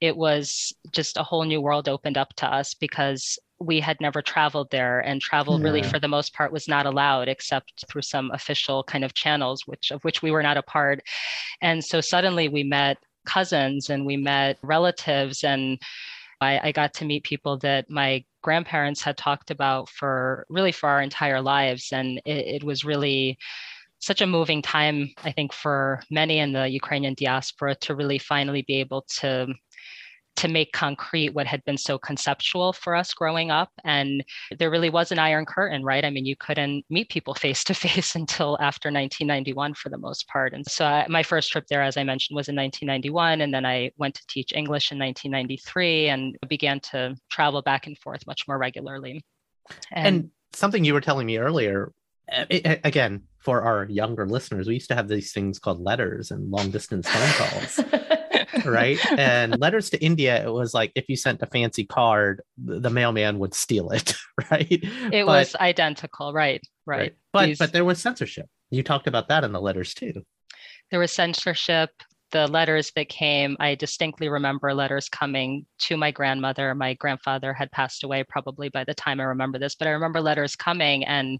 it 0.02 0.18
was 0.18 0.74
just 0.92 1.18
a 1.18 1.24
whole 1.24 1.44
new 1.44 1.62
world 1.62 1.88
opened 1.88 2.18
up 2.18 2.34
to 2.36 2.48
us 2.48 2.74
because 2.74 3.38
we 3.60 3.80
had 3.80 4.02
never 4.02 4.22
traveled 4.22 4.70
there 4.70 5.00
and 5.00 5.22
travel 5.22 5.60
really 5.60 5.82
for 5.82 5.98
the 5.98 6.08
most 6.08 6.34
part 6.34 6.52
was 6.52 6.68
not 6.68 6.86
allowed 6.86 7.30
except 7.30 7.86
through 7.88 8.02
some 8.02 8.30
official 8.32 8.84
kind 8.84 9.06
of 9.06 9.14
channels 9.14 9.64
which 9.66 9.92
of 9.92 10.04
which 10.04 10.22
we 10.22 10.30
were 10.30 10.44
not 10.44 10.58
a 10.58 10.62
part 10.62 11.02
and 11.62 11.84
so 11.84 12.02
suddenly 12.02 12.50
we 12.50 12.64
met 12.64 12.98
cousins 13.26 13.90
and 13.90 14.06
we 14.06 14.18
met 14.18 14.58
relatives 14.62 15.44
and 15.44 15.80
I, 16.42 16.60
I 16.68 16.72
got 16.72 16.94
to 16.96 17.06
meet 17.06 17.24
people 17.24 17.58
that 17.60 17.90
my 17.90 18.24
grandparents 18.42 19.02
had 19.02 19.18
talked 19.18 19.52
about 19.52 19.90
for 19.90 20.46
really 20.50 20.72
for 20.72 20.90
our 20.90 21.02
entire 21.02 21.42
lives. 21.42 21.90
And 21.92 22.22
it, 22.26 22.48
it 22.48 22.64
was 22.64 22.84
really 22.84 23.38
such 24.00 24.22
a 24.22 24.28
moving 24.28 24.62
time 24.62 25.10
i 25.24 25.32
think 25.32 25.52
for 25.54 26.02
many 26.12 26.40
in 26.40 26.52
the 26.54 26.68
ukrainian 26.68 27.16
diaspora 27.16 27.74
to 27.76 27.96
really 27.96 28.20
finally 28.20 28.62
be 28.68 28.76
able 28.76 29.04
to 29.08 29.48
to 30.38 30.48
make 30.48 30.74
concrete 30.74 31.30
what 31.30 31.48
had 31.48 31.64
been 31.66 31.78
so 31.78 31.98
conceptual 31.98 32.74
for 32.74 32.96
us 32.96 33.14
growing 33.14 33.52
up. 33.52 33.70
And 33.84 34.24
there 34.58 34.70
really 34.70 34.90
was 34.90 35.12
an 35.12 35.20
iron 35.20 35.46
curtain, 35.46 35.84
right? 35.84 36.04
I 36.04 36.10
mean, 36.10 36.26
you 36.26 36.36
couldn't 36.36 36.86
meet 36.90 37.10
people 37.10 37.34
face 37.34 37.64
to 37.66 37.74
face 37.74 38.16
until 38.16 38.58
after 38.60 38.90
1991 38.90 39.74
for 39.76 39.90
the 39.90 39.98
most 39.98 40.28
part. 40.28 40.54
And 40.54 40.66
so 40.66 40.86
I, 40.86 41.06
my 41.10 41.24
first 41.24 41.52
trip 41.52 41.66
there, 41.68 41.82
as 41.82 41.98
I 41.98 42.04
mentioned, 42.04 42.36
was 42.36 42.50
in 42.50 42.56
1991. 42.56 43.42
And 43.42 43.54
then 43.54 43.66
I 43.66 43.92
went 43.98 44.16
to 44.16 44.28
teach 44.28 44.52
English 44.54 44.92
in 44.92 45.00
1993 45.00 46.10
and 46.10 46.38
began 46.48 46.80
to 46.92 47.16
travel 47.30 47.62
back 47.62 47.88
and 47.88 47.98
forth 47.98 48.26
much 48.28 48.48
more 48.48 48.58
regularly. 48.58 49.24
And, 49.92 50.08
and 50.08 50.30
something 50.54 50.84
you 50.84 50.94
were 50.94 51.02
telling 51.02 51.28
me 51.28 51.38
earlier, 51.38 51.92
uh, 52.32 52.46
it, 52.50 52.82
again, 52.84 53.24
for 53.40 53.62
our 53.62 53.86
younger 53.86 54.26
listeners, 54.26 54.68
we 54.68 54.74
used 54.76 54.90
to 54.90 54.96
have 54.96 55.08
these 55.08 55.32
things 55.32 55.60
called 55.60 55.80
letters 55.80 56.32
and 56.32 56.50
long 56.50 56.72
distance 56.72 57.08
phone 57.08 57.48
calls. 57.50 57.80
right? 58.66 59.00
And 59.12 59.60
letters 59.60 59.90
to 59.92 60.04
India, 60.04 60.46
it 60.46 60.52
was 60.52 60.74
like 60.74 60.92
if 60.96 61.06
you 61.10 61.16
sent 61.16 61.42
a 61.42 61.46
fancy 61.48 61.86
card, 61.86 62.42
the 62.58 62.90
mailman 62.90 63.40
would 63.40 63.54
steal 63.54 63.90
it, 63.92 64.16
right? 64.52 64.68
It 64.70 65.26
but, 65.26 65.26
was 65.26 65.56
identical, 65.56 66.34
right? 66.34 66.62
Right. 66.86 67.00
right. 67.00 67.16
But 67.34 67.46
These... 67.48 67.58
but 67.58 67.74
there 67.74 67.86
was 67.86 68.00
censorship. 68.00 68.48
You 68.70 68.84
talked 68.84 69.08
about 69.08 69.28
that 69.30 69.44
in 69.44 69.52
the 69.52 69.62
letters 69.62 69.94
too. 69.94 70.14
There 70.92 71.00
was 71.00 71.12
censorship. 71.12 71.90
The 72.32 72.48
letters 72.48 72.92
that 72.96 73.08
came, 73.08 73.56
I 73.60 73.76
distinctly 73.76 74.30
remember 74.30 74.74
letters 74.74 75.10
coming 75.10 75.66
to 75.80 75.96
my 75.96 76.12
grandmother. 76.12 76.76
My 76.76 76.96
grandfather 76.96 77.54
had 77.54 77.72
passed 77.72 78.04
away 78.04 78.24
probably 78.24 78.70
by 78.70 78.84
the 78.84 78.94
time 78.94 79.20
I 79.20 79.24
remember 79.24 79.58
this, 79.58 79.76
but 79.76 79.88
I 79.88 79.92
remember 79.92 80.20
letters 80.20 80.56
coming 80.56 81.06
and 81.06 81.40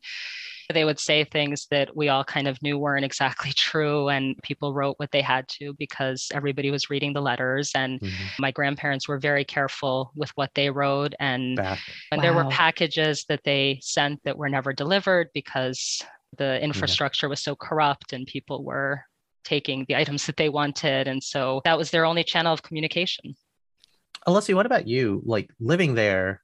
they 0.74 0.86
would 0.86 1.00
say 1.00 1.24
things 1.24 1.68
that 1.72 1.96
we 1.96 2.10
all 2.10 2.24
kind 2.24 2.48
of 2.48 2.62
knew 2.62 2.78
weren't 2.78 3.06
exactly 3.06 3.52
true 3.56 4.10
and 4.10 4.36
people 4.44 4.74
wrote 4.74 4.96
what 4.98 5.12
they 5.12 5.22
had 5.22 5.48
to 5.48 5.74
because 5.78 6.28
everybody 6.34 6.72
was 6.72 6.90
reading 6.90 7.14
the 7.14 7.22
letters 7.22 7.72
and 7.76 8.00
mm-hmm. 8.00 8.26
my 8.40 8.52
grandparents 8.52 9.08
were 9.08 9.20
very 9.20 9.44
careful 9.44 10.12
with 10.16 10.32
what 10.36 10.52
they 10.56 10.70
wrote 10.70 11.14
and 11.20 11.58
Back. 11.58 11.80
wow. 12.12 12.22
there 12.22 12.34
were 12.34 12.46
packages 12.46 13.26
that 13.30 13.42
they 13.44 13.80
sent 13.82 14.24
that 14.24 14.38
were 14.38 14.50
never 14.50 14.74
delivered 14.74 15.30
because 15.34 16.02
the 16.38 16.62
infrastructure 16.62 17.28
yeah. 17.28 17.32
was 17.32 17.44
so 17.44 17.56
corrupt 17.56 18.14
and 18.14 18.26
people 18.26 18.64
were 18.64 19.02
taking 19.44 19.86
the 19.88 19.96
items 19.96 20.26
that 20.26 20.38
they 20.38 20.50
wanted 20.50 21.08
and 21.08 21.24
so 21.24 21.62
that 21.66 21.78
was 21.78 21.92
their 21.92 22.06
only 22.06 22.24
channel 22.24 22.52
of 22.52 22.64
communication 22.64 23.36
Olesya, 24.28 24.56
what 24.56 24.66
about 24.66 24.88
you? 24.88 25.22
Like 25.24 25.52
living 25.60 25.94
there, 25.94 26.42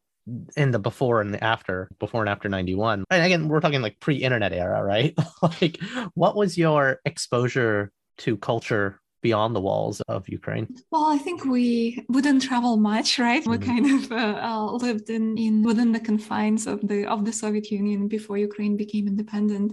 in 0.56 0.72
the 0.72 0.80
before 0.80 1.22
and 1.22 1.34
the 1.34 1.44
after 1.44 1.90
before 2.00 2.22
and 2.22 2.30
after 2.30 2.48
91 2.48 3.04
and 3.10 3.26
again 3.26 3.48
we're 3.48 3.60
talking 3.60 3.82
like 3.82 4.00
pre-internet 4.00 4.54
era 4.54 4.84
right? 4.84 5.18
Like 5.62 5.80
what 6.14 6.36
was 6.36 6.58
your 6.58 7.00
exposure 7.06 7.92
to 8.20 8.38
culture 8.38 9.02
beyond 9.22 9.56
the 9.56 9.62
walls 9.62 10.02
of 10.02 10.28
Ukraine? 10.28 10.68
Well, 10.92 11.06
I 11.06 11.18
think 11.18 11.46
we 11.46 12.06
wouldn't 12.10 12.42
travel 12.42 12.78
much, 12.78 13.20
right? 13.20 13.44
Mm-hmm. 13.44 13.52
We 13.52 13.58
kind 13.72 13.88
of 13.96 14.12
uh, 14.12 14.40
uh, 14.50 14.72
lived 14.74 15.10
in, 15.10 15.38
in 15.38 15.64
within 15.64 15.92
the 15.92 16.00
confines 16.00 16.68
of 16.68 16.80
the 16.88 17.06
of 17.06 17.26
the 17.26 17.34
Soviet 17.34 17.72
Union 17.72 18.08
before 18.08 18.38
Ukraine 18.38 18.76
became 18.78 19.08
independent. 19.08 19.70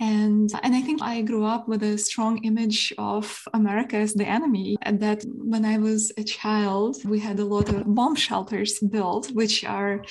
And, 0.00 0.48
and 0.62 0.76
I 0.76 0.80
think 0.80 1.02
I 1.02 1.22
grew 1.22 1.44
up 1.44 1.66
with 1.66 1.82
a 1.82 1.98
strong 1.98 2.44
image 2.44 2.92
of 2.98 3.42
America 3.52 3.96
as 3.96 4.14
the 4.14 4.28
enemy. 4.28 4.76
And 4.82 5.00
that 5.00 5.24
when 5.26 5.64
I 5.64 5.78
was 5.78 6.12
a 6.16 6.22
child, 6.22 7.04
we 7.04 7.18
had 7.18 7.40
a 7.40 7.44
lot 7.44 7.68
of 7.68 7.82
bomb 7.94 8.14
shelters 8.14 8.78
built, 8.78 9.32
which 9.32 9.64
are 9.64 10.04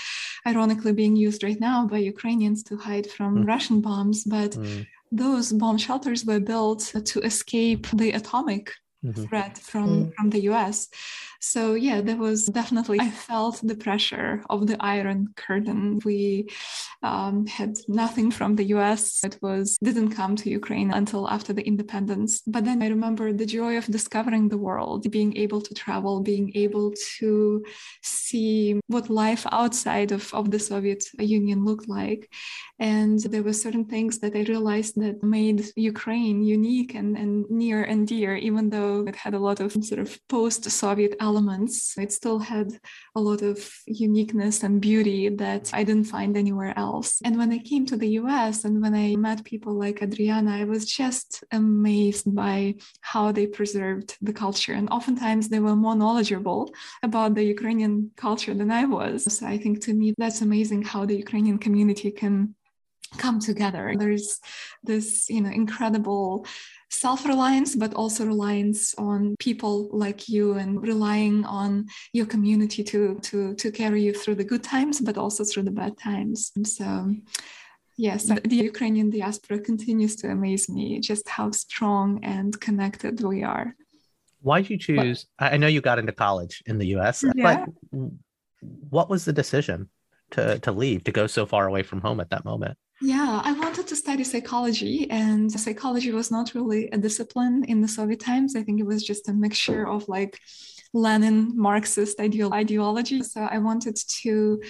ironically 0.45 0.91
being 0.91 1.15
used 1.15 1.41
right 1.41 1.59
now 1.59 1.87
by 1.87 1.99
Ukrainians 1.99 2.63
to 2.63 2.75
hide 2.75 3.09
from 3.09 3.31
mm. 3.37 3.47
Russian 3.47 3.79
bombs. 3.79 4.25
But 4.25 4.51
mm. 4.51 4.85
Those 5.11 5.51
bomb 5.51 5.77
shelters 5.77 6.25
were 6.25 6.39
built 6.39 6.93
to 7.05 7.21
escape 7.21 7.87
the 7.93 8.11
atomic 8.11 8.73
mm-hmm. 9.03 9.23
threat 9.23 9.57
from, 9.57 9.89
mm. 9.89 10.13
from 10.13 10.29
the 10.29 10.41
US. 10.51 10.87
So 11.39 11.73
yeah, 11.73 12.01
there 12.01 12.17
was 12.17 12.45
definitely 12.45 12.99
I 12.99 13.09
felt 13.09 13.61
the 13.63 13.75
pressure 13.75 14.43
of 14.49 14.67
the 14.67 14.77
Iron 14.79 15.33
Curtain. 15.35 15.99
We 16.03 16.47
um, 17.03 17.45
had 17.45 17.77
nothing 17.87 18.31
from 18.31 18.55
the 18.55 18.65
U.S. 18.75 19.23
It 19.23 19.37
was 19.41 19.77
didn't 19.83 20.11
come 20.11 20.35
to 20.37 20.49
Ukraine 20.49 20.91
until 20.91 21.29
after 21.29 21.53
the 21.53 21.65
independence. 21.65 22.41
But 22.47 22.65
then 22.65 22.81
I 22.81 22.87
remember 22.87 23.33
the 23.33 23.45
joy 23.45 23.77
of 23.77 23.85
discovering 23.85 24.49
the 24.49 24.57
world, 24.57 25.09
being 25.11 25.35
able 25.37 25.61
to 25.61 25.73
travel, 25.73 26.21
being 26.21 26.51
able 26.55 26.93
to 27.19 27.63
see 28.01 28.79
what 28.87 29.09
life 29.09 29.45
outside 29.51 30.11
of, 30.11 30.33
of 30.33 30.51
the 30.51 30.59
Soviet 30.59 31.03
Union 31.19 31.65
looked 31.65 31.87
like. 31.87 32.31
And 32.79 33.19
there 33.19 33.43
were 33.43 33.53
certain 33.53 33.85
things 33.85 34.19
that 34.19 34.35
I 34.35 34.43
realized 34.43 34.99
that 35.01 35.23
made 35.23 35.65
Ukraine 35.75 36.43
unique 36.43 36.93
and, 36.93 37.17
and 37.17 37.49
near 37.49 37.83
and 37.83 38.07
dear, 38.07 38.35
even 38.35 38.69
though 38.69 39.05
it 39.07 39.15
had 39.15 39.33
a 39.33 39.39
lot 39.39 39.59
of 39.59 39.71
sort 39.83 39.99
of 39.99 40.19
post-Soviet 40.27 41.15
elements. 41.29 41.75
It 41.97 42.11
still 42.19 42.39
had 42.53 42.67
a 43.19 43.21
lot 43.29 43.41
of 43.51 43.57
uniqueness 43.85 44.55
and 44.65 44.81
beauty 44.89 45.21
that 45.43 45.65
I 45.79 45.81
didn't 45.87 46.11
find 46.15 46.31
anywhere 46.35 46.73
else. 46.87 47.09
And 47.25 47.37
when 47.37 47.51
I 47.57 47.59
came 47.71 47.85
to 47.87 47.97
the 47.97 48.11
US 48.21 48.55
and 48.65 48.75
when 48.83 48.95
I 49.05 49.07
met 49.27 49.49
people 49.51 49.73
like 49.83 50.03
Adrianna, 50.05 50.53
I 50.61 50.65
was 50.73 50.83
just 51.01 51.29
amazed 51.51 52.27
by 52.43 52.75
how 53.11 53.25
they 53.31 53.47
preserved 53.59 54.09
the 54.27 54.37
culture. 54.43 54.75
And 54.79 54.87
oftentimes 54.97 55.43
they 55.47 55.61
were 55.65 55.83
more 55.85 55.97
knowledgeable 56.01 56.61
about 57.09 57.31
the 57.35 57.45
Ukrainian 57.55 57.93
culture 58.25 58.55
than 58.59 58.71
I 58.81 58.83
was. 58.97 59.15
So 59.35 59.41
I 59.55 59.57
think 59.63 59.75
to 59.85 59.91
me, 59.99 60.07
that's 60.21 60.41
amazing 60.49 60.81
how 60.91 61.01
the 61.05 61.17
Ukrainian 61.25 61.57
community 61.65 62.11
can 62.21 62.55
come 63.17 63.39
together. 63.39 63.93
There's 63.97 64.39
this 64.83 65.29
you 65.29 65.41
know 65.41 65.49
incredible 65.49 66.45
self-reliance 66.89 67.75
but 67.75 67.93
also 67.93 68.25
reliance 68.25 68.95
on 68.95 69.35
people 69.39 69.89
like 69.91 70.29
you 70.29 70.53
and 70.53 70.81
relying 70.81 71.43
on 71.45 71.85
your 72.13 72.25
community 72.25 72.81
to 72.81 73.19
to 73.21 73.53
to 73.55 73.71
carry 73.71 74.01
you 74.03 74.13
through 74.13 74.35
the 74.35 74.43
good 74.43 74.63
times 74.63 75.01
but 75.01 75.17
also 75.17 75.43
through 75.43 75.63
the 75.63 75.71
bad 75.71 75.97
times. 75.97 76.51
So 76.63 77.13
yes 77.97 78.25
the 78.25 78.55
ukrainian 78.55 79.09
diaspora 79.09 79.59
continues 79.59 80.15
to 80.15 80.29
amaze 80.29 80.69
me 80.69 80.99
just 80.99 81.27
how 81.27 81.49
strong 81.51 82.23
and 82.23 82.59
connected 82.61 83.21
we 83.21 83.43
are. 83.43 83.75
Why 84.41 84.61
did 84.61 84.69
you 84.69 84.77
choose 84.77 85.25
but, 85.39 85.53
i 85.53 85.57
know 85.57 85.67
you 85.67 85.81
got 85.81 85.99
into 85.99 86.11
college 86.11 86.63
in 86.67 86.77
the 86.77 86.87
us 86.87 87.23
yeah. 87.35 87.65
but 87.91 88.09
what 88.89 89.09
was 89.09 89.25
the 89.25 89.33
decision 89.33 89.89
to 90.31 90.59
to 90.59 90.71
leave 90.71 91.03
to 91.05 91.11
go 91.11 91.27
so 91.27 91.45
far 91.45 91.67
away 91.67 91.83
from 91.83 92.01
home 92.01 92.19
at 92.19 92.29
that 92.29 92.45
moment 92.45 92.77
yeah, 93.01 93.41
I 93.43 93.51
wanted 93.53 93.87
to 93.87 93.95
study 93.95 94.23
psychology, 94.23 95.09
and 95.09 95.51
psychology 95.51 96.11
was 96.11 96.31
not 96.31 96.53
really 96.55 96.89
a 96.89 96.97
discipline 96.97 97.63
in 97.67 97.81
the 97.81 97.87
Soviet 97.87 98.19
times. 98.19 98.55
I 98.55 98.63
think 98.63 98.79
it 98.79 98.85
was 98.85 99.03
just 99.03 99.29
a 99.29 99.33
mixture 99.33 99.87
of 99.87 100.07
like 100.09 100.39
Lenin 100.93 101.53
Marxist 101.55 102.19
ideal 102.19 102.53
ideology. 102.53 103.21
So 103.23 103.41
I 103.41 103.59
wanted 103.59 103.97
to 104.23 104.61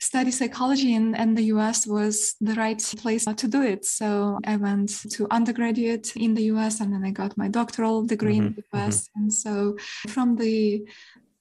study 0.00 0.30
psychology, 0.30 0.94
and, 0.94 1.16
and 1.16 1.36
the 1.36 1.44
US 1.54 1.86
was 1.86 2.34
the 2.40 2.54
right 2.54 2.82
place 2.98 3.24
to 3.24 3.48
do 3.48 3.62
it. 3.62 3.84
So 3.84 4.38
I 4.44 4.56
went 4.56 4.90
to 5.12 5.26
undergraduate 5.30 6.16
in 6.16 6.34
the 6.34 6.44
US, 6.54 6.80
and 6.80 6.92
then 6.92 7.04
I 7.04 7.10
got 7.10 7.38
my 7.38 7.48
doctoral 7.48 8.04
degree 8.04 8.38
mm-hmm, 8.38 8.48
in 8.48 8.64
the 8.72 8.78
US. 8.78 9.08
Mm-hmm. 9.08 9.22
And 9.22 9.32
so 9.32 9.76
from 10.08 10.36
the 10.36 10.86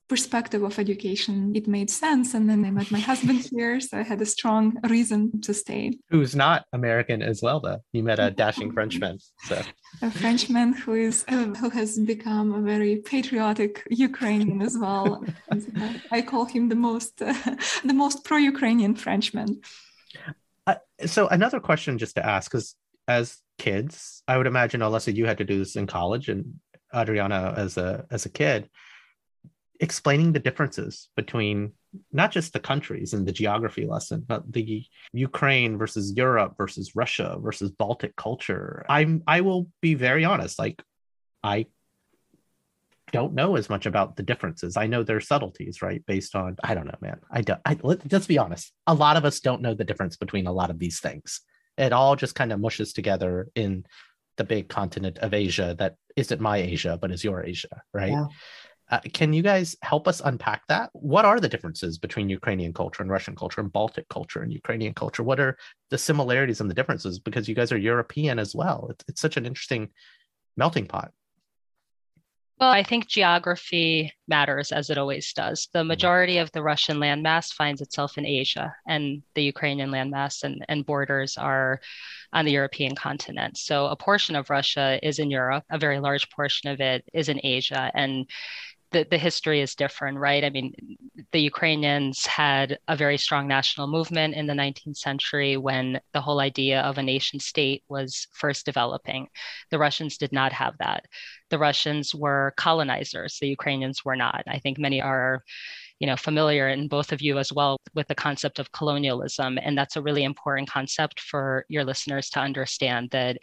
perspective 0.09 0.63
of 0.63 0.77
education, 0.79 1.53
it 1.55 1.67
made 1.67 1.89
sense. 1.89 2.33
And 2.33 2.49
then 2.49 2.65
I 2.65 2.71
met 2.71 2.91
my 2.91 2.99
husband 2.99 3.47
here, 3.55 3.79
so 3.79 3.97
I 3.97 4.01
had 4.01 4.21
a 4.21 4.25
strong 4.25 4.77
reason 4.89 5.39
to 5.41 5.53
stay. 5.53 5.97
Who's 6.09 6.35
not 6.35 6.65
American 6.73 7.21
as 7.21 7.41
well, 7.41 7.59
though. 7.59 7.79
You 7.93 8.03
met 8.03 8.19
a 8.19 8.31
dashing 8.31 8.73
Frenchman, 8.73 9.19
so 9.43 9.61
a 10.01 10.11
Frenchman 10.11 10.73
who 10.73 10.93
is 10.93 11.23
uh, 11.27 11.45
who 11.61 11.69
has 11.69 11.99
become 11.99 12.53
a 12.53 12.61
very 12.61 12.97
patriotic 12.97 13.87
Ukrainian 13.89 14.61
as 14.61 14.75
well. 14.77 15.23
I 16.11 16.21
call 16.21 16.45
him 16.45 16.69
the 16.69 16.75
most 16.75 17.21
uh, 17.21 17.33
the 17.85 17.93
most 17.93 18.25
pro-Ukrainian 18.25 18.95
Frenchman. 18.95 19.61
Uh, 20.67 20.75
so 21.05 21.27
another 21.27 21.59
question 21.59 21.97
just 21.97 22.15
to 22.15 22.25
ask, 22.25 22.51
because 22.51 22.75
as 23.07 23.37
kids, 23.57 24.23
I 24.27 24.37
would 24.37 24.47
imagine, 24.47 24.81
Alessa, 24.81 25.15
you 25.15 25.25
had 25.25 25.37
to 25.37 25.45
do 25.45 25.59
this 25.59 25.75
in 25.75 25.85
college, 25.87 26.29
and 26.29 26.59
Adrianna 26.93 27.55
as 27.57 27.77
a 27.77 28.05
as 28.09 28.25
a 28.25 28.29
kid 28.29 28.69
explaining 29.79 30.33
the 30.33 30.39
differences 30.39 31.09
between 31.15 31.73
not 32.11 32.31
just 32.31 32.53
the 32.53 32.59
countries 32.59 33.13
in 33.13 33.25
the 33.25 33.31
geography 33.31 33.85
lesson, 33.85 34.23
but 34.27 34.51
the 34.51 34.85
Ukraine 35.13 35.77
versus 35.77 36.13
Europe 36.15 36.55
versus 36.57 36.95
Russia 36.95 37.37
versus 37.39 37.71
Baltic 37.71 38.15
culture. 38.15 38.85
I'm 38.89 39.23
I 39.25 39.41
will 39.41 39.67
be 39.81 39.95
very 39.95 40.25
honest, 40.25 40.59
like 40.59 40.83
I 41.43 41.67
don't 43.11 43.33
know 43.33 43.55
as 43.55 43.69
much 43.69 43.85
about 43.85 44.15
the 44.15 44.23
differences. 44.23 44.77
I 44.77 44.87
know 44.87 45.01
there's 45.01 45.27
subtleties, 45.27 45.81
right? 45.81 46.05
Based 46.05 46.35
on 46.35 46.57
I 46.63 46.73
don't 46.75 46.85
know, 46.85 46.97
man. 47.01 47.19
I 47.31 47.41
don't. 47.41 47.61
I, 47.65 47.77
let, 47.81 48.11
let's 48.11 48.27
be 48.27 48.37
honest. 48.37 48.71
A 48.85 48.93
lot 48.93 49.17
of 49.17 49.25
us 49.25 49.39
don't 49.39 49.61
know 49.61 49.73
the 49.73 49.85
difference 49.85 50.17
between 50.17 50.47
a 50.47 50.53
lot 50.53 50.69
of 50.69 50.79
these 50.79 50.99
things. 50.99 51.41
It 51.77 51.93
all 51.93 52.15
just 52.15 52.35
kind 52.35 52.51
of 52.51 52.59
mushes 52.59 52.93
together 52.93 53.47
in 53.55 53.85
the 54.37 54.43
big 54.43 54.69
continent 54.69 55.17
of 55.19 55.33
Asia 55.33 55.75
that 55.79 55.95
isn't 56.15 56.41
my 56.41 56.57
Asia, 56.57 56.97
but 57.01 57.11
is 57.11 57.23
your 57.23 57.43
Asia, 57.43 57.81
right? 57.93 58.11
Yeah. 58.11 58.27
Uh, 58.89 58.99
can 59.13 59.33
you 59.33 59.43
guys 59.43 59.75
help 59.83 60.07
us 60.07 60.21
unpack 60.23 60.65
that? 60.67 60.89
What 60.93 61.25
are 61.25 61.39
the 61.39 61.49
differences 61.49 61.99
between 61.99 62.27
Ukrainian 62.27 62.73
culture 62.73 63.03
and 63.03 63.11
Russian 63.11 63.35
culture 63.35 63.61
and 63.61 63.71
Baltic 63.71 64.09
culture 64.09 64.41
and 64.41 64.51
Ukrainian 64.51 64.93
culture? 64.93 65.21
What 65.21 65.39
are 65.39 65.57
the 65.91 65.97
similarities 65.97 66.59
and 66.59 66.69
the 66.69 66.73
differences? 66.73 67.19
Because 67.19 67.47
you 67.47 67.53
guys 67.53 67.71
are 67.71 67.77
European 67.77 68.39
as 68.39 68.55
well. 68.55 68.87
It's, 68.89 69.05
it's 69.07 69.21
such 69.21 69.37
an 69.37 69.45
interesting 69.45 69.89
melting 70.57 70.87
pot. 70.87 71.11
Well, 72.59 72.71
I 72.71 72.83
think 72.83 73.07
geography 73.07 74.11
matters 74.27 74.73
as 74.73 74.89
it 74.89 74.97
always 74.97 75.31
does. 75.31 75.69
The 75.71 75.79
mm-hmm. 75.79 75.87
majority 75.87 76.37
of 76.39 76.51
the 76.51 76.61
Russian 76.61 76.97
landmass 76.97 77.53
finds 77.53 77.79
itself 77.79 78.17
in 78.17 78.25
Asia, 78.25 78.75
and 78.85 79.23
the 79.33 79.43
Ukrainian 79.43 79.91
landmass 79.91 80.43
and, 80.43 80.65
and 80.67 80.85
borders 80.85 81.37
are 81.37 81.79
on 82.33 82.43
the 82.43 82.51
European 82.51 82.95
continent. 82.95 83.57
So 83.57 83.85
a 83.85 83.95
portion 83.95 84.35
of 84.35 84.49
Russia 84.49 84.99
is 85.01 85.19
in 85.19 85.31
Europe, 85.31 85.63
a 85.71 85.77
very 85.77 85.99
large 85.99 86.29
portion 86.31 86.69
of 86.69 86.81
it 86.81 87.05
is 87.13 87.29
in 87.29 87.39
Asia. 87.43 87.89
And 87.93 88.29
the, 88.91 89.05
the 89.09 89.17
history 89.17 89.61
is 89.61 89.75
different, 89.75 90.17
right? 90.17 90.43
I 90.43 90.49
mean, 90.49 90.73
the 91.31 91.41
Ukrainians 91.41 92.25
had 92.25 92.79
a 92.87 92.95
very 92.95 93.17
strong 93.17 93.47
national 93.47 93.87
movement 93.87 94.33
in 94.35 94.47
the 94.47 94.53
19th 94.53 94.97
century 94.97 95.57
when 95.57 95.99
the 96.13 96.21
whole 96.21 96.39
idea 96.39 96.81
of 96.81 96.97
a 96.97 97.03
nation 97.03 97.39
state 97.39 97.83
was 97.87 98.27
first 98.33 98.65
developing. 98.65 99.27
The 99.69 99.79
Russians 99.79 100.17
did 100.17 100.31
not 100.31 100.53
have 100.53 100.75
that. 100.79 101.05
The 101.49 101.59
Russians 101.59 102.15
were 102.15 102.53
colonizers, 102.57 103.37
the 103.39 103.47
Ukrainians 103.47 104.03
were 104.03 104.15
not. 104.15 104.43
I 104.47 104.59
think 104.59 104.79
many 104.79 105.01
are 105.01 105.43
you 105.99 106.07
know 106.07 106.15
familiar 106.15 106.67
and 106.67 106.89
both 106.89 107.11
of 107.11 107.21
you 107.21 107.37
as 107.37 107.51
well 107.51 107.77
with 107.93 108.07
the 108.07 108.15
concept 108.15 108.59
of 108.59 108.71
colonialism 108.71 109.59
and 109.61 109.77
that's 109.77 109.95
a 109.95 110.01
really 110.01 110.23
important 110.23 110.69
concept 110.69 111.19
for 111.19 111.65
your 111.69 111.83
listeners 111.83 112.29
to 112.29 112.39
understand 112.39 113.09
that 113.11 113.37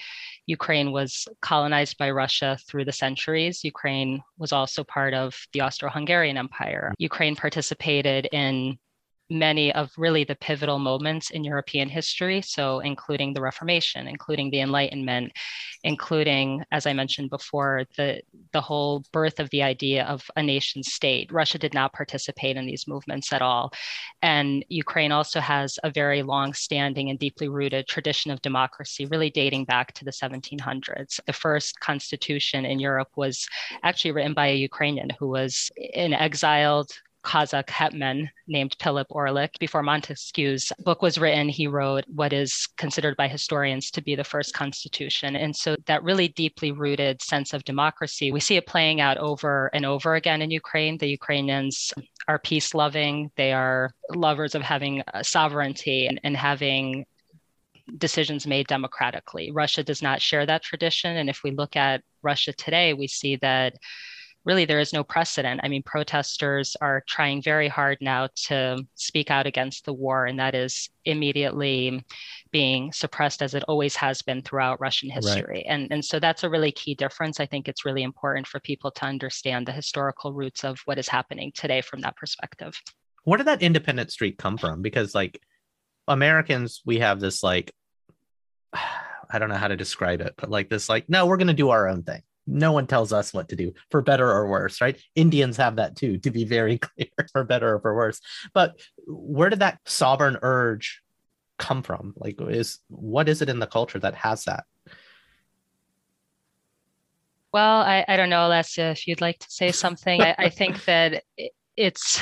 Ukraine 0.47 0.93
was 0.93 1.27
colonized 1.43 1.99
by 1.99 2.11
Russia 2.11 2.57
through 2.69 2.85
the 2.85 2.93
centuries. 2.93 3.65
Ukraine 3.65 4.23
was 4.39 4.53
also 4.53 4.85
part 4.85 5.13
of 5.13 5.37
the 5.53 5.61
Austro 5.61 5.91
Hungarian 5.91 6.37
Empire. 6.37 6.95
Ukraine 6.99 7.35
participated 7.35 8.29
in 8.33 8.79
many 9.29 9.73
of 9.73 9.91
really 9.97 10.25
the 10.25 10.37
pivotal 10.37 10.79
moments 10.79 11.31
in 11.31 11.45
European 11.45 11.89
history. 11.89 12.41
So, 12.43 12.81
including 12.81 13.33
the 13.33 13.41
Reformation, 13.41 14.07
including 14.07 14.51
the 14.51 14.61
Enlightenment, 14.61 15.33
including, 15.85 16.65
as 16.73 16.87
I 16.87 16.93
mentioned 16.93 17.31
before, 17.31 17.85
the, 17.97 18.23
the 18.53 18.61
whole 18.61 19.05
birth 19.13 19.41
of 19.41 19.51
the 19.51 19.63
idea 19.63 20.05
of 20.05 20.29
a 20.37 20.43
nation 20.43 20.83
state. 20.83 21.33
Russia 21.33 21.59
did 21.59 21.75
not 21.75 21.93
participate 21.93 22.57
in 22.57 22.67
these 22.67 22.89
movements 22.89 23.33
at 23.33 23.43
all. 23.43 23.73
And 24.23 24.65
Ukraine 24.69 25.13
also 25.13 25.41
has 25.41 25.79
a 25.85 25.91
very 25.91 26.23
long 26.23 26.53
standing 26.55 27.11
and 27.11 27.19
deeply 27.19 27.49
rooted 27.49 27.87
tradition 27.87 28.31
of 28.31 28.43
democracy, 28.43 29.07
really 29.07 29.31
dating 29.31 29.65
back 29.65 29.93
to 29.95 30.05
the 30.05 30.11
1700s. 30.11 31.21
The 31.27 31.33
first 31.33 31.81
constitution 31.81 32.65
in 32.65 32.81
Europe 32.81 33.11
was 33.17 33.47
actually 33.83 34.13
written 34.13 34.35
by 34.35 34.49
a 34.49 34.57
Ukrainian 34.57 35.11
who 35.19 35.29
was 35.29 35.71
an 35.95 36.13
exiled 36.13 36.91
Cossack 37.27 37.69
hetman 37.69 38.31
named 38.47 38.77
Philip 38.81 39.09
Orlik. 39.11 39.59
Before 39.59 39.83
Montesquieu's 39.83 40.73
book 40.85 41.03
was 41.03 41.19
written, 41.19 41.49
he 41.49 41.67
wrote 41.67 42.05
what 42.07 42.33
is 42.33 42.69
considered 42.77 43.17
by 43.17 43.27
historians 43.27 43.91
to 43.91 44.01
be 44.01 44.15
the 44.15 44.23
first 44.23 44.55
constitution. 44.55 45.35
And 45.35 45.55
so 45.55 45.75
that 45.87 46.05
really 46.05 46.29
deeply 46.29 46.71
rooted 46.71 47.21
sense 47.21 47.53
of 47.53 47.65
democracy, 47.65 48.31
we 48.31 48.39
see 48.39 48.55
it 48.57 48.67
playing 48.69 49.01
out 49.01 49.19
over 49.19 49.71
and 49.75 49.85
over 49.85 50.15
again 50.15 50.41
in 50.41 50.53
Ukraine. 50.53 50.99
The 50.99 51.09
Ukrainians 51.09 51.93
are 52.29 52.39
peace 52.39 52.75
loving, 52.75 53.33
they 53.37 53.53
are 53.53 53.91
lovers 54.15 54.55
of 54.55 54.63
having 54.63 55.03
uh, 55.13 55.25
sovereignty 55.25 56.07
and, 56.07 56.21
and 56.23 56.37
having 56.37 57.07
decisions 57.99 58.47
made 58.47 58.69
democratically. 58.69 59.51
Russia 59.51 59.83
does 59.83 60.01
not 60.01 60.23
share 60.23 60.47
that 60.47 60.63
tradition. 60.63 61.17
And 61.17 61.29
if 61.29 61.43
we 61.43 61.51
look 61.51 61.75
at 61.75 62.03
Russia 62.23 62.53
today, 62.53 62.95
we 62.95 63.09
see 63.09 63.35
that 63.37 63.75
really 64.47 64.65
there 64.65 64.79
is 64.79 64.93
no 64.93 65.03
precedent. 65.03 65.61
I 65.65 65.69
mean, 65.69 65.83
protesters 65.83 66.77
are 66.81 67.03
trying 67.09 67.43
very 67.43 67.67
hard 67.67 67.99
now 68.01 68.29
to 68.47 68.79
speak 68.95 69.31
out 69.31 69.47
against 69.47 69.85
the 69.85 69.93
war, 69.93 70.25
and 70.27 70.39
that 70.39 70.55
is 70.55 70.89
immediately 71.05 72.05
being 72.53 72.93
suppressed 72.93 73.43
as 73.43 73.55
it 73.55 73.65
always 73.67 73.97
has 73.97 74.23
been 74.23 74.43
throughout 74.43 74.81
Russian 74.81 75.11
history. 75.11 75.57
Right. 75.57 75.67
And, 75.69 75.89
and 75.91 76.05
so 76.05 76.21
that's 76.21 76.45
a 76.45 76.49
really 76.49 76.71
key 76.71 76.95
difference. 76.95 77.41
I 77.41 77.47
think 77.47 77.69
it's 77.69 77.85
really 77.85 78.05
important 78.05 78.47
for 78.47 78.61
people 78.61 78.93
to 78.93 79.05
understand 79.05 79.67
the 79.67 79.73
historical 79.73 80.33
roots 80.33 80.65
of 80.65 80.79
what 80.85 80.99
is 80.99 81.09
happening 81.09 81.51
today 81.53 81.81
from 81.81 82.01
that 82.03 82.17
perspective. 82.17 82.81
Where 83.25 83.39
did 83.39 83.49
that 83.49 83.63
independent 83.63 84.13
streak 84.13 84.39
come 84.39 84.59
from? 84.59 84.81
Because, 84.81 85.13
like, 85.13 85.43
Americans, 86.07 86.83
we 86.87 87.01
have 87.01 87.19
this, 87.19 87.43
like, 87.43 87.73
I 88.73 89.41
don't 89.41 89.49
know 89.49 89.57
how 89.57 89.67
to 89.67 89.77
describe 89.77 90.21
it, 90.21 90.35
but 90.37 90.51
like 90.51 90.69
this, 90.69 90.89
like, 90.89 91.09
no, 91.09 91.27
we're 91.27 91.37
going 91.37 91.49
to 91.49 91.53
do 91.53 91.71
our 91.71 91.89
own 91.89 92.05
thing 92.05 92.23
no 92.47 92.73
one 92.73 92.87
tells 92.87 93.13
us 93.13 93.33
what 93.33 93.49
to 93.49 93.57
do 93.57 93.73
for 93.91 94.03
better 94.03 94.31
or 94.31 94.49
worse 94.49 94.81
right? 94.81 95.01
Indians 95.15 95.57
have 95.57 95.77
that 95.77 95.97
too 95.97 96.19
to 96.19 96.31
be 96.31 96.45
very 96.45 96.79
clear 96.79 97.09
for 97.33 97.45
better 97.45 97.75
or 97.75 97.81
for 97.81 97.95
worse. 97.95 98.21
But 98.55 98.81
where 99.07 99.51
did 99.51 99.61
that 99.61 99.79
sovereign 99.85 100.39
urge 100.43 101.03
come 101.59 101.83
from? 101.83 102.15
Like 102.17 102.41
is 102.41 102.79
what 102.89 103.29
is 103.29 103.43
it 103.43 103.49
in 103.49 103.59
the 103.59 103.67
culture 103.67 103.99
that 103.99 104.15
has 104.15 104.45
that? 104.45 104.65
Well 107.53 107.81
i, 107.81 108.05
I 108.07 108.17
don't 108.17 108.31
know 108.31 108.49
Olesya 108.49 108.93
if 108.93 109.07
you'd 109.07 109.21
like 109.21 109.39
to 109.41 109.51
say 109.51 109.73
something. 109.73 110.21
I, 110.21 110.35
I 110.39 110.49
think 110.49 110.85
that 110.85 111.25
it's 111.77 112.21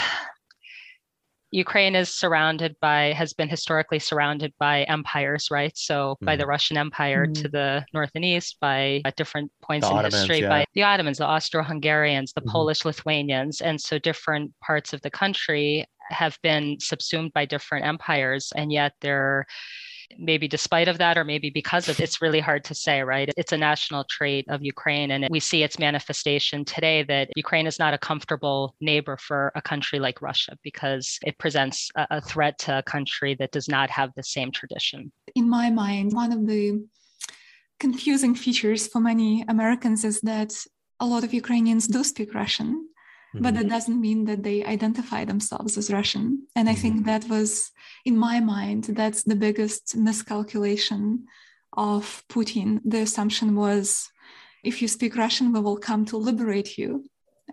Ukraine 1.55 1.95
is 1.95 2.13
surrounded 2.13 2.75
by, 2.81 3.13
has 3.13 3.33
been 3.33 3.49
historically 3.49 4.01
surrounded 4.01 4.53
by 4.59 4.83
empires, 4.83 5.53
right? 5.53 5.71
So 5.77 6.17
mm. 6.21 6.27
by 6.27 6.35
the 6.35 6.43
mm-hmm. 6.43 6.51
Russian 6.51 6.77
Empire 6.77 7.27
mm. 7.29 7.43
to 7.43 7.49
the 7.49 7.87
north 7.95 8.11
and 8.17 8.25
east, 8.25 8.57
by 8.61 9.03
at 9.05 9.15
different 9.15 9.53
points 9.63 9.87
the 9.87 9.93
in 9.93 9.99
Ottomans, 9.99 10.15
history, 10.15 10.41
yeah. 10.41 10.49
by 10.49 10.65
the 10.75 10.83
Ottomans, 10.83 11.19
the 11.19 11.27
Austro-Hungarians, 11.27 12.33
the 12.33 12.41
mm. 12.41 12.51
Polish 12.51 12.85
Lithuanians, 12.85 13.61
and 13.61 13.81
so 13.81 14.01
different 14.01 14.53
parts 14.67 14.93
of 14.93 15.01
the 15.03 15.11
country 15.11 15.87
have 16.11 16.37
been 16.43 16.77
subsumed 16.81 17.33
by 17.33 17.45
different 17.45 17.87
empires, 17.87 18.53
and 18.57 18.73
yet 18.73 18.95
they're 19.01 19.47
maybe 20.19 20.49
despite 20.49 20.89
of 20.89 20.99
that 20.99 21.17
or 21.19 21.25
maybe 21.25 21.51
because 21.51 21.89
of 21.89 22.01
it's 22.01 22.23
really 22.23 22.41
hard 22.41 22.65
to 22.65 22.75
say 22.75 23.03
right? 23.03 23.31
It's 23.37 23.53
a 23.53 23.57
national 23.57 24.05
trait 24.05 24.47
of 24.49 24.63
ukraine 24.63 25.11
and 25.11 25.27
we 25.31 25.41
see 25.41 25.63
its 25.63 25.79
manifestation 25.79 26.65
today 26.65 27.03
that 27.05 27.31
ukraine 27.37 27.67
is 27.67 27.79
not 27.79 27.95
a 27.95 27.99
comfortable 27.99 28.75
neighbor 28.81 29.17
for 29.17 29.53
a 29.55 29.63
country 29.63 29.99
like 29.99 30.23
russia 30.23 30.57
because 30.63 31.19
it 31.23 31.39
presents 31.39 31.91
a, 31.97 32.21
threat 32.21 32.59
to 32.59 32.79
a 32.79 32.83
country 32.83 33.35
that 33.35 33.53
does 33.53 33.69
not 33.69 33.91
have 33.91 34.11
the 34.17 34.23
same 34.23 34.51
tradition. 34.51 35.13
In 35.35 35.49
my 35.49 35.71
mind 35.71 36.13
one 36.13 36.33
of 36.33 36.47
the 36.47 36.87
confusing 37.81 38.35
features 38.35 38.87
for 38.87 39.01
many 39.01 39.45
americans 39.49 40.05
is 40.05 40.21
that 40.21 40.55
a 41.01 41.07
lot 41.07 41.25
of 41.25 41.35
ukrainians 41.35 41.87
do 41.89 42.05
speak 42.05 42.35
russian 42.35 42.89
but 43.41 43.55
that 43.55 43.61
mm-hmm. 43.61 43.69
doesn't 43.69 44.01
mean 44.01 44.25
that 44.27 44.43
they 44.43 44.65
identify 44.65 45.25
themselves 45.25 45.77
as 45.77 45.93
Russian. 45.93 46.47
And 46.55 46.69
I 46.69 46.75
think 46.75 46.97
mm-hmm. 46.97 47.07
that 47.07 47.29
was, 47.29 47.71
in 48.05 48.17
my 48.17 48.41
mind, 48.41 48.85
that's 48.85 49.25
the 49.25 49.37
biggest 49.37 49.97
miscalculation 49.97 51.27
of 51.77 52.23
Putin. 52.29 52.81
The 52.85 53.01
assumption 53.01 53.57
was 53.57 54.11
if 54.63 54.81
you 54.81 54.89
speak 54.89 55.17
Russian, 55.17 55.53
we 55.53 55.61
will 55.61 55.77
come 55.77 56.05
to 56.07 56.17
liberate 56.17 56.79
you. 56.79 57.05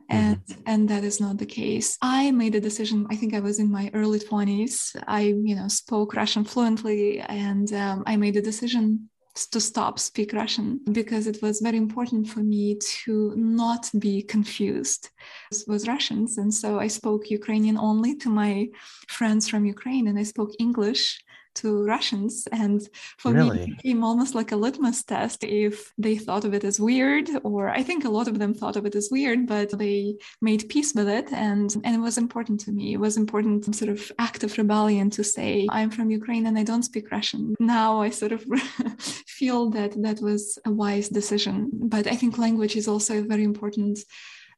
And, 0.10 0.38
mm-hmm. 0.38 0.62
and 0.66 0.90
that 0.90 1.04
is 1.04 1.20
not 1.20 1.38
the 1.38 1.46
case. 1.46 1.98
I 2.02 2.32
made 2.32 2.56
a 2.56 2.62
decision. 2.62 3.08
I 3.10 3.16
think 3.16 3.34
I 3.34 3.40
was 3.40 3.60
in 3.60 3.72
my 3.72 3.92
early 3.94 4.20
20s. 4.20 4.96
I, 5.08 5.22
you 5.22 5.56
know, 5.56 5.68
spoke 5.68 6.16
Russian 6.16 6.44
fluently, 6.44 7.20
and 7.20 7.72
um, 7.74 8.04
I 8.06 8.16
made 8.18 8.38
a 8.38 8.42
decision 8.42 9.10
to 9.52 9.60
stop 9.60 10.00
speak 10.00 10.34
Russian 10.34 10.80
because 10.92 11.28
it 11.28 11.42
was 11.42 11.62
very 11.62 11.78
important 11.78 12.28
for 12.28 12.40
me 12.40 12.78
to 13.04 13.34
not 13.36 13.90
be 13.98 14.22
confused 14.22 15.10
with 15.68 15.88
Russians. 15.88 16.38
And 16.38 16.54
so 16.54 16.80
I 16.80 16.88
spoke 16.88 17.30
Ukrainian 17.30 17.78
only 17.78 18.16
to 18.18 18.30
my 18.30 18.68
friends 19.08 19.48
from 19.48 19.66
Ukraine 19.66 20.08
and 20.08 20.18
I 20.20 20.24
spoke 20.24 20.52
English 20.60 21.22
to 21.56 21.84
Russians. 21.84 22.48
And 22.52 22.88
for 23.18 23.34
really? 23.34 23.58
me, 23.58 23.64
it 23.64 23.78
became 23.78 24.04
almost 24.04 24.36
like 24.36 24.52
a 24.52 24.56
litmus 24.56 25.04
test 25.04 25.44
if 25.44 25.92
they 25.98 26.18
thought 26.18 26.46
of 26.46 26.54
it 26.54 26.64
as 26.64 26.80
weird, 26.80 27.30
or 27.44 27.70
I 27.70 27.84
think 27.84 28.06
a 28.06 28.10
lot 28.10 28.28
of 28.28 28.40
them 28.40 28.54
thought 28.54 28.76
of 28.76 28.86
it 28.86 28.96
as 28.96 29.10
weird, 29.12 29.48
but 29.48 29.78
they 29.78 30.16
made 30.42 30.70
peace 30.70 30.94
with 30.94 31.10
it. 31.10 31.32
And, 31.32 31.74
and 31.84 31.96
it 31.96 32.00
was 32.00 32.18
important 32.18 32.60
to 32.62 32.72
me. 32.72 32.94
It 32.94 33.00
was 33.00 33.18
important 33.18 33.76
sort 33.76 33.90
of 33.90 34.12
act 34.20 34.44
of 34.44 34.58
rebellion 34.58 35.10
to 35.12 35.24
say, 35.24 35.68
I'm 35.70 35.92
from 35.92 36.12
Ukraine 36.12 36.46
and 36.48 36.58
I 36.58 36.64
don't 36.64 36.84
speak 36.84 37.12
Russian. 37.12 37.56
Now 37.60 38.02
I 38.02 38.10
sort 38.10 38.32
of 38.32 38.46
feel 39.28 39.70
that 39.72 40.02
that 40.02 40.22
was 40.22 40.60
a 40.66 40.72
wise 40.72 41.10
decision. 41.10 41.70
But 41.74 42.08
I 42.08 42.16
think 42.16 42.38
language 42.38 42.76
is 42.76 42.88
also 42.88 43.20
a 43.20 43.28
very 43.28 43.44
important 43.44 44.00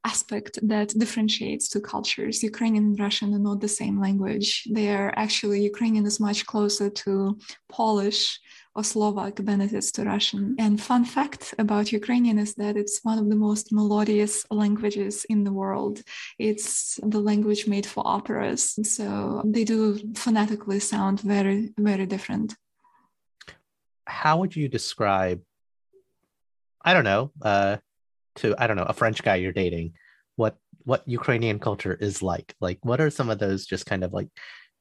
aspect 0.05 0.59
that 0.61 0.89
differentiates 0.89 1.69
two 1.69 1.81
cultures. 1.81 2.43
Ukrainian 2.43 2.85
and 2.89 2.99
Russian 2.99 3.33
are 3.33 3.39
not 3.39 3.61
the 3.61 3.67
same 3.81 3.99
language. 3.99 4.67
They 4.69 4.87
are 4.93 5.13
actually, 5.15 5.61
Ukrainian 5.63 6.05
is 6.05 6.19
much 6.19 6.45
closer 6.45 6.89
to 6.89 7.37
Polish 7.69 8.39
or 8.75 8.83
Slovak 8.83 9.35
than 9.35 9.61
it 9.61 9.71
is 9.73 9.91
to 9.93 10.03
Russian. 10.03 10.55
And 10.59 10.81
fun 10.81 11.05
fact 11.05 11.53
about 11.57 11.91
Ukrainian 11.91 12.37
is 12.39 12.55
that 12.55 12.75
it's 12.75 12.99
one 13.03 13.19
of 13.19 13.29
the 13.29 13.35
most 13.35 13.71
melodious 13.71 14.45
languages 14.49 15.25
in 15.29 15.43
the 15.43 15.53
world. 15.53 16.01
It's 16.39 16.99
the 17.03 17.19
language 17.19 17.67
made 17.67 17.85
for 17.85 18.03
operas. 18.05 18.77
So 18.83 19.41
they 19.45 19.63
do 19.63 19.99
phonetically 20.15 20.79
sound 20.79 21.21
very, 21.21 21.71
very 21.77 22.05
different. 22.05 22.55
How 24.05 24.37
would 24.39 24.53
you 24.55 24.67
describe, 24.67 25.39
I 26.83 26.93
don't 26.93 27.05
know, 27.05 27.31
uh, 27.41 27.77
to 28.35 28.55
I 28.57 28.67
don't 28.67 28.77
know 28.77 28.83
a 28.83 28.93
French 28.93 29.23
guy 29.23 29.35
you're 29.35 29.51
dating, 29.51 29.93
what 30.35 30.57
what 30.83 31.07
Ukrainian 31.07 31.59
culture 31.59 31.93
is 31.93 32.21
like. 32.21 32.55
Like, 32.59 32.79
what 32.83 32.99
are 33.01 33.09
some 33.09 33.29
of 33.29 33.39
those 33.39 33.65
just 33.65 33.85
kind 33.85 34.03
of 34.03 34.13
like 34.13 34.29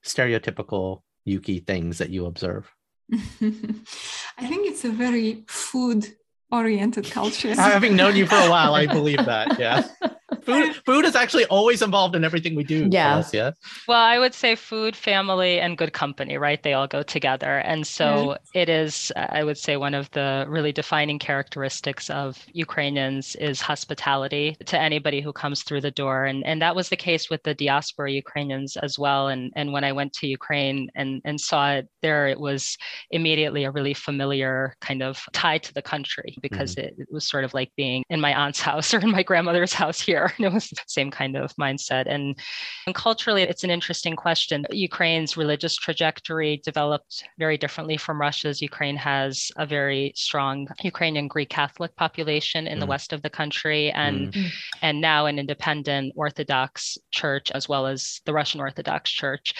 stereotypical 0.05 1.03
Ukie 1.27 1.67
things 1.67 1.99
that 1.99 2.11
you 2.11 2.27
observe? 2.27 2.71
I 3.13 4.47
think 4.47 4.69
it's 4.69 4.85
a 4.85 4.91
very 4.91 5.45
food 5.49 6.09
oriented 6.51 7.11
culture. 7.11 7.55
Having 7.55 7.97
known 7.97 8.17
you 8.17 8.27
for 8.27 8.37
a 8.37 8.51
while, 8.51 8.75
I 8.75 8.87
believe 8.87 9.25
that. 9.25 9.59
Yeah. 9.59 9.87
food 10.45 10.75
food 10.85 11.05
is 11.05 11.15
actually 11.15 11.45
always 11.47 11.83
involved 11.83 12.15
in 12.15 12.25
everything 12.25 12.55
we 12.55 12.65
do. 12.65 12.89
Yeah. 12.91 13.23
yeah. 13.33 13.53
Well, 13.89 14.01
I 14.01 14.19
would 14.19 14.35
say 14.35 14.55
food, 14.55 14.97
family, 14.97 15.61
and 15.61 15.79
good 15.79 15.93
company, 15.93 16.37
right? 16.39 16.63
They 16.63 16.75
all 16.75 16.87
go 16.87 17.03
together. 17.03 17.59
And 17.59 17.87
so 17.87 18.37
it 18.55 18.69
is, 18.69 19.13
I 19.17 19.45
would 19.45 19.59
say, 19.59 19.77
one 19.77 19.95
of 19.95 20.11
the 20.11 20.47
really 20.49 20.73
defining 20.73 21.19
characteristics 21.19 22.11
of 22.11 22.45
Ukrainians 22.53 23.37
is 23.37 23.61
hospitality 23.61 24.57
to 24.67 24.79
anybody 24.79 25.21
who 25.21 25.33
comes 25.33 25.63
through 25.63 25.81
the 25.81 25.91
door. 25.91 26.25
And 26.25 26.45
and 26.45 26.61
that 26.63 26.77
was 26.77 26.89
the 26.89 26.97
case 26.97 27.31
with 27.31 27.43
the 27.43 27.55
diaspora 27.55 28.11
Ukrainians 28.11 28.77
as 28.77 28.99
well. 28.99 29.29
And 29.29 29.53
and 29.57 29.73
when 29.73 29.85
I 29.85 29.93
went 29.93 30.13
to 30.15 30.27
Ukraine 30.27 30.91
and, 30.95 31.21
and 31.25 31.41
saw 31.41 31.73
it 31.73 31.89
there, 32.03 32.27
it 32.29 32.41
was 32.41 32.77
immediately 33.11 33.65
a 33.65 33.71
really 33.71 33.95
familiar 33.95 34.75
kind 34.81 35.03
of 35.03 35.23
tie 35.33 35.59
to 35.59 35.75
the 35.75 35.83
country 35.83 36.37
because 36.41 36.75
mm-hmm. 36.75 36.89
it, 36.89 36.95
it 36.99 37.09
was 37.11 37.27
sort 37.27 37.45
of 37.45 37.55
like 37.55 37.71
being 37.77 38.03
in 38.11 38.21
my 38.21 38.35
aunt's 38.35 38.61
house 38.69 38.93
or 38.95 38.99
in 38.99 39.11
my 39.11 39.23
grandmother's 39.23 39.73
house 39.73 40.01
here. 40.01 40.32
It 40.39 40.53
was 40.53 40.69
the 40.69 40.77
same 40.87 41.11
kind 41.11 41.37
of 41.37 41.55
mindset. 41.57 42.07
And, 42.07 42.39
and 42.87 42.95
culturally, 42.95 43.43
it's 43.43 43.65
an 43.65 43.71
interesting 43.71 44.17
question. 44.17 44.65
Ukraine's 44.71 45.37
religious 45.37 45.77
trajectory 45.77 46.61
developed 46.65 47.25
very 47.39 47.57
differently 47.57 47.97
from 47.97 48.21
Russia's. 48.21 48.61
Ukraine 48.61 48.97
has 48.97 49.51
a 49.57 49.67
very 49.67 50.13
strong 50.15 50.69
Ukrainian 50.83 51.29
Greek 51.29 51.51
Catholic 51.51 51.95
population 51.97 52.67
in 52.67 52.79
mm. 52.79 52.81
the 52.81 52.87
west 52.87 53.13
of 53.13 53.23
the 53.23 53.31
country, 53.31 53.91
and 53.91 54.33
mm. 54.33 54.51
and 54.83 55.01
now 55.01 55.27
an 55.27 55.39
independent 55.39 56.13
Orthodox 56.17 56.99
church 57.11 57.51
as 57.53 57.69
well 57.69 57.87
as 57.87 58.21
the 58.27 58.33
Russian 58.33 58.61
Orthodox 58.61 59.11
Church. 59.11 59.55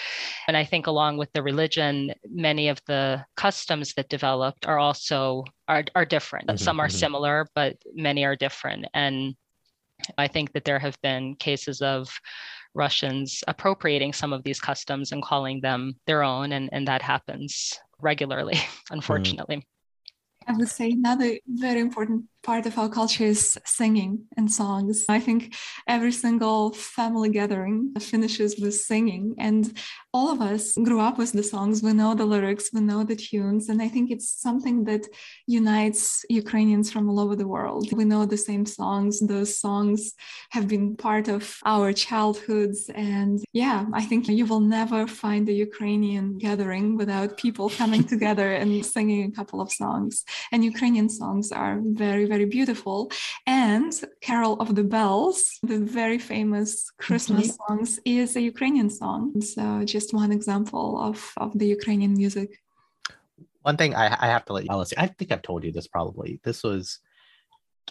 And 0.47 0.57
I 0.57 0.65
think 0.65 0.87
along 0.87 1.17
with 1.17 1.31
the 1.33 1.43
religion, 1.43 2.13
many 2.29 2.69
of 2.69 2.81
the 2.87 3.25
customs 3.35 3.93
that 3.95 4.09
developed 4.09 4.65
are 4.65 4.79
also 4.79 5.43
are, 5.67 5.83
are 5.95 6.05
different. 6.05 6.47
Mm-hmm, 6.47 6.57
Some 6.57 6.79
are 6.79 6.87
mm-hmm. 6.87 6.97
similar, 6.97 7.47
but 7.55 7.77
many 7.93 8.25
are 8.25 8.35
different. 8.35 8.85
And 8.93 9.35
I 10.17 10.27
think 10.27 10.53
that 10.53 10.65
there 10.65 10.79
have 10.79 10.99
been 11.01 11.35
cases 11.35 11.81
of 11.81 12.19
Russians 12.73 13.43
appropriating 13.47 14.13
some 14.13 14.33
of 14.33 14.43
these 14.43 14.59
customs 14.59 15.11
and 15.11 15.21
calling 15.21 15.61
them 15.61 15.95
their 16.07 16.23
own, 16.23 16.53
and, 16.53 16.69
and 16.71 16.87
that 16.87 17.01
happens 17.01 17.79
regularly, 17.99 18.55
mm-hmm. 18.57 18.93
unfortunately. 18.93 19.67
I 20.47 20.53
would 20.53 20.67
say 20.67 20.91
another 20.91 21.37
very 21.47 21.79
important 21.79 22.25
part 22.43 22.65
of 22.65 22.77
our 22.77 22.89
culture 22.89 23.23
is 23.23 23.57
singing 23.65 24.25
and 24.37 24.51
songs. 24.51 25.05
I 25.09 25.19
think 25.19 25.55
every 25.87 26.11
single 26.11 26.73
family 26.73 27.29
gathering 27.29 27.93
finishes 27.99 28.59
with 28.59 28.75
singing. 28.75 29.35
And 29.37 29.77
all 30.13 30.29
of 30.29 30.41
us 30.41 30.75
grew 30.75 30.99
up 30.99 31.17
with 31.17 31.31
the 31.31 31.43
songs. 31.43 31.81
We 31.81 31.93
know 31.93 32.13
the 32.13 32.25
lyrics, 32.25 32.69
we 32.73 32.81
know 32.81 33.03
the 33.03 33.15
tunes. 33.15 33.69
And 33.69 33.81
I 33.81 33.87
think 33.87 34.11
it's 34.11 34.29
something 34.29 34.83
that 34.85 35.07
unites 35.47 36.25
Ukrainians 36.29 36.91
from 36.91 37.09
all 37.09 37.19
over 37.19 37.35
the 37.35 37.47
world. 37.47 37.91
We 37.91 38.05
know 38.05 38.25
the 38.25 38.37
same 38.37 38.65
songs. 38.65 39.19
Those 39.19 39.57
songs 39.57 40.13
have 40.51 40.67
been 40.67 40.95
part 40.95 41.27
of 41.29 41.57
our 41.65 41.93
childhoods. 41.93 42.89
And 42.93 43.43
yeah, 43.53 43.85
I 43.93 44.03
think 44.03 44.27
you 44.27 44.45
will 44.45 44.59
never 44.59 45.07
find 45.07 45.47
a 45.47 45.53
Ukrainian 45.53 46.37
gathering 46.37 46.97
without 46.97 47.37
people 47.37 47.69
coming 47.69 48.03
together 48.03 48.51
and 48.53 48.85
singing 48.85 49.23
a 49.25 49.31
couple 49.31 49.61
of 49.61 49.71
songs. 49.71 50.23
And 50.51 50.63
Ukrainian 50.63 51.09
songs 51.09 51.51
are 51.51 51.79
very, 51.83 52.25
very 52.33 52.45
beautiful. 52.45 53.11
And 53.45 53.91
Carol 54.27 54.55
of 54.63 54.69
the 54.77 54.87
Bells, 54.95 55.37
the 55.61 55.79
very 55.99 56.19
famous 56.33 56.69
Christmas 57.05 57.45
mm-hmm. 57.47 57.61
songs, 57.61 57.99
is 58.05 58.35
a 58.35 58.41
Ukrainian 58.53 58.89
song. 58.89 59.19
So 59.53 59.63
just 59.95 60.13
one 60.23 60.31
example 60.39 60.87
of, 61.07 61.17
of 61.37 61.49
the 61.59 61.67
Ukrainian 61.77 62.13
music. 62.23 62.49
One 63.69 63.77
thing 63.77 63.91
I, 64.03 64.05
I 64.25 64.27
have 64.35 64.45
to 64.45 64.53
let 64.53 64.63
you, 64.65 64.71
Alice, 64.71 64.93
I 64.97 65.07
think 65.07 65.31
I've 65.31 65.47
told 65.49 65.63
you 65.63 65.71
this 65.71 65.87
probably. 65.87 66.31
This 66.47 66.59
was 66.63 66.99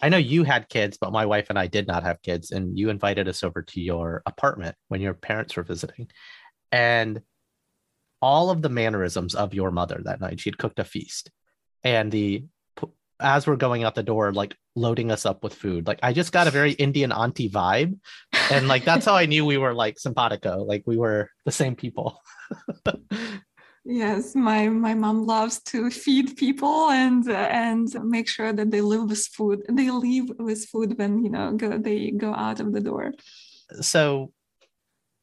I 0.01 0.09
know 0.09 0.17
you 0.33 0.43
had 0.43 0.69
kids, 0.69 0.97
but 1.03 1.17
my 1.19 1.25
wife 1.33 1.47
and 1.49 1.59
I 1.63 1.67
did 1.67 1.85
not 1.87 2.03
have 2.03 2.21
kids. 2.29 2.45
And 2.51 2.77
you 2.79 2.89
invited 2.89 3.27
us 3.27 3.43
over 3.43 3.61
to 3.61 3.79
your 3.79 4.23
apartment 4.25 4.75
when 4.89 5.01
your 5.01 5.13
parents 5.13 5.55
were 5.55 5.63
visiting. 5.73 6.05
And 6.71 7.21
all 8.19 8.49
of 8.49 8.61
the 8.61 8.69
mannerisms 8.81 9.35
of 9.35 9.53
your 9.53 9.71
mother 9.71 9.99
that 10.03 10.19
night, 10.19 10.39
she'd 10.39 10.57
cooked 10.57 10.79
a 10.79 10.83
feast. 10.83 11.29
And 11.83 12.11
the 12.11 12.45
as 13.19 13.47
we're 13.47 13.55
going 13.55 13.83
out 13.83 13.95
the 13.95 14.03
door, 14.03 14.31
like 14.31 14.55
loading 14.75 15.11
us 15.11 15.25
up 15.25 15.43
with 15.43 15.53
food. 15.53 15.87
Like 15.87 15.99
I 16.03 16.13
just 16.13 16.31
got 16.31 16.47
a 16.47 16.51
very 16.51 16.71
Indian 16.73 17.11
auntie 17.11 17.49
vibe. 17.49 17.97
And 18.51 18.67
like 18.67 18.85
that's 18.85 19.05
how 19.05 19.15
I 19.15 19.25
knew 19.25 19.45
we 19.45 19.57
were 19.57 19.73
like 19.73 19.99
simpatico, 19.99 20.63
like 20.63 20.83
we 20.85 20.97
were 20.97 21.29
the 21.45 21.51
same 21.51 21.75
people. 21.75 22.21
yes, 23.85 24.35
my 24.35 24.67
my 24.67 24.93
mom 24.93 25.25
loves 25.25 25.61
to 25.63 25.89
feed 25.89 26.35
people 26.37 26.89
and 26.89 27.27
uh, 27.29 27.33
and 27.33 27.93
make 28.03 28.27
sure 28.27 28.51
that 28.53 28.71
they 28.71 28.81
live 28.81 29.09
with 29.09 29.25
food. 29.27 29.63
They 29.69 29.89
leave 29.89 30.31
with 30.39 30.65
food 30.65 30.97
when 30.97 31.23
you 31.23 31.29
know 31.29 31.53
go, 31.53 31.77
they 31.77 32.11
go 32.11 32.33
out 32.33 32.59
of 32.59 32.73
the 32.73 32.81
door. 32.81 33.13
So 33.81 34.31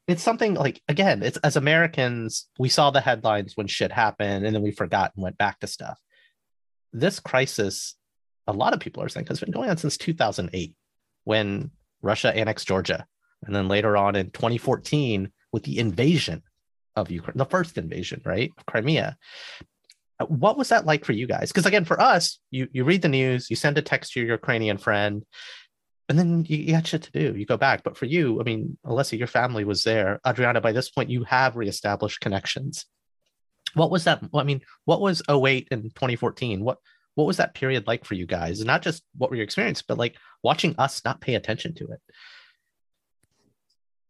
it's 0.09 0.23
something 0.23 0.55
like 0.55 0.81
again, 0.89 1.23
it's 1.23 1.39
as 1.39 1.57
Americans, 1.57 2.49
we 2.59 2.69
saw 2.69 2.91
the 2.91 3.01
headlines 3.01 3.57
when 3.57 3.67
shit 3.67 3.93
happened 3.93 4.47
and 4.47 4.55
then 4.55 4.63
we 4.63 4.71
forgot 4.71 5.13
and 5.15 5.23
went 5.23 5.39
back 5.39 5.61
to 5.61 5.67
stuff 5.67 5.99
this 6.93 7.21
crisis, 7.21 7.95
a 8.47 8.53
lot 8.53 8.75
of 8.75 8.81
people 8.81 9.03
are 9.03 9.09
saying, 9.09 9.27
has 9.27 9.41
been 9.41 9.51
going 9.51 9.71
on 9.71 9.77
since 9.77 9.97
2008 9.97 10.75
when 11.25 11.71
Russia 12.03 12.35
annexed 12.35 12.67
Georgia. 12.67 13.07
And 13.45 13.55
then 13.55 13.69
later 13.69 13.97
on 13.97 14.17
in 14.17 14.31
2014 14.31 15.31
with 15.53 15.63
the 15.65 15.79
invasion 15.79 16.43
of 16.97 17.11
Ukraine, 17.11 17.39
the 17.39 17.47
first 17.47 17.79
invasion, 17.79 18.21
right, 18.25 18.53
of 18.59 18.67
Crimea. 18.67 19.17
Uh, 20.19 20.27
what 20.27 20.59
was 20.59 20.69
that 20.69 20.87
like 20.87 21.05
for 21.05 21.13
you 21.13 21.27
guys? 21.27 21.51
Because 21.51 21.67
again, 21.67 21.85
for 21.85 22.01
us, 22.01 22.39
you, 22.51 22.69
you 22.73 22.85
read 22.85 23.03
the 23.03 23.09
news, 23.09 23.49
you 23.49 23.57
send 23.57 23.79
a 23.79 23.83
text 23.83 24.13
to 24.13 24.21
your 24.21 24.31
Ukrainian 24.31 24.77
friend, 24.77 25.25
and 26.09 26.19
then 26.19 26.45
you, 26.47 26.59
you 26.59 26.81
shit 26.85 27.03
to 27.03 27.13
do. 27.13 27.39
You 27.39 27.47
go 27.47 27.57
back. 27.57 27.83
But 27.83 27.97
for 27.97 28.07
you, 28.07 28.41
I 28.41 28.45
mean, 28.45 28.77
Olesya, 28.85 29.17
your 29.17 29.29
family 29.29 29.65
was 29.65 29.85
there. 29.85 30.21
Adrianna, 30.27 30.61
by 30.61 30.73
this 30.73 30.91
point, 30.91 31.09
you 31.09 31.25
have 31.25 31.57
reestablished 31.57 32.21
connections 32.21 32.85
what 33.75 33.91
was 33.91 34.05
that 34.05 34.23
i 34.35 34.43
mean 34.43 34.61
what 34.85 35.01
was 35.01 35.23
08 35.29 35.69
and 35.71 35.83
2014 35.95 36.63
what 36.63 36.79
what 37.15 37.27
was 37.27 37.37
that 37.39 37.55
period 37.55 37.87
like 37.87 38.05
for 38.05 38.15
you 38.15 38.27
guys 38.27 38.61
and 38.61 38.67
not 38.67 38.83
just 38.83 39.03
what 39.17 39.31
were 39.31 39.37
your 39.37 39.45
experience 39.45 39.83
but 39.83 39.99
like 39.99 40.17
watching 40.43 40.75
us 40.79 41.03
not 41.05 41.21
pay 41.21 41.35
attention 41.35 41.75
to 41.75 41.85
it 41.85 42.01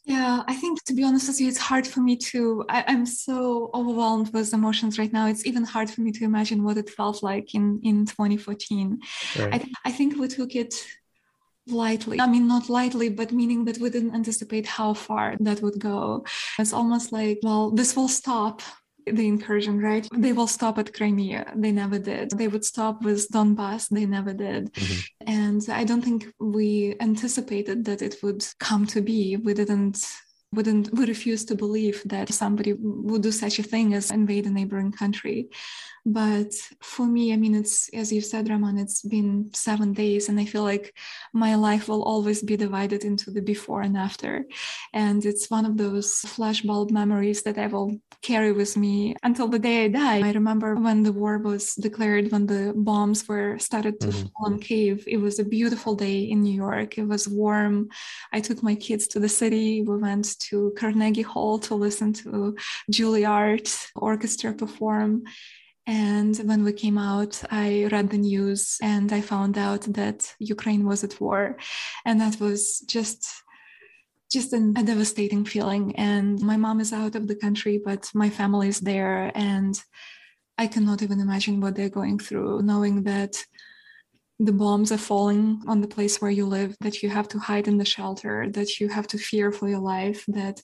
yeah 0.04 0.42
i 0.46 0.54
think 0.54 0.82
to 0.84 0.94
be 0.94 1.02
honest 1.02 1.28
with 1.28 1.40
you 1.40 1.48
it's 1.48 1.58
hard 1.58 1.86
for 1.86 2.00
me 2.00 2.16
to 2.16 2.64
I, 2.68 2.84
am 2.92 3.06
so 3.06 3.70
overwhelmed 3.74 4.32
with 4.32 4.52
emotions 4.52 4.98
right 4.98 5.12
now 5.12 5.26
it's 5.26 5.46
even 5.46 5.64
hard 5.64 5.90
for 5.90 6.00
me 6.02 6.12
to 6.12 6.24
imagine 6.24 6.62
what 6.62 6.78
it 6.78 6.90
felt 6.90 7.22
like 7.22 7.54
in 7.54 7.80
in 7.82 8.06
2014 8.06 9.00
right. 9.38 9.54
I, 9.54 9.88
I 9.88 9.92
think 9.92 10.16
we 10.16 10.28
took 10.28 10.54
it 10.54 10.74
lightly. 11.66 12.20
I 12.20 12.26
mean, 12.26 12.48
not 12.48 12.68
lightly, 12.68 13.08
but 13.08 13.32
meaning 13.32 13.64
that 13.66 13.78
we 13.78 13.90
didn't 13.90 14.14
anticipate 14.14 14.66
how 14.66 14.94
far 14.94 15.36
that 15.40 15.62
would 15.62 15.78
go. 15.78 16.24
It's 16.58 16.72
almost 16.72 17.12
like, 17.12 17.40
well, 17.42 17.70
this 17.70 17.96
will 17.96 18.08
stop 18.08 18.62
the 19.12 19.26
incursion, 19.26 19.80
right? 19.80 20.08
They 20.12 20.32
will 20.32 20.46
stop 20.46 20.78
at 20.78 20.94
Crimea. 20.94 21.52
They 21.56 21.72
never 21.72 21.98
did. 21.98 22.30
They 22.30 22.48
would 22.48 22.64
stop 22.64 23.02
with 23.02 23.28
Donbass. 23.30 23.88
They 23.88 24.06
never 24.06 24.32
did. 24.32 24.72
Mm-hmm. 24.72 25.00
And 25.26 25.62
I 25.70 25.84
don't 25.84 26.02
think 26.02 26.26
we 26.38 26.96
anticipated 27.00 27.84
that 27.84 28.02
it 28.02 28.16
would 28.22 28.44
come 28.58 28.86
to 28.86 29.00
be. 29.00 29.36
We 29.36 29.54
didn't 29.54 30.04
wouldn't 30.52 30.92
we 30.92 31.06
refuse 31.06 31.44
to 31.44 31.54
believe 31.54 32.02
that 32.06 32.32
somebody 32.32 32.72
would 32.72 33.22
do 33.22 33.30
such 33.30 33.60
a 33.60 33.62
thing 33.62 33.94
as 33.94 34.10
invade 34.10 34.46
a 34.46 34.50
neighboring 34.50 34.90
country 34.90 35.48
but 36.06 36.52
for 36.80 37.06
me 37.06 37.32
i 37.32 37.36
mean 37.36 37.54
it's 37.54 37.88
as 37.94 38.12
you 38.12 38.20
said 38.20 38.48
Raman 38.48 38.78
it's 38.78 39.02
been 39.02 39.50
seven 39.52 39.92
days 39.92 40.28
and 40.28 40.40
i 40.40 40.44
feel 40.44 40.62
like 40.62 40.94
my 41.32 41.54
life 41.54 41.88
will 41.88 42.02
always 42.02 42.42
be 42.42 42.56
divided 42.56 43.04
into 43.04 43.30
the 43.30 43.42
before 43.42 43.82
and 43.82 43.96
after. 43.96 44.44
And 44.92 45.24
it's 45.24 45.50
one 45.50 45.66
of 45.66 45.76
those 45.76 46.08
flashbulb 46.34 46.90
memories 46.90 47.42
that 47.42 47.58
i 47.58 47.66
will 47.66 47.90
carry 48.22 48.52
with 48.52 48.76
me 48.76 49.16
until 49.22 49.48
the 49.48 49.58
day 49.58 49.84
i 49.84 49.88
die. 49.88 50.20
I 50.30 50.32
remember 50.32 50.74
when 50.74 51.02
the 51.02 51.12
war 51.12 51.38
was 51.38 51.74
declared 51.74 52.32
when 52.32 52.46
the 52.46 52.72
bombs 52.76 53.26
were 53.28 53.58
started 53.58 54.00
to 54.00 54.08
mm-hmm. 54.08 54.26
fall 54.28 54.46
on 54.46 54.58
Kiev 54.58 55.04
it 55.06 55.20
was 55.26 55.38
a 55.38 55.44
beautiful 55.44 55.94
day 55.94 56.18
in 56.32 56.42
new 56.42 56.58
york. 56.66 56.98
It 56.98 57.08
was 57.14 57.28
warm. 57.28 57.88
I 58.32 58.40
took 58.40 58.62
my 58.62 58.74
kids 58.74 59.06
to 59.08 59.18
the 59.20 59.28
city. 59.28 59.82
We 59.82 59.96
went 59.96 60.38
to 60.46 60.72
carnegie 60.80 61.30
hall 61.32 61.58
to 61.66 61.74
listen 61.74 62.12
to 62.20 62.56
juilliard 62.90 63.66
orchestra 63.94 64.52
perform 64.52 65.24
and 65.86 66.36
when 66.38 66.64
we 66.64 66.72
came 66.72 66.98
out, 66.98 67.42
I 67.50 67.88
read 67.90 68.10
the 68.10 68.18
news 68.18 68.78
and 68.82 69.12
I 69.12 69.20
found 69.20 69.58
out 69.58 69.82
that 69.94 70.34
Ukraine 70.38 70.86
was 70.86 71.02
at 71.04 71.20
war. 71.20 71.56
And 72.04 72.20
that 72.20 72.38
was 72.40 72.80
just 72.80 73.26
just 74.30 74.52
an, 74.52 74.74
a 74.76 74.84
devastating 74.84 75.44
feeling. 75.44 75.96
And 75.96 76.40
my 76.40 76.56
mom 76.56 76.80
is 76.80 76.92
out 76.92 77.16
of 77.16 77.26
the 77.26 77.34
country, 77.34 77.80
but 77.84 78.08
my 78.14 78.30
family 78.30 78.68
is 78.68 78.78
there. 78.78 79.32
And 79.34 79.82
I 80.56 80.68
cannot 80.68 81.02
even 81.02 81.18
imagine 81.18 81.60
what 81.60 81.74
they're 81.74 81.88
going 81.88 82.20
through, 82.20 82.62
knowing 82.62 83.02
that 83.04 83.44
the 84.40 84.52
bombs 84.52 84.90
are 84.90 84.98
falling 84.98 85.62
on 85.68 85.82
the 85.82 85.86
place 85.86 86.20
where 86.20 86.30
you 86.30 86.46
live, 86.46 86.74
that 86.80 87.02
you 87.02 87.10
have 87.10 87.28
to 87.28 87.38
hide 87.38 87.68
in 87.68 87.76
the 87.76 87.84
shelter, 87.84 88.48
that 88.50 88.80
you 88.80 88.88
have 88.88 89.06
to 89.08 89.18
fear 89.18 89.52
for 89.52 89.68
your 89.68 89.80
life, 89.80 90.24
that 90.28 90.62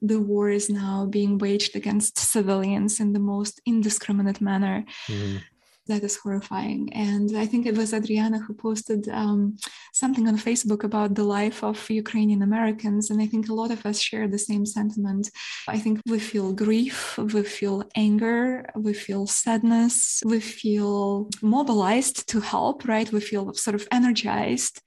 the 0.00 0.18
war 0.18 0.48
is 0.48 0.70
now 0.70 1.04
being 1.04 1.36
waged 1.36 1.76
against 1.76 2.18
civilians 2.18 3.00
in 3.00 3.12
the 3.12 3.20
most 3.20 3.60
indiscriminate 3.66 4.40
manner. 4.40 4.84
Mm 5.06 5.42
that 5.88 6.04
is 6.04 6.16
horrifying. 6.16 6.92
And 6.92 7.36
I 7.36 7.46
think 7.46 7.66
it 7.66 7.76
was 7.76 7.92
Adrianna 7.92 8.40
who 8.44 8.54
posted 8.54 9.08
um, 9.08 9.56
something 9.92 10.28
on 10.28 10.38
Facebook 10.38 10.84
about 10.84 11.14
the 11.14 11.24
life 11.24 11.64
of 11.64 11.90
Ukrainian 11.90 12.42
Americans. 12.42 13.10
And 13.10 13.20
I 13.20 13.26
think 13.26 13.48
a 13.48 13.54
lot 13.54 13.70
of 13.70 13.84
us 13.84 13.98
share 13.98 14.28
the 14.28 14.38
same 14.38 14.64
sentiment. 14.64 15.30
I 15.66 15.78
think 15.78 16.00
we 16.06 16.18
feel 16.18 16.52
grief, 16.52 17.18
we 17.18 17.42
feel 17.42 17.82
anger, 17.94 18.64
we 18.76 18.92
feel 18.92 19.26
sadness, 19.26 20.22
we 20.24 20.40
feel 20.40 21.28
mobilized 21.42 22.28
to 22.28 22.40
help, 22.40 22.86
right? 22.86 23.10
We 23.10 23.20
feel 23.20 23.52
sort 23.54 23.74
of 23.74 23.88
energized, 23.90 24.80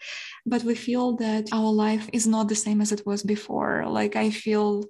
but 0.46 0.64
we 0.64 0.76
feel 0.76 1.16
that 1.18 1.50
our 1.52 1.72
life 1.72 2.10
is 2.14 2.26
not 2.28 2.48
the 2.48 2.56
same 2.56 2.80
as 2.82 2.92
it 2.92 3.06
was 3.06 3.24
before. 3.24 3.86
Like 3.88 4.16
I 4.16 4.30
feel 4.30 4.86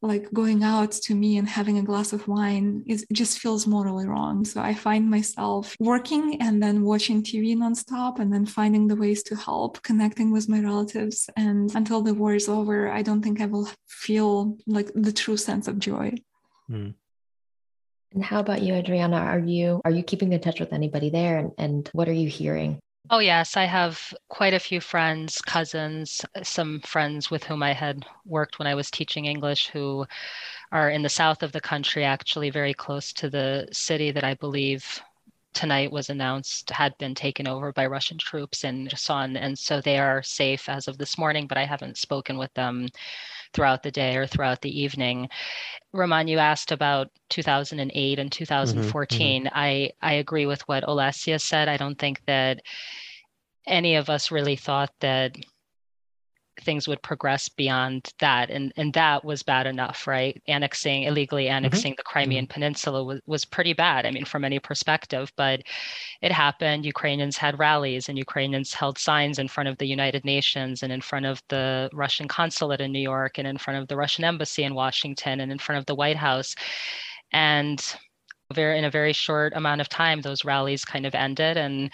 like 0.00 0.32
going 0.32 0.62
out 0.62 0.92
to 0.92 1.14
me 1.14 1.38
and 1.38 1.48
having 1.48 1.78
a 1.78 1.82
glass 1.82 2.12
of 2.12 2.28
wine 2.28 2.84
is 2.86 3.04
just 3.12 3.40
feels 3.40 3.66
morally 3.66 4.06
wrong. 4.06 4.44
So 4.44 4.60
I 4.60 4.74
find 4.74 5.10
myself 5.10 5.76
working 5.80 6.40
and 6.40 6.62
then 6.62 6.82
watching 6.82 7.22
TV 7.22 7.56
nonstop 7.56 8.20
and 8.20 8.32
then 8.32 8.46
finding 8.46 8.86
the 8.86 8.96
ways 8.96 9.22
to 9.24 9.34
help, 9.36 9.82
connecting 9.82 10.30
with 10.30 10.48
my 10.48 10.60
relatives. 10.60 11.28
And 11.36 11.74
until 11.74 12.02
the 12.02 12.14
war 12.14 12.34
is 12.34 12.48
over, 12.48 12.90
I 12.90 13.02
don't 13.02 13.22
think 13.22 13.40
I 13.40 13.46
will 13.46 13.68
feel 13.88 14.56
like 14.66 14.90
the 14.94 15.12
true 15.12 15.36
sense 15.36 15.66
of 15.66 15.78
joy. 15.80 16.14
Mm. 16.70 16.94
And 18.14 18.24
how 18.24 18.40
about 18.40 18.62
you, 18.62 18.74
Adrianna? 18.74 19.20
Are 19.20 19.38
you 19.38 19.80
are 19.84 19.90
you 19.90 20.02
keeping 20.02 20.32
in 20.32 20.40
touch 20.40 20.60
with 20.60 20.72
anybody 20.72 21.10
there 21.10 21.38
and, 21.38 21.52
and 21.58 21.90
what 21.92 22.08
are 22.08 22.12
you 22.12 22.28
hearing? 22.28 22.80
Oh, 23.10 23.20
yes. 23.20 23.56
I 23.56 23.64
have 23.64 24.14
quite 24.28 24.52
a 24.52 24.58
few 24.58 24.80
friends, 24.80 25.40
cousins, 25.40 26.24
uh, 26.34 26.42
some 26.42 26.80
friends 26.80 27.30
with 27.30 27.44
whom 27.44 27.62
I 27.62 27.72
had 27.72 28.04
worked 28.26 28.58
when 28.58 28.68
I 28.68 28.74
was 28.74 28.90
teaching 28.90 29.24
English 29.24 29.68
who 29.68 30.06
are 30.72 30.90
in 30.90 31.02
the 31.02 31.08
south 31.08 31.42
of 31.42 31.52
the 31.52 31.60
country, 31.60 32.04
actually 32.04 32.50
very 32.50 32.74
close 32.74 33.12
to 33.14 33.30
the 33.30 33.68
city 33.72 34.10
that 34.10 34.24
I 34.24 34.34
believe 34.34 35.00
tonight 35.54 35.90
was 35.90 36.10
announced 36.10 36.70
had 36.70 36.96
been 36.98 37.14
taken 37.14 37.48
over 37.48 37.72
by 37.72 37.86
Russian 37.86 38.18
troops 38.18 38.64
in 38.64 38.88
Kherson. 38.88 39.36
And 39.36 39.58
so 39.58 39.80
they 39.80 39.98
are 39.98 40.22
safe 40.22 40.68
as 40.68 40.86
of 40.86 40.98
this 40.98 41.16
morning, 41.16 41.46
but 41.46 41.58
I 41.58 41.64
haven't 41.64 41.96
spoken 41.98 42.36
with 42.38 42.52
them 42.54 42.88
throughout 43.52 43.82
the 43.82 43.90
day 43.90 44.16
or 44.16 44.26
throughout 44.26 44.60
the 44.60 44.80
evening. 44.80 45.28
Raman, 45.92 46.28
you 46.28 46.38
asked 46.38 46.72
about 46.72 47.08
2008 47.30 48.18
and 48.18 48.30
2014. 48.30 49.42
Mm-hmm, 49.42 49.46
mm-hmm. 49.46 49.58
I, 49.58 49.90
I 50.02 50.14
agree 50.14 50.46
with 50.46 50.66
what 50.68 50.84
Olesya 50.84 51.40
said. 51.40 51.68
I 51.68 51.76
don't 51.76 51.98
think 51.98 52.20
that 52.26 52.60
any 53.66 53.96
of 53.96 54.08
us 54.10 54.30
really 54.30 54.56
thought 54.56 54.90
that 55.00 55.36
things 56.60 56.88
would 56.88 57.00
progress 57.02 57.48
beyond 57.48 58.12
that 58.18 58.50
and 58.50 58.72
and 58.76 58.92
that 58.94 59.24
was 59.24 59.42
bad 59.42 59.66
enough 59.66 60.06
right 60.06 60.40
annexing 60.48 61.04
illegally 61.04 61.44
mm-hmm. 61.44 61.56
annexing 61.56 61.92
mm-hmm. 61.92 61.98
the 61.98 62.02
crimean 62.02 62.44
mm-hmm. 62.44 62.52
peninsula 62.52 63.02
was, 63.02 63.20
was 63.26 63.44
pretty 63.44 63.72
bad 63.72 64.06
i 64.06 64.10
mean 64.10 64.24
from 64.24 64.44
any 64.44 64.58
perspective 64.58 65.32
but 65.36 65.62
it 66.22 66.32
happened 66.32 66.84
ukrainians 66.84 67.36
had 67.36 67.58
rallies 67.58 68.08
and 68.08 68.18
ukrainians 68.18 68.72
held 68.72 68.98
signs 68.98 69.38
in 69.38 69.48
front 69.48 69.68
of 69.68 69.78
the 69.78 69.86
united 69.86 70.24
nations 70.24 70.82
and 70.82 70.92
in 70.92 71.00
front 71.00 71.26
of 71.26 71.42
the 71.48 71.88
russian 71.92 72.28
consulate 72.28 72.80
in 72.80 72.92
new 72.92 72.98
york 72.98 73.38
and 73.38 73.46
in 73.46 73.58
front 73.58 73.80
of 73.80 73.88
the 73.88 73.96
russian 73.96 74.24
embassy 74.24 74.64
in 74.64 74.74
washington 74.74 75.40
and 75.40 75.52
in 75.52 75.58
front 75.58 75.78
of 75.78 75.86
the 75.86 75.94
white 75.94 76.16
house 76.16 76.54
and 77.32 77.96
very 78.54 78.78
in 78.78 78.84
a 78.84 78.90
very 78.90 79.12
short 79.12 79.52
amount 79.54 79.80
of 79.80 79.88
time 79.88 80.20
those 80.20 80.44
rallies 80.44 80.84
kind 80.84 81.04
of 81.04 81.14
ended 81.14 81.56
and 81.56 81.90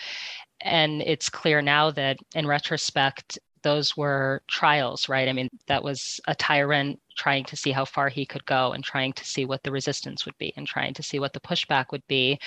and 0.60 1.02
it's 1.02 1.28
clear 1.28 1.60
now 1.60 1.90
that 1.90 2.16
in 2.34 2.46
retrospect 2.46 3.38
those 3.64 3.96
were 3.96 4.42
trials, 4.46 5.08
right? 5.08 5.28
I 5.28 5.32
mean, 5.32 5.48
that 5.66 5.82
was 5.82 6.20
a 6.28 6.34
tyrant 6.34 7.00
trying 7.16 7.44
to 7.46 7.56
see 7.56 7.72
how 7.72 7.84
far 7.84 8.08
he 8.08 8.24
could 8.26 8.44
go 8.44 8.72
and 8.72 8.84
trying 8.84 9.12
to 9.14 9.24
see 9.24 9.46
what 9.46 9.62
the 9.64 9.72
resistance 9.72 10.24
would 10.26 10.36
be 10.38 10.52
and 10.56 10.66
trying 10.66 10.94
to 10.94 11.02
see 11.02 11.18
what 11.18 11.32
the 11.32 11.40
pushback 11.40 11.86
would 11.90 12.06
be. 12.06 12.38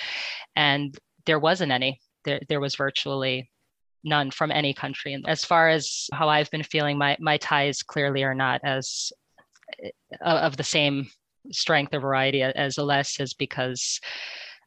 And 0.56 0.96
there 1.26 1.40
wasn't 1.40 1.72
any. 1.72 2.00
There, 2.24 2.40
there 2.48 2.60
was 2.60 2.76
virtually 2.76 3.50
none 4.04 4.30
from 4.30 4.50
any 4.50 4.72
country. 4.72 5.12
And 5.12 5.28
as 5.28 5.44
far 5.44 5.68
as 5.68 6.08
how 6.12 6.28
I've 6.28 6.50
been 6.50 6.62
feeling, 6.62 6.96
my 6.96 7.16
my 7.20 7.36
ties 7.36 7.82
clearly 7.82 8.22
are 8.24 8.34
not 8.34 8.60
as 8.64 9.12
uh, 9.84 9.90
of 10.24 10.56
the 10.56 10.64
same 10.64 11.08
strength 11.50 11.94
or 11.94 12.00
variety 12.00 12.42
as 12.42 12.76
Olesya's 12.76 13.34
because 13.34 14.00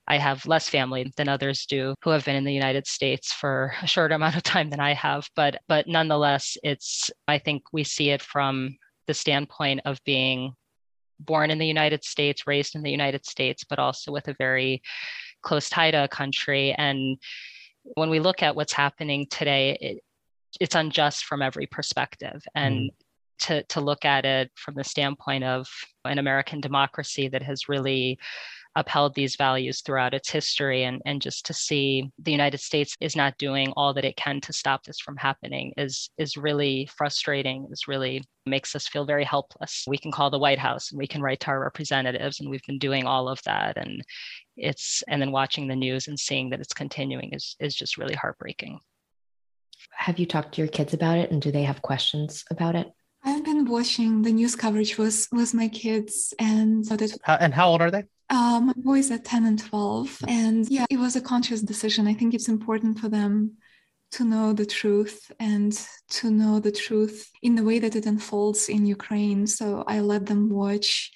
I 0.08 0.18
have 0.18 0.46
less 0.46 0.68
family 0.68 1.12
than 1.16 1.30
others 1.30 1.66
do 1.66 1.96
who 2.04 2.10
have 2.10 2.26
been 2.26 2.36
in 2.36 2.44
the 2.44 2.54
United 2.54 2.88
States 2.88 3.32
for 3.32 3.74
a 3.82 3.88
shorter 3.88 4.16
amount 4.16 4.36
of 4.36 4.44
time 4.44 4.70
than 4.70 4.80
I 4.80 4.94
have. 4.94 5.28
But 5.36 5.62
but 5.68 5.88
nonetheless, 5.88 6.58
it's 6.64 7.12
I 7.28 7.38
think 7.38 7.64
we 7.72 7.84
see 7.84 8.10
it 8.10 8.22
from 8.22 8.78
the 9.08 9.14
standpoint 9.14 9.82
of 9.86 10.04
being 10.06 10.54
born 11.20 11.52
in 11.52 11.60
the 11.60 11.68
United 11.68 12.04
States, 12.04 12.48
raised 12.48 12.76
in 12.76 12.82
the 12.82 12.92
United 12.92 13.26
States, 13.26 13.64
but 13.64 13.80
also 13.80 14.12
with 14.12 14.28
a 14.28 14.36
very 14.40 14.82
close 15.44 15.70
tie 15.70 15.92
to 15.92 16.04
a 16.04 16.08
country. 16.08 16.74
And 16.74 17.18
when 17.96 18.10
we 18.10 18.20
look 18.20 18.44
at 18.44 18.56
what's 18.56 18.74
happening 18.74 19.28
today, 19.30 19.78
it, 19.82 20.00
it's 20.60 20.76
unjust 20.76 21.26
from 21.26 21.42
every 21.42 21.68
perspective. 21.68 22.44
And 22.56 22.76
mm. 22.76 22.90
to, 23.42 23.64
to 23.64 23.82
look 23.82 24.06
at 24.06 24.26
it 24.26 24.52
from 24.56 24.76
the 24.76 24.84
standpoint 24.84 25.44
of 25.44 25.68
an 26.06 26.18
American 26.18 26.62
democracy 26.62 27.28
that 27.30 27.44
has 27.44 27.70
really 27.70 28.20
upheld 28.76 29.14
these 29.14 29.36
values 29.36 29.82
throughout 29.82 30.14
its 30.14 30.30
history 30.30 30.84
and, 30.84 31.02
and 31.06 31.22
just 31.22 31.46
to 31.46 31.54
see 31.54 32.10
the 32.20 32.32
united 32.32 32.60
states 32.60 32.96
is 33.02 33.16
not 33.16 33.38
doing 33.38 33.74
all 33.76 33.94
that 33.94 34.06
it 34.06 34.16
can 34.16 34.40
to 34.40 34.54
stop 34.54 34.84
this 34.84 35.00
from 35.00 35.18
happening 35.18 35.74
is 35.78 36.10
is 36.18 36.38
really 36.38 36.88
frustrating 36.96 37.68
is 37.72 37.88
really 37.88 38.24
makes 38.46 38.74
us 38.76 38.88
feel 38.88 39.06
very 39.06 39.26
helpless 39.26 39.84
we 39.88 39.98
can 39.98 40.12
call 40.12 40.30
the 40.30 40.40
white 40.40 40.60
house 40.60 40.92
and 40.92 40.98
we 40.98 41.08
can 41.08 41.22
write 41.22 41.40
to 41.40 41.48
our 41.50 41.60
representatives 41.60 42.40
and 42.40 42.50
we've 42.50 42.66
been 42.66 42.80
doing 42.80 43.06
all 43.06 43.28
of 43.28 43.42
that 43.44 43.78
and 43.78 44.02
it's 44.56 45.04
and 45.10 45.22
then 45.22 45.32
watching 45.32 45.68
the 45.68 45.76
news 45.76 46.08
and 46.08 46.18
seeing 46.18 46.50
that 46.50 46.62
it's 46.62 46.74
continuing 46.74 47.34
is 47.34 47.56
is 47.60 47.76
just 47.76 47.98
really 47.98 48.16
heartbreaking 48.16 48.80
have 49.92 50.18
you 50.18 50.26
talked 50.26 50.56
to 50.56 50.62
your 50.62 50.68
kids 50.70 50.94
about 50.94 51.18
it 51.18 51.30
and 51.32 51.42
do 51.42 51.52
they 51.52 51.64
have 51.64 51.82
questions 51.82 52.46
about 52.50 52.76
it 52.76 52.88
I've 53.24 53.46
been 53.46 53.66
watching 53.66 54.24
the 54.24 54.32
news 54.32 54.56
coverage 54.56 54.98
with 54.98 55.28
with 55.32 55.54
my 55.54 55.68
kids, 55.68 56.34
and 56.40 56.84
so 56.84 56.96
that. 56.96 57.16
How, 57.22 57.36
and 57.36 57.54
how 57.54 57.70
old 57.70 57.80
are 57.80 57.92
they? 57.92 58.06
Um, 58.32 58.68
my 58.68 58.74
boys 58.78 59.12
are 59.12 59.18
10 59.18 59.46
and 59.46 59.60
12. 59.60 60.20
And 60.28 60.68
yeah, 60.70 60.86
it 60.90 60.98
was 60.98 61.16
a 61.16 61.22
conscious 61.22 61.62
decision. 61.62 62.08
I 62.08 62.14
think 62.14 62.34
it's 62.34 62.48
important 62.48 63.00
for 63.00 63.10
them 63.10 63.58
to 64.12 64.24
know 64.24 64.54
the 64.54 64.66
truth 64.66 65.32
and 65.40 65.78
to 66.10 66.32
know 66.32 66.60
the 66.60 66.72
truth 66.72 67.30
in 67.42 67.56
the 67.56 67.64
way 67.64 67.80
that 67.80 67.96
it 67.96 68.06
unfolds 68.06 68.70
in 68.70 68.86
Ukraine. 68.86 69.48
So 69.48 69.84
I 69.86 70.00
let 70.00 70.26
them 70.26 70.50
watch 70.50 71.12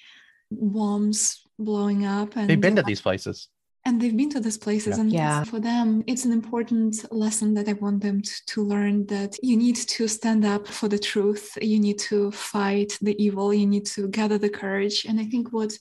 bombs 0.50 1.40
blowing 1.58 2.04
up. 2.04 2.36
And 2.36 2.48
they've 2.48 2.60
been 2.60 2.76
to 2.76 2.82
these 2.82 3.00
places 3.00 3.48
and 3.86 4.00
they've 4.00 4.16
been 4.16 4.30
to 4.30 4.40
these 4.40 4.58
places 4.58 4.96
yeah. 4.96 5.00
and 5.02 5.12
yeah. 5.12 5.44
for 5.44 5.60
them 5.60 6.02
it's 6.06 6.24
an 6.24 6.32
important 6.32 6.94
lesson 7.12 7.54
that 7.54 7.68
i 7.68 7.72
want 7.74 8.02
them 8.02 8.20
to, 8.20 8.44
to 8.46 8.62
learn 8.62 9.06
that 9.06 9.36
you 9.42 9.56
need 9.56 9.76
to 9.76 10.08
stand 10.08 10.44
up 10.44 10.66
for 10.66 10.88
the 10.88 10.98
truth 10.98 11.56
you 11.62 11.78
need 11.78 11.98
to 11.98 12.30
fight 12.32 12.98
the 13.00 13.16
evil 13.22 13.54
you 13.54 13.66
need 13.66 13.86
to 13.86 14.08
gather 14.08 14.38
the 14.38 14.48
courage. 14.48 15.04
And 15.08 15.20
i 15.20 15.24
think 15.24 15.52
what 15.52 15.72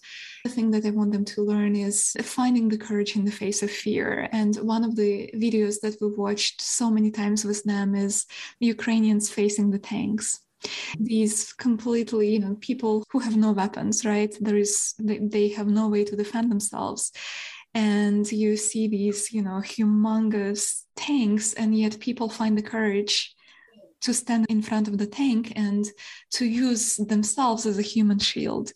the 0.44 0.50
thing 0.50 0.72
that 0.72 0.86
i 0.86 0.92
want 0.92 1.12
them 1.12 1.26
to 1.26 1.42
learn 1.42 1.76
is 1.76 2.16
finding 2.22 2.70
the 2.70 2.78
courage 2.78 3.16
in 3.16 3.26
the 3.26 3.32
face 3.32 3.64
of 3.64 3.72
fear. 3.72 4.30
And 4.32 4.56
one 4.58 4.84
of 4.84 4.96
the 4.96 5.30
videos 5.36 5.80
that 5.82 5.98
we've 6.00 6.18
watched 6.18 6.62
so 6.62 6.90
many 6.90 7.12
times 7.12 7.46
with 7.46 7.64
them 7.64 7.96
is 7.96 8.26
the 8.60 8.68
ukrainians 8.68 9.30
facing 9.30 9.72
the 9.72 9.80
tanks. 9.80 10.42
These 11.00 11.54
completely 11.54 12.28
you 12.36 12.40
know 12.40 12.56
people 12.60 13.04
who 13.12 13.20
have 13.20 13.38
no 13.38 13.52
weapons 13.52 14.06
right? 14.06 14.34
There 14.40 14.58
is 14.58 14.94
they, 15.00 15.20
they 15.20 15.48
have 15.50 15.68
no 15.68 15.88
way 15.90 16.04
to 16.06 16.16
defend 16.16 16.52
themselves 16.52 17.12
and 17.76 18.32
you 18.32 18.56
see 18.56 18.88
these 18.88 19.32
you 19.32 19.42
know 19.44 19.62
humongous 19.62 20.84
tanks 20.96 21.54
and 21.54 21.78
yet 21.78 22.00
people 22.00 22.30
find 22.30 22.58
the 22.58 22.64
courage 22.64 23.36
to 24.02 24.14
stand 24.14 24.46
in 24.50 24.62
front 24.62 24.88
of 24.88 24.98
the 24.98 25.08
tank 25.08 25.54
and 25.56 25.86
to 26.32 26.46
use 26.46 26.96
themselves 26.96 27.66
as 27.66 27.78
a 27.78 27.84
human 27.84 28.20
shield 28.20 28.72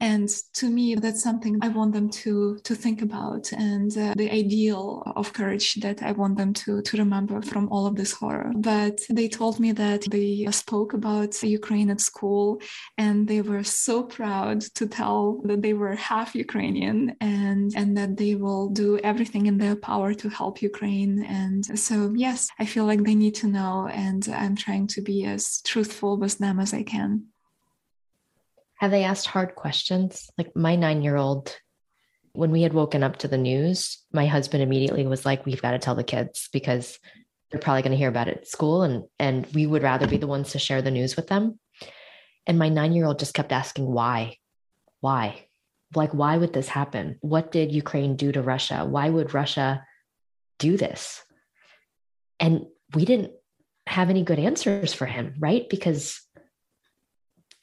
and 0.00 0.28
to 0.54 0.70
me 0.70 0.94
that's 0.94 1.22
something 1.22 1.58
i 1.62 1.68
want 1.68 1.92
them 1.92 2.08
to 2.08 2.58
to 2.64 2.74
think 2.74 3.02
about 3.02 3.52
and 3.52 3.96
uh, 3.98 4.14
the 4.16 4.30
ideal 4.32 5.02
of 5.16 5.32
courage 5.32 5.74
that 5.76 6.02
i 6.02 6.12
want 6.12 6.36
them 6.36 6.52
to 6.52 6.80
to 6.82 6.96
remember 6.96 7.42
from 7.42 7.68
all 7.70 7.86
of 7.86 7.96
this 7.96 8.12
horror. 8.12 8.52
But 8.56 9.00
they 9.10 9.28
told 9.28 9.60
me 9.60 9.72
that 9.72 10.02
they 10.10 10.46
spoke 10.50 10.94
about 10.94 11.42
ukraine 11.42 11.90
at 11.90 12.00
school 12.00 12.60
and 12.96 13.26
they 13.26 13.42
were 13.42 13.64
so 13.64 14.02
proud 14.02 14.60
to 14.78 14.86
tell 14.86 15.40
that 15.44 15.62
they 15.62 15.74
were 15.74 15.94
half 15.94 16.34
ukrainian 16.34 17.16
and 17.20 17.72
and 17.76 17.96
that 17.96 18.16
they 18.16 18.34
will 18.34 18.68
do 18.68 18.98
everything 18.98 19.46
in 19.46 19.58
their 19.58 19.76
power 19.76 20.14
to 20.14 20.28
help 20.28 20.62
ukraine. 20.62 21.24
And 21.24 21.78
so 21.86 22.12
yes 22.16 22.48
i 22.58 22.64
feel 22.64 22.86
like 22.90 23.02
they 23.04 23.14
need 23.14 23.34
to 23.42 23.46
know 23.46 23.88
and 24.06 24.22
i'm 24.42 24.56
trying 24.56 24.86
to 24.94 25.00
be 25.10 25.24
as 25.24 25.60
truthful 25.62 26.12
with 26.22 26.38
them 26.38 26.56
as 26.60 26.72
i 26.74 26.82
can 26.82 27.10
have 28.78 28.90
they 28.90 29.04
asked 29.04 29.26
hard 29.26 29.54
questions? 29.54 30.30
Like 30.38 30.54
my 30.56 30.76
nine 30.76 31.02
year 31.02 31.16
old, 31.16 31.56
when 32.32 32.50
we 32.50 32.62
had 32.62 32.72
woken 32.72 33.02
up 33.02 33.16
to 33.18 33.28
the 33.28 33.38
news, 33.38 33.98
my 34.12 34.26
husband 34.26 34.62
immediately 34.62 35.06
was 35.06 35.26
like, 35.26 35.44
We've 35.44 35.62
got 35.62 35.72
to 35.72 35.78
tell 35.78 35.94
the 35.94 36.04
kids 36.04 36.48
because 36.52 36.98
they're 37.50 37.60
probably 37.60 37.82
going 37.82 37.92
to 37.92 37.98
hear 37.98 38.08
about 38.08 38.28
it 38.28 38.38
at 38.38 38.48
school. 38.48 38.82
And, 38.82 39.04
and 39.18 39.46
we 39.54 39.66
would 39.66 39.82
rather 39.82 40.06
be 40.06 40.16
the 40.16 40.26
ones 40.26 40.52
to 40.52 40.58
share 40.58 40.82
the 40.82 40.90
news 40.90 41.16
with 41.16 41.28
them. 41.28 41.58
And 42.46 42.58
my 42.58 42.68
nine 42.68 42.92
year 42.92 43.06
old 43.06 43.18
just 43.18 43.34
kept 43.34 43.52
asking, 43.52 43.86
Why? 43.86 44.36
Why? 45.00 45.44
Like, 45.94 46.12
why 46.12 46.36
would 46.36 46.52
this 46.52 46.68
happen? 46.68 47.16
What 47.20 47.50
did 47.50 47.72
Ukraine 47.72 48.16
do 48.16 48.30
to 48.32 48.42
Russia? 48.42 48.84
Why 48.84 49.08
would 49.08 49.34
Russia 49.34 49.84
do 50.58 50.76
this? 50.76 51.22
And 52.38 52.66
we 52.94 53.04
didn't 53.04 53.32
have 53.86 54.10
any 54.10 54.22
good 54.22 54.38
answers 54.38 54.92
for 54.92 55.06
him, 55.06 55.34
right? 55.38 55.68
Because 55.68 56.20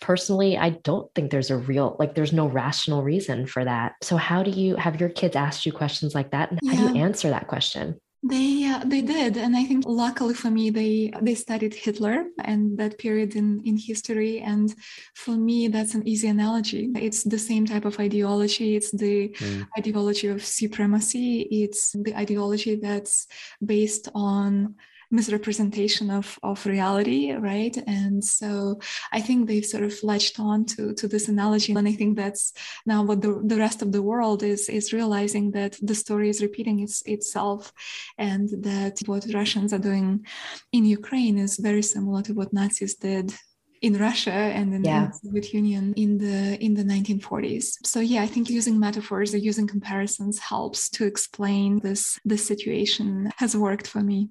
personally, 0.02 0.58
I 0.58 0.72
don't 0.72 1.14
think 1.14 1.32
there's 1.32 1.52
a 1.52 1.58
real, 1.58 1.96
like, 2.00 2.16
there's 2.16 2.34
no 2.34 2.48
rational 2.48 3.04
reason 3.04 3.46
for 3.48 3.64
that. 3.64 3.94
So, 4.02 4.18
how 4.18 4.44
do 4.44 4.52
you 4.52 4.76
have 4.76 5.00
your 5.00 5.10
kids 5.10 5.36
asked 5.36 5.66
you 5.66 5.72
questions 5.72 6.16
like 6.16 6.32
that? 6.32 6.52
And 6.52 6.60
how 6.68 6.88
do 6.88 6.94
you 6.94 7.04
answer 7.04 7.30
that 7.30 7.48
question? 7.48 8.00
They 8.28 8.66
uh, 8.66 8.82
they 8.84 9.02
did, 9.02 9.38
and 9.38 9.56
I 9.56 9.66
think 9.66 9.84
luckily 9.86 10.34
for 10.34 10.50
me, 10.50 10.72
they 10.72 11.14
they 11.22 11.36
studied 11.36 11.76
Hitler 11.76 12.26
and 12.44 12.76
that 12.80 12.98
period 12.98 13.36
in 13.36 13.62
in 13.66 13.78
history. 13.78 14.40
And 14.40 14.74
for 15.14 15.36
me, 15.36 15.68
that's 15.68 15.94
an 15.94 16.08
easy 16.08 16.28
analogy. 16.30 16.90
It's 16.96 17.24
the 17.24 17.38
same 17.38 17.68
type 17.68 17.86
of 17.86 18.00
ideology. 18.00 18.76
It's 18.76 18.90
the 18.90 19.30
mm. 19.30 19.68
ideology 19.78 20.28
of 20.30 20.44
supremacy. 20.44 21.42
It's 21.52 21.92
the 21.92 22.16
ideology 22.16 22.78
that's 22.78 23.28
based 23.64 24.10
on 24.16 24.76
misrepresentation 25.16 26.10
of, 26.12 26.38
of 26.44 26.66
reality, 26.66 27.32
right? 27.32 27.76
And 27.88 28.24
so 28.24 28.80
I 29.12 29.22
think 29.22 29.48
they've 29.48 29.66
sort 29.66 29.84
of 29.84 29.94
latched 30.04 30.40
on 30.40 30.66
to, 30.66 30.94
to 30.94 31.08
this 31.08 31.28
analogy. 31.28 31.74
And 31.74 31.88
I 31.88 31.94
think 31.94 32.18
that's 32.18 32.54
now 32.86 33.04
what 33.04 33.22
the, 33.22 33.42
the 33.44 33.58
rest 33.58 33.82
of 33.82 33.92
the 33.92 34.02
world 34.02 34.44
is, 34.44 34.70
is 34.70 34.94
realizing 34.94 35.52
that 35.52 35.78
the 35.82 35.96
story 35.96 36.30
is 36.30 36.42
repeating 36.42 36.82
its, 36.82 37.02
itself 37.04 37.74
and 38.18 38.50
that 38.64 39.00
what 39.06 39.26
Russians 39.34 39.74
are 39.74 39.80
doing 39.80 40.26
in 40.72 40.86
Ukraine 40.86 41.38
is 41.38 41.58
very 41.58 41.82
similar 41.82 42.22
to 42.24 42.34
what 42.34 42.54
Nazis 42.54 42.96
did 42.96 43.34
in 43.82 43.98
Russia 43.98 44.32
and 44.32 44.74
in 44.74 44.84
yeah. 44.84 45.08
the 45.08 45.14
Soviet 45.14 45.54
Union 45.54 45.94
in 45.96 46.18
the 46.18 46.58
in 46.64 46.74
the 46.74 46.84
1940s. 46.84 47.66
So 47.84 48.00
yeah, 48.00 48.22
I 48.24 48.28
think 48.28 48.50
using 48.50 48.80
metaphors 48.80 49.34
or 49.34 49.38
using 49.38 49.68
comparisons 49.68 50.40
helps 50.40 50.90
to 50.92 51.06
explain 51.06 51.80
this 51.80 52.20
this 52.26 52.46
situation 52.46 53.32
has 53.38 53.56
worked 53.56 53.88
for 53.88 54.02
me. 54.02 54.30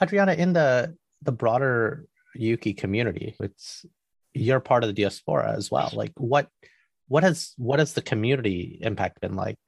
Adrianna, 0.00 0.36
in 0.36 0.52
the 0.52 0.96
the 1.22 1.32
broader 1.32 2.06
Ukie 2.36 2.76
community, 2.76 3.34
it's 3.40 3.84
you're 4.32 4.60
part 4.60 4.84
of 4.84 4.88
the 4.88 4.94
diaspora 4.94 5.54
as 5.56 5.70
well. 5.70 5.90
Like 5.92 6.12
what 6.16 6.48
what 7.08 7.22
has 7.22 7.54
what 7.56 7.78
has 7.78 7.94
the 7.94 8.02
community 8.02 8.78
impact 8.80 9.20
been 9.20 9.34
like? 9.34 9.58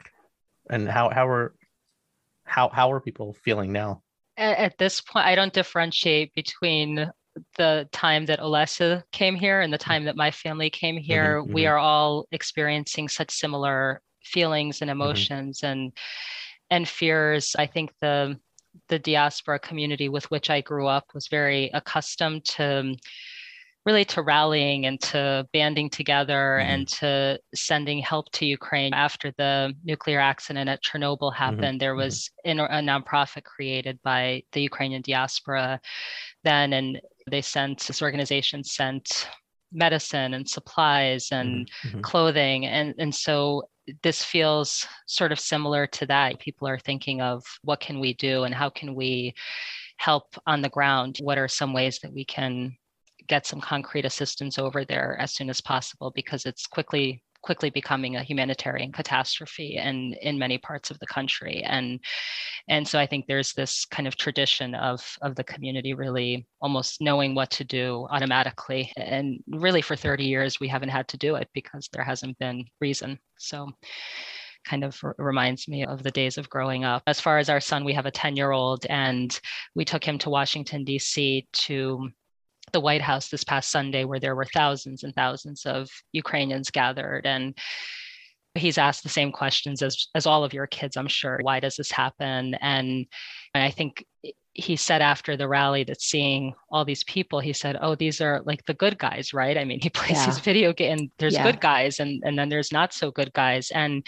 And 0.68 0.88
how 0.88 1.10
how 1.10 1.28
are 1.28 1.54
how 2.44 2.68
how 2.68 2.92
are 2.92 3.00
people 3.00 3.34
feeling 3.44 3.72
now? 3.72 4.02
at 4.40 4.78
this 4.78 5.02
point, 5.02 5.26
I 5.26 5.34
don't 5.34 5.52
differentiate 5.52 6.34
between 6.34 7.10
the 7.56 7.88
time 7.92 8.26
that 8.26 8.40
Olesya 8.40 9.02
came 9.12 9.34
here 9.34 9.60
and 9.60 9.72
the 9.72 9.78
time 9.78 10.04
that 10.04 10.16
my 10.16 10.30
family 10.30 10.70
came 10.70 10.96
mm-hmm, 10.96 11.04
here. 11.04 11.42
Mm-hmm, 11.42 11.52
we 11.52 11.62
mm-hmm. 11.62 11.72
are 11.72 11.78
all 11.78 12.26
experiencing 12.32 13.08
such 13.08 13.30
similar 13.30 14.00
feelings 14.22 14.80
and 14.80 14.90
mm-hmm. 14.90 15.00
emotions 15.00 15.58
mm-hmm. 15.58 15.72
and 15.72 15.92
and 16.70 16.88
fears. 16.88 17.54
I 17.58 17.66
think 17.66 17.92
the 18.00 18.38
the 18.88 18.98
diaspora 18.98 19.58
community 19.58 20.08
with 20.08 20.30
which 20.30 20.50
I 20.50 20.60
grew 20.60 20.86
up 20.86 21.06
was 21.14 21.28
very 21.28 21.70
accustomed 21.74 22.44
to 22.56 22.94
really 23.86 24.04
to 24.04 24.22
rallying 24.22 24.84
and 24.86 25.00
to 25.00 25.46
banding 25.52 25.88
together 25.88 26.58
mm-hmm. 26.60 26.70
and 26.70 26.88
to 26.88 27.40
sending 27.54 27.98
help 28.00 28.30
to 28.32 28.44
Ukraine. 28.44 28.92
After 28.92 29.32
the 29.38 29.72
nuclear 29.84 30.20
accident 30.20 30.68
at 30.68 30.82
Chernobyl 30.82 31.30
mm-hmm. 31.30 31.42
happened, 31.42 31.62
mm-hmm. 31.62 31.78
there 31.78 31.94
was 31.94 32.30
mm-hmm. 32.46 32.60
a 32.60 32.80
nonprofit 32.80 33.44
created 33.44 33.98
by 34.02 34.42
the 34.52 34.62
Ukrainian 34.62 35.02
diaspora 35.02 35.80
then, 36.44 36.72
and 36.72 37.00
they 37.30 37.42
sent 37.42 37.86
this 37.86 38.02
organization 38.02 38.64
sent 38.64 39.28
medicine 39.72 40.34
and 40.34 40.48
supplies 40.48 41.28
and 41.30 41.66
mm-hmm. 41.66 41.88
mm-hmm. 41.88 42.00
clothing 42.00 42.66
and 42.66 42.94
and 42.98 43.14
so 43.14 43.62
this 44.02 44.24
feels 44.24 44.86
sort 45.06 45.32
of 45.32 45.40
similar 45.40 45.86
to 45.86 46.06
that. 46.06 46.38
People 46.38 46.68
are 46.68 46.78
thinking 46.78 47.20
of 47.20 47.44
what 47.62 47.80
can 47.80 48.00
we 48.00 48.14
do 48.14 48.44
and 48.44 48.54
how 48.54 48.70
can 48.70 48.94
we 48.94 49.34
help 49.96 50.34
on 50.46 50.62
the 50.62 50.68
ground? 50.68 51.18
What 51.20 51.38
are 51.38 51.48
some 51.48 51.72
ways 51.72 51.98
that 52.00 52.12
we 52.12 52.24
can 52.24 52.76
get 53.26 53.46
some 53.46 53.60
concrete 53.60 54.04
assistance 54.04 54.58
over 54.58 54.84
there 54.84 55.16
as 55.20 55.32
soon 55.32 55.50
as 55.50 55.60
possible? 55.60 56.10
Because 56.14 56.46
it's 56.46 56.66
quickly 56.66 57.22
quickly 57.42 57.70
becoming 57.70 58.16
a 58.16 58.22
humanitarian 58.22 58.92
catastrophe 58.92 59.76
in 59.76 60.14
in 60.20 60.38
many 60.38 60.58
parts 60.58 60.90
of 60.90 60.98
the 60.98 61.06
country 61.06 61.62
and 61.64 62.00
and 62.68 62.86
so 62.86 62.98
i 62.98 63.06
think 63.06 63.26
there's 63.26 63.52
this 63.54 63.84
kind 63.86 64.06
of 64.06 64.16
tradition 64.16 64.74
of 64.74 65.16
of 65.22 65.34
the 65.34 65.44
community 65.44 65.94
really 65.94 66.46
almost 66.60 67.00
knowing 67.00 67.34
what 67.34 67.50
to 67.50 67.64
do 67.64 68.06
automatically 68.10 68.92
and 68.96 69.42
really 69.48 69.82
for 69.82 69.96
30 69.96 70.24
years 70.24 70.60
we 70.60 70.68
haven't 70.68 70.88
had 70.88 71.08
to 71.08 71.16
do 71.16 71.36
it 71.36 71.48
because 71.54 71.88
there 71.92 72.04
hasn't 72.04 72.38
been 72.38 72.64
reason 72.80 73.18
so 73.38 73.68
kind 74.64 74.84
of 74.84 75.00
reminds 75.18 75.68
me 75.68 75.84
of 75.84 76.02
the 76.02 76.10
days 76.10 76.38
of 76.38 76.50
growing 76.50 76.84
up. 76.84 77.02
As 77.06 77.20
far 77.20 77.38
as 77.38 77.48
our 77.48 77.60
son, 77.60 77.84
we 77.84 77.94
have 77.94 78.06
a 78.06 78.10
10 78.10 78.36
year 78.36 78.50
old, 78.50 78.86
and 78.86 79.38
we 79.74 79.84
took 79.84 80.04
him 80.04 80.18
to 80.18 80.30
Washington, 80.30 80.84
D.C. 80.84 81.46
to 81.50 82.10
the 82.72 82.80
White 82.80 83.02
House 83.02 83.28
this 83.28 83.44
past 83.44 83.70
Sunday, 83.70 84.04
where 84.04 84.20
there 84.20 84.36
were 84.36 84.46
thousands 84.46 85.02
and 85.02 85.14
thousands 85.14 85.66
of 85.66 85.88
Ukrainians 86.12 86.70
gathered. 86.70 87.26
And 87.26 87.56
he's 88.54 88.78
asked 88.78 89.02
the 89.02 89.08
same 89.08 89.32
questions 89.32 89.82
as, 89.82 90.08
as 90.14 90.26
all 90.26 90.44
of 90.44 90.52
your 90.52 90.66
kids, 90.66 90.96
I'm 90.96 91.08
sure. 91.08 91.38
Why 91.42 91.60
does 91.60 91.76
this 91.76 91.90
happen? 91.90 92.54
And, 92.54 93.06
and 93.54 93.64
I 93.64 93.70
think 93.70 94.04
he 94.60 94.76
said 94.76 95.02
after 95.02 95.36
the 95.36 95.48
rally 95.48 95.84
that 95.84 96.00
seeing 96.00 96.54
all 96.70 96.84
these 96.84 97.02
people, 97.04 97.40
he 97.40 97.52
said, 97.52 97.76
"Oh, 97.80 97.94
these 97.94 98.20
are 98.20 98.42
like 98.44 98.64
the 98.66 98.74
good 98.74 98.98
guys, 98.98 99.32
right?" 99.32 99.56
I 99.56 99.64
mean, 99.64 99.80
he 99.80 99.90
plays 99.98 100.18
yeah. 100.18 100.26
his 100.26 100.38
video 100.38 100.72
game. 100.72 100.98
And 100.98 101.10
There's 101.18 101.34
yeah. 101.34 101.44
good 101.44 101.60
guys, 101.60 102.00
and 102.00 102.22
and 102.24 102.38
then 102.38 102.48
there's 102.48 102.72
not 102.72 102.92
so 102.92 103.10
good 103.10 103.32
guys, 103.32 103.70
and 103.70 104.06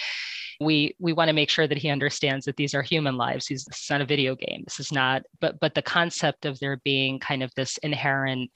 we 0.60 0.94
we 0.98 1.12
want 1.12 1.28
to 1.28 1.34
make 1.34 1.50
sure 1.50 1.66
that 1.66 1.78
he 1.78 1.88
understands 1.88 2.44
that 2.46 2.56
these 2.56 2.74
are 2.74 2.82
human 2.82 3.16
lives. 3.16 3.46
He's 3.46 3.64
this 3.64 3.82
is 3.82 3.90
not 3.90 4.00
a 4.00 4.06
video 4.06 4.34
game. 4.34 4.62
This 4.64 4.80
is 4.80 4.92
not. 4.92 5.22
But 5.40 5.58
but 5.60 5.74
the 5.74 5.82
concept 5.82 6.44
of 6.44 6.58
there 6.60 6.76
being 6.84 7.18
kind 7.18 7.42
of 7.42 7.52
this 7.54 7.78
inherent 7.78 8.50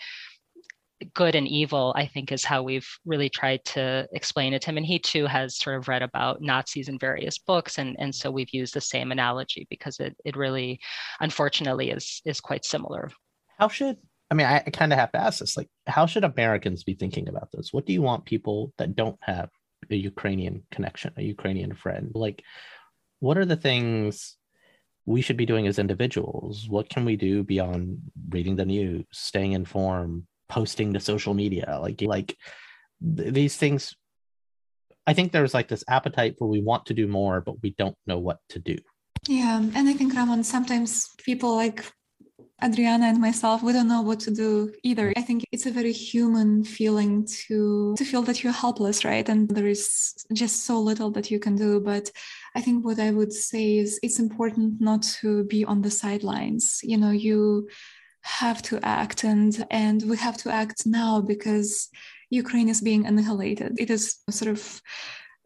good 1.15 1.35
and 1.35 1.47
evil, 1.47 1.93
I 1.97 2.07
think, 2.07 2.33
is 2.33 2.45
how 2.45 2.63
we've 2.63 2.89
really 3.05 3.29
tried 3.29 3.65
to 3.67 4.09
explain 4.13 4.55
it 4.55 4.63
to 4.63 4.71
him. 4.71 4.77
And 4.77 4.87
he 4.87 4.99
too 4.99 5.27
has 5.27 5.57
sort 5.57 5.77
of 5.77 5.89
read 5.89 6.03
about 6.03 6.41
Nazis 6.41 6.89
in 6.89 6.99
various 6.99 7.39
books, 7.39 7.79
and 7.79 7.97
and 7.99 8.15
so 8.15 8.31
we've 8.31 8.53
used 8.53 8.75
the 8.75 8.81
same 8.81 9.13
analogy 9.13 9.67
because 9.71 10.01
it 10.01 10.17
it 10.25 10.37
really, 10.37 10.81
unfortunately, 11.21 11.91
is 11.91 12.23
is 12.25 12.41
quite 12.41 12.65
similar. 12.65 13.11
How 13.59 13.69
should 13.69 13.97
I 14.31 14.35
mean, 14.35 14.47
I, 14.47 14.63
I 14.67 14.71
kind 14.71 14.93
of 14.93 14.99
have 14.99 15.13
to 15.13 15.21
ask 15.21 15.41
this: 15.41 15.57
like, 15.57 15.69
how 15.87 16.07
should 16.07 16.25
Americans 16.25 16.85
be 16.85 16.95
thinking 16.95 17.29
about 17.29 17.51
this? 17.53 17.73
What 17.73 17.87
do 17.87 17.93
you 17.93 18.03
want 18.03 18.25
people 18.25 18.73
that 18.79 18.97
don't 18.97 19.19
have 19.23 19.51
a 19.91 19.97
Ukrainian 19.97 20.63
connection, 20.71 21.13
a 21.17 21.23
Ukrainian 21.23 21.75
friend. 21.75 22.11
Like, 22.15 22.43
what 23.21 23.39
are 23.39 23.45
the 23.45 23.57
things 23.57 24.37
we 25.05 25.21
should 25.21 25.37
be 25.37 25.47
doing 25.47 25.67
as 25.67 25.79
individuals? 25.79 26.69
What 26.69 26.89
can 26.89 27.05
we 27.05 27.17
do 27.17 27.45
beyond 27.45 27.99
reading 28.29 28.57
the 28.57 28.65
news, 28.65 29.05
staying 29.13 29.53
informed, 29.53 30.25
posting 30.49 30.93
to 30.93 31.01
social 31.01 31.35
media? 31.35 31.79
Like, 31.81 32.01
like 32.03 32.37
th- 33.17 33.33
these 33.33 33.57
things. 33.57 33.95
I 35.07 35.13
think 35.13 35.31
there's 35.31 35.55
like 35.55 35.69
this 35.69 35.85
appetite 35.89 36.35
for 36.39 36.49
we 36.49 36.61
want 36.61 36.87
to 36.87 36.95
do 36.95 37.07
more, 37.07 37.41
but 37.41 37.63
we 37.63 37.75
don't 37.79 37.97
know 38.07 38.19
what 38.19 38.39
to 38.51 38.59
do. 38.59 38.77
Yeah, 39.29 39.59
and 39.59 39.89
I 39.89 39.93
think 39.93 40.15
Raman, 40.15 40.43
sometimes 40.45 41.09
people 41.19 41.55
like 41.55 41.85
Adrianna 42.63 43.05
and 43.05 43.21
myself, 43.21 43.63
we 43.63 43.73
don't 43.73 43.89
know 43.89 44.01
what 44.01 44.19
to 44.21 44.31
do 44.31 44.73
either. 44.83 45.13
I 45.17 45.21
think 45.21 45.45
it's 45.53 45.67
a 45.67 45.71
very 45.71 45.93
human 45.93 46.65
feeling 46.65 47.27
to 47.47 47.95
to 47.99 48.05
feel 48.05 48.23
that 48.23 48.43
you're 48.43 48.53
helpless, 48.53 49.05
right? 49.05 49.29
And 49.29 49.49
there 49.49 49.67
is 49.67 50.15
just 50.33 50.65
so 50.65 50.81
little 50.81 51.11
that 51.11 51.31
you 51.31 51.39
can 51.39 51.55
do. 51.57 51.81
But 51.81 52.11
I 52.55 52.63
think 52.63 52.85
what 52.85 52.99
I 52.99 53.11
would 53.11 53.33
say 53.33 53.77
is 53.77 54.01
it's 54.03 54.19
important 54.19 54.81
not 54.81 55.03
to 55.21 55.45
be 55.45 55.67
on 55.67 55.83
the 55.83 55.91
sidelines. 55.91 56.81
You 56.83 56.97
know, 56.97 57.11
you 57.11 57.69
have 58.27 58.61
to 58.61 58.79
act 58.83 59.25
and 59.25 59.65
and 59.71 60.03
we 60.11 60.17
have 60.17 60.37
to 60.37 60.51
act 60.51 60.85
now 60.85 61.21
because 61.21 61.89
Ukraine 62.31 62.69
is 62.69 62.81
being 62.81 63.07
annihilated. 63.07 63.73
It 63.79 63.91
is 63.91 64.17
sort 64.31 64.51
of 64.51 64.83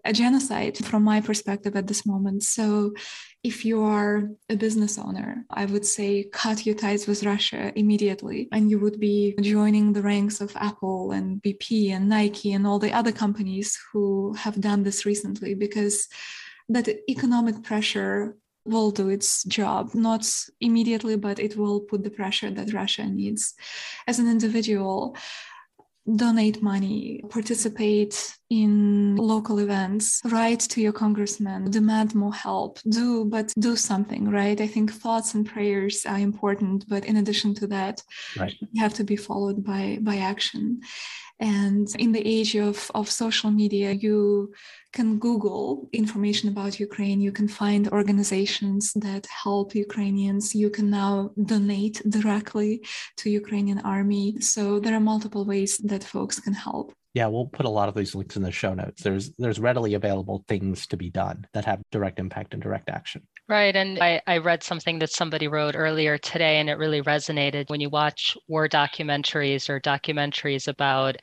a 0.05 0.13
genocide 0.13 0.79
from 0.79 1.03
my 1.03 1.21
perspective 1.21 1.77
at 1.77 1.87
this 1.87 2.07
moment. 2.07 2.43
So, 2.43 2.95
if 3.43 3.65
you 3.65 3.83
are 3.83 4.31
a 4.49 4.57
business 4.57 4.99
owner, 4.99 5.45
I 5.51 5.65
would 5.67 5.85
say 5.85 6.25
cut 6.33 6.67
your 6.67 6.75
ties 6.75 7.07
with 7.07 7.25
Russia 7.25 7.73
immediately, 7.75 8.49
and 8.53 8.71
you 8.71 8.79
would 8.81 8.99
be 8.99 9.35
joining 9.41 9.93
the 9.93 10.03
ranks 10.03 10.41
of 10.41 10.57
Apple 10.57 11.13
and 11.13 11.43
BP 11.43 11.91
and 11.91 12.09
Nike 12.09 12.53
and 12.53 12.67
all 12.67 12.79
the 12.79 12.93
other 12.93 13.13
companies 13.13 13.79
who 13.93 14.35
have 14.35 14.61
done 14.61 14.83
this 14.83 15.05
recently 15.05 15.55
because 15.55 16.09
that 16.69 16.89
economic 17.09 17.63
pressure 17.63 18.37
will 18.71 18.91
do 18.91 19.09
its 19.09 19.45
job, 19.45 19.95
not 19.95 20.25
immediately, 20.61 21.17
but 21.17 21.39
it 21.39 21.57
will 21.57 21.81
put 21.81 22.03
the 22.05 22.11
pressure 22.11 22.51
that 22.51 22.73
Russia 22.73 23.05
needs. 23.05 23.55
As 24.07 24.19
an 24.19 24.29
individual, 24.29 25.17
donate 26.17 26.63
money, 26.63 27.23
participate 27.29 28.37
in 28.49 29.17
local 29.17 29.59
events, 29.59 30.21
write 30.25 30.61
to 30.61 30.81
your 30.81 30.93
congressman, 30.93 31.71
demand 31.71 32.15
more 32.15 32.35
help, 32.35 32.79
do, 32.89 33.25
but 33.25 33.53
do 33.59 33.77
something, 33.77 34.29
right? 34.31 34.61
I 34.61 34.67
think 34.67 34.93
thoughts 34.93 35.35
and 35.35 35.47
prayers 35.47 36.07
are 36.07 36.19
important, 36.19 36.87
but 36.89 37.05
in 37.05 37.17
addition 37.17 37.55
to 37.57 37.67
that, 37.69 38.03
right. 38.39 38.55
you 38.61 38.83
have 38.83 38.95
to 38.95 39.05
be 39.05 39.17
followed 39.17 39.63
by 39.65 39.99
by 40.01 40.17
action. 40.17 40.81
And 41.41 41.89
in 41.99 42.13
the 42.13 42.27
age 42.27 42.55
of, 42.55 42.91
of 42.95 43.09
social 43.09 43.51
media, 43.51 43.93
you 43.93 44.53
can 44.93 45.19
Google 45.19 45.89
information 45.93 46.49
about 46.49 46.81
Ukraine. 46.81 47.21
You 47.21 47.33
can 47.33 47.49
find 47.49 47.89
organizations 47.89 48.93
that 48.95 49.27
help 49.27 49.75
Ukrainians. 49.75 50.55
You 50.55 50.71
can 50.71 50.91
now 50.91 51.31
donate 51.45 52.03
directly 52.09 52.85
to 53.19 53.31
Ukrainian 53.31 53.81
army. 53.81 54.41
So 54.41 54.81
there 54.81 54.95
are 54.95 55.01
multiple 55.01 55.45
ways 55.45 55.79
that 55.85 56.05
folks 56.05 56.41
can 56.41 56.55
help. 56.55 56.93
Yeah, 57.13 57.27
we'll 57.27 57.47
put 57.47 57.67
a 57.67 57.71
lot 57.71 57.89
of 57.89 57.97
these 57.97 58.15
links 58.15 58.37
in 58.37 58.43
the 58.43 58.53
show 58.53 58.73
notes. 58.73 59.03
There's 59.03 59.33
there's 59.37 59.59
readily 59.59 59.95
available 59.95 60.45
things 60.47 60.87
to 60.89 60.97
be 60.97 61.11
done 61.11 61.45
that 61.55 61.65
have 61.65 61.83
direct 61.91 62.21
impact 62.21 62.55
and 62.55 62.63
direct 62.63 62.89
action. 62.89 63.27
Right. 63.49 63.75
And 63.75 63.99
I, 64.01 64.23
I 64.29 64.39
read 64.39 64.63
something 64.63 65.01
that 65.01 65.11
somebody 65.11 65.49
wrote 65.49 65.75
earlier 65.75 66.19
today, 66.19 66.59
and 66.59 66.71
it 66.71 66.79
really 66.79 67.03
resonated. 67.03 67.69
When 67.69 67.81
you 67.81 67.91
watch 67.91 68.37
war 68.47 68.69
documentaries 68.69 69.69
or 69.69 69.81
documentaries 69.81 70.69
about 70.69 71.17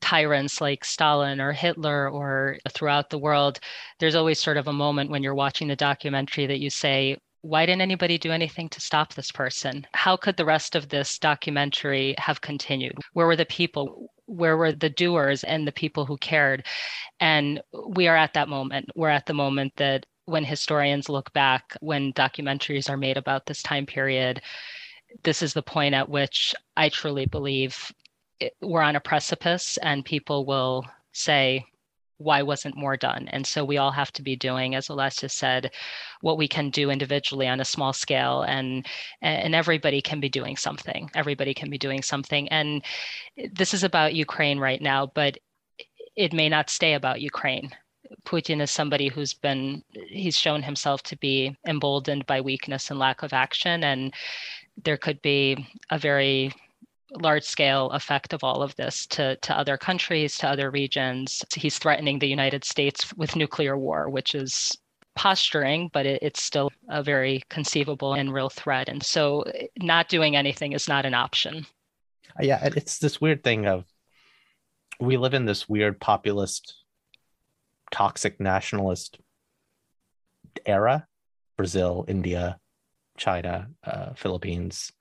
tyrants 0.00 0.60
like 0.60 0.84
Stalin 0.84 1.40
or 1.40 1.52
Hitler 1.52 2.08
or 2.08 2.58
throughout 2.70 3.10
the 3.10 3.18
world, 3.18 3.60
there's 3.98 4.14
always 4.14 4.40
sort 4.40 4.56
of 4.56 4.68
a 4.68 4.72
moment 4.72 5.10
when 5.10 5.22
you're 5.22 5.34
watching 5.34 5.68
the 5.68 5.76
documentary 5.76 6.46
that 6.46 6.60
you 6.60 6.70
say, 6.70 7.16
why 7.42 7.64
didn't 7.64 7.80
anybody 7.80 8.18
do 8.18 8.32
anything 8.32 8.68
to 8.68 8.80
stop 8.80 9.14
this 9.14 9.30
person? 9.30 9.86
How 9.94 10.16
could 10.16 10.36
the 10.36 10.44
rest 10.44 10.74
of 10.76 10.88
this 10.88 11.18
documentary 11.18 12.14
have 12.18 12.40
continued? 12.40 12.98
Where 13.14 13.26
were 13.26 13.36
the 13.36 13.46
people? 13.46 14.10
Where 14.26 14.56
were 14.56 14.72
the 14.72 14.90
doers 14.90 15.42
and 15.44 15.66
the 15.66 15.72
people 15.72 16.04
who 16.04 16.18
cared? 16.18 16.66
And 17.18 17.60
we 17.88 18.08
are 18.08 18.16
at 18.16 18.34
that 18.34 18.48
moment. 18.48 18.90
We're 18.94 19.08
at 19.08 19.26
the 19.26 19.34
moment 19.34 19.72
that 19.76 20.06
when 20.26 20.44
historians 20.44 21.08
look 21.08 21.32
back, 21.32 21.76
when 21.80 22.12
documentaries 22.12 22.90
are 22.90 22.96
made 22.96 23.16
about 23.16 23.46
this 23.46 23.62
time 23.62 23.86
period, 23.86 24.42
this 25.24 25.42
is 25.42 25.54
the 25.54 25.62
point 25.62 25.94
at 25.94 26.08
which 26.08 26.54
I 26.76 26.88
truly 26.88 27.26
believe 27.26 27.90
we're 28.60 28.82
on 28.82 28.96
a 28.96 29.00
precipice 29.00 29.76
and 29.78 30.04
people 30.04 30.44
will 30.44 30.86
say, 31.12 31.64
why 32.18 32.42
wasn't 32.42 32.76
more 32.76 32.98
done? 32.98 33.28
And 33.28 33.46
so 33.46 33.64
we 33.64 33.78
all 33.78 33.90
have 33.90 34.12
to 34.12 34.22
be 34.22 34.36
doing, 34.36 34.74
as 34.74 34.88
Olesya 34.88 35.30
said, 35.30 35.70
what 36.20 36.36
we 36.36 36.46
can 36.46 36.68
do 36.68 36.90
individually 36.90 37.48
on 37.48 37.60
a 37.60 37.64
small 37.64 37.94
scale, 37.94 38.42
and 38.42 38.86
and 39.22 39.54
everybody 39.54 40.02
can 40.02 40.20
be 40.20 40.28
doing 40.28 40.56
something. 40.56 41.10
Everybody 41.14 41.54
can 41.54 41.70
be 41.70 41.78
doing 41.78 42.02
something. 42.02 42.46
And 42.50 42.84
this 43.54 43.72
is 43.72 43.84
about 43.84 44.14
Ukraine 44.14 44.58
right 44.58 44.82
now, 44.82 45.06
but 45.06 45.38
it 46.14 46.34
may 46.34 46.50
not 46.50 46.68
stay 46.68 46.92
about 46.92 47.22
Ukraine. 47.22 47.70
Putin 48.24 48.60
is 48.60 48.70
somebody 48.70 49.08
who's 49.08 49.32
been, 49.32 49.82
he's 50.08 50.36
shown 50.36 50.62
himself 50.62 51.02
to 51.04 51.16
be 51.16 51.56
emboldened 51.66 52.26
by 52.26 52.40
weakness 52.40 52.90
and 52.90 52.98
lack 52.98 53.22
of 53.22 53.32
action. 53.32 53.84
And 53.84 54.12
there 54.84 54.96
could 54.96 55.22
be 55.22 55.66
a 55.90 55.98
very 55.98 56.52
large 57.12 57.44
scale 57.44 57.90
effect 57.90 58.32
of 58.32 58.44
all 58.44 58.62
of 58.62 58.74
this 58.76 59.06
to, 59.08 59.36
to 59.36 59.56
other 59.56 59.76
countries, 59.76 60.36
to 60.38 60.48
other 60.48 60.70
regions. 60.70 61.44
He's 61.54 61.78
threatening 61.78 62.18
the 62.18 62.28
United 62.28 62.64
States 62.64 63.12
with 63.14 63.36
nuclear 63.36 63.76
war, 63.76 64.08
which 64.08 64.34
is 64.34 64.76
posturing, 65.16 65.90
but 65.92 66.06
it, 66.06 66.22
it's 66.22 66.42
still 66.42 66.70
a 66.88 67.02
very 67.02 67.42
conceivable 67.50 68.14
and 68.14 68.32
real 68.32 68.48
threat. 68.48 68.88
And 68.88 69.02
so 69.02 69.44
not 69.78 70.08
doing 70.08 70.36
anything 70.36 70.72
is 70.72 70.88
not 70.88 71.04
an 71.04 71.14
option. 71.14 71.66
Yeah, 72.40 72.60
it's 72.62 72.98
this 72.98 73.20
weird 73.20 73.42
thing 73.42 73.66
of 73.66 73.84
we 75.00 75.16
live 75.16 75.34
in 75.34 75.46
this 75.46 75.68
weird 75.68 76.00
populist, 76.00 76.74
toxic 77.90 78.38
nationalist 78.38 79.18
era 80.66 81.06
Brazil, 81.56 82.06
India, 82.08 82.58
China, 83.18 83.68
uh, 83.84 84.14
Philippines. 84.14 84.92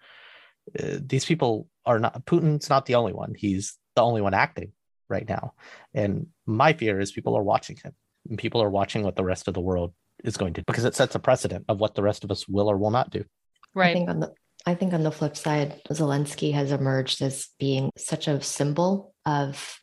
Uh, 0.78 0.98
these 1.00 1.24
people 1.24 1.70
are 1.90 2.00
not, 2.00 2.26
Putin's 2.26 2.70
not 2.70 2.86
the 2.86 2.96
only 2.96 3.14
one. 3.14 3.34
He's 3.36 3.78
the 3.96 4.04
only 4.04 4.22
one 4.22 4.36
acting 4.36 4.74
right 5.10 5.28
now. 5.28 5.54
And 5.94 6.28
my 6.46 6.74
fear 6.74 7.00
is 7.00 7.12
people 7.12 7.36
are 7.36 7.44
watching 7.44 7.78
him. 7.84 7.94
And 8.30 8.38
people 8.38 8.62
are 8.62 8.70
watching 8.70 9.04
what 9.04 9.16
the 9.16 9.24
rest 9.24 9.48
of 9.48 9.56
the 9.56 9.62
world 9.62 9.94
is 10.24 10.38
going 10.38 10.54
to 10.54 10.64
because 10.64 10.86
it 10.86 10.94
sets 10.94 11.16
a 11.16 11.20
precedent 11.20 11.66
of 11.68 11.80
what 11.80 11.96
the 11.96 12.04
rest 12.04 12.24
of 12.24 12.30
us 12.30 12.48
will 12.48 12.70
or 12.70 12.78
will 12.78 12.92
not 12.92 13.10
do. 13.10 13.26
Right. 13.74 13.90
I 13.90 13.94
think 13.94 14.10
on 14.10 14.20
the 14.20 14.34
I 14.66 14.76
think 14.76 14.94
on 14.94 15.04
the 15.04 15.12
flip 15.12 15.38
side, 15.38 15.82
Zelensky 15.90 16.54
has 16.54 16.72
emerged 16.72 17.22
as 17.22 17.48
being 17.60 17.90
such 17.98 18.28
a 18.28 18.42
symbol 18.42 19.14
of 19.26 19.80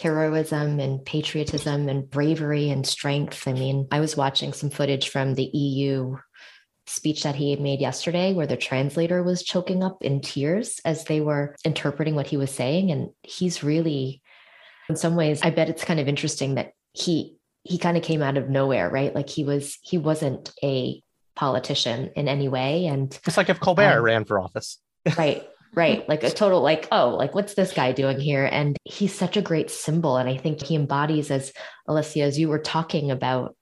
heroism 0.00 0.80
and 0.80 1.04
patriotism 1.04 1.88
and 1.88 2.08
bravery 2.08 2.70
and 2.70 2.86
strength. 2.86 3.46
I 3.46 3.52
mean, 3.52 3.86
I 3.92 4.00
was 4.00 4.16
watching 4.16 4.54
some 4.54 4.70
footage 4.70 5.10
from 5.10 5.34
the 5.34 5.44
EU 5.44 6.16
speech 6.86 7.22
that 7.22 7.34
he 7.34 7.56
made 7.56 7.80
yesterday 7.80 8.32
where 8.32 8.46
the 8.46 8.56
translator 8.56 9.22
was 9.22 9.42
choking 9.42 9.82
up 9.82 10.02
in 10.02 10.20
tears 10.20 10.80
as 10.84 11.04
they 11.04 11.20
were 11.20 11.56
interpreting 11.64 12.14
what 12.14 12.26
he 12.26 12.36
was 12.36 12.50
saying. 12.50 12.90
And 12.90 13.10
he's 13.22 13.62
really 13.62 14.22
in 14.88 14.96
some 14.96 15.16
ways 15.16 15.40
I 15.42 15.50
bet 15.50 15.70
it's 15.70 15.84
kind 15.84 16.00
of 16.00 16.08
interesting 16.08 16.56
that 16.56 16.72
he 16.92 17.36
he 17.62 17.78
kind 17.78 17.96
of 17.96 18.02
came 18.02 18.22
out 18.22 18.36
of 18.36 18.50
nowhere, 18.50 18.90
right? 18.90 19.14
Like 19.14 19.30
he 19.30 19.44
was 19.44 19.78
he 19.82 19.96
wasn't 19.96 20.52
a 20.62 21.00
politician 21.34 22.10
in 22.14 22.28
any 22.28 22.48
way. 22.48 22.86
And 22.86 23.18
it's 23.26 23.36
like 23.36 23.48
if 23.48 23.60
Colbert 23.60 23.98
um, 23.98 24.04
ran 24.04 24.24
for 24.24 24.38
office. 24.38 24.78
right 25.18 25.46
right. 25.74 26.08
Like 26.08 26.22
a 26.22 26.30
total 26.30 26.60
like 26.60 26.86
oh 26.92 27.10
like 27.10 27.34
what's 27.34 27.54
this 27.54 27.72
guy 27.72 27.92
doing 27.92 28.20
here? 28.20 28.48
And 28.50 28.76
he's 28.84 29.14
such 29.14 29.36
a 29.36 29.42
great 29.42 29.70
symbol. 29.70 30.18
And 30.18 30.28
i 30.28 30.36
think 30.36 30.62
he 30.62 30.76
embodies 30.76 31.30
as 31.30 31.52
olesya 31.88 32.22
as 32.24 32.38
you 32.38 32.48
were 32.48 32.58
talking 32.58 33.10
about 33.10 33.56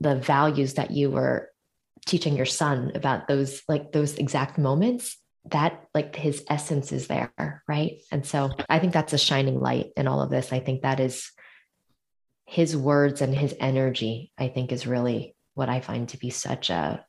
the 0.00 0.16
values 0.16 0.74
that 0.74 0.90
you 0.90 1.10
were 1.10 1.50
teaching 2.06 2.36
your 2.36 2.46
son 2.46 2.92
about 2.94 3.28
those 3.28 3.62
like 3.68 3.92
those 3.92 4.14
exact 4.14 4.58
moments 4.58 5.16
that 5.50 5.84
like 5.94 6.16
his 6.16 6.44
essence 6.48 6.90
is 6.92 7.06
there 7.06 7.62
right? 7.68 7.98
And 8.10 8.24
so 8.24 8.50
i 8.68 8.78
think 8.78 8.92
that's 8.92 9.12
a 9.12 9.18
shining 9.18 9.60
light 9.60 9.92
in 9.96 10.08
all 10.08 10.22
of 10.22 10.30
this. 10.30 10.52
I 10.52 10.60
think 10.60 10.82
that 10.82 11.00
is 11.00 11.30
his 12.46 12.76
words 12.76 13.20
and 13.20 13.34
his 13.34 13.54
energy 13.58 14.32
i 14.38 14.48
think 14.48 14.70
is 14.72 14.86
really 14.86 15.34
what 15.54 15.68
i 15.68 15.80
find 15.80 16.08
to 16.08 16.16
be 16.16 16.30
such 16.30 16.70
a 16.70 17.04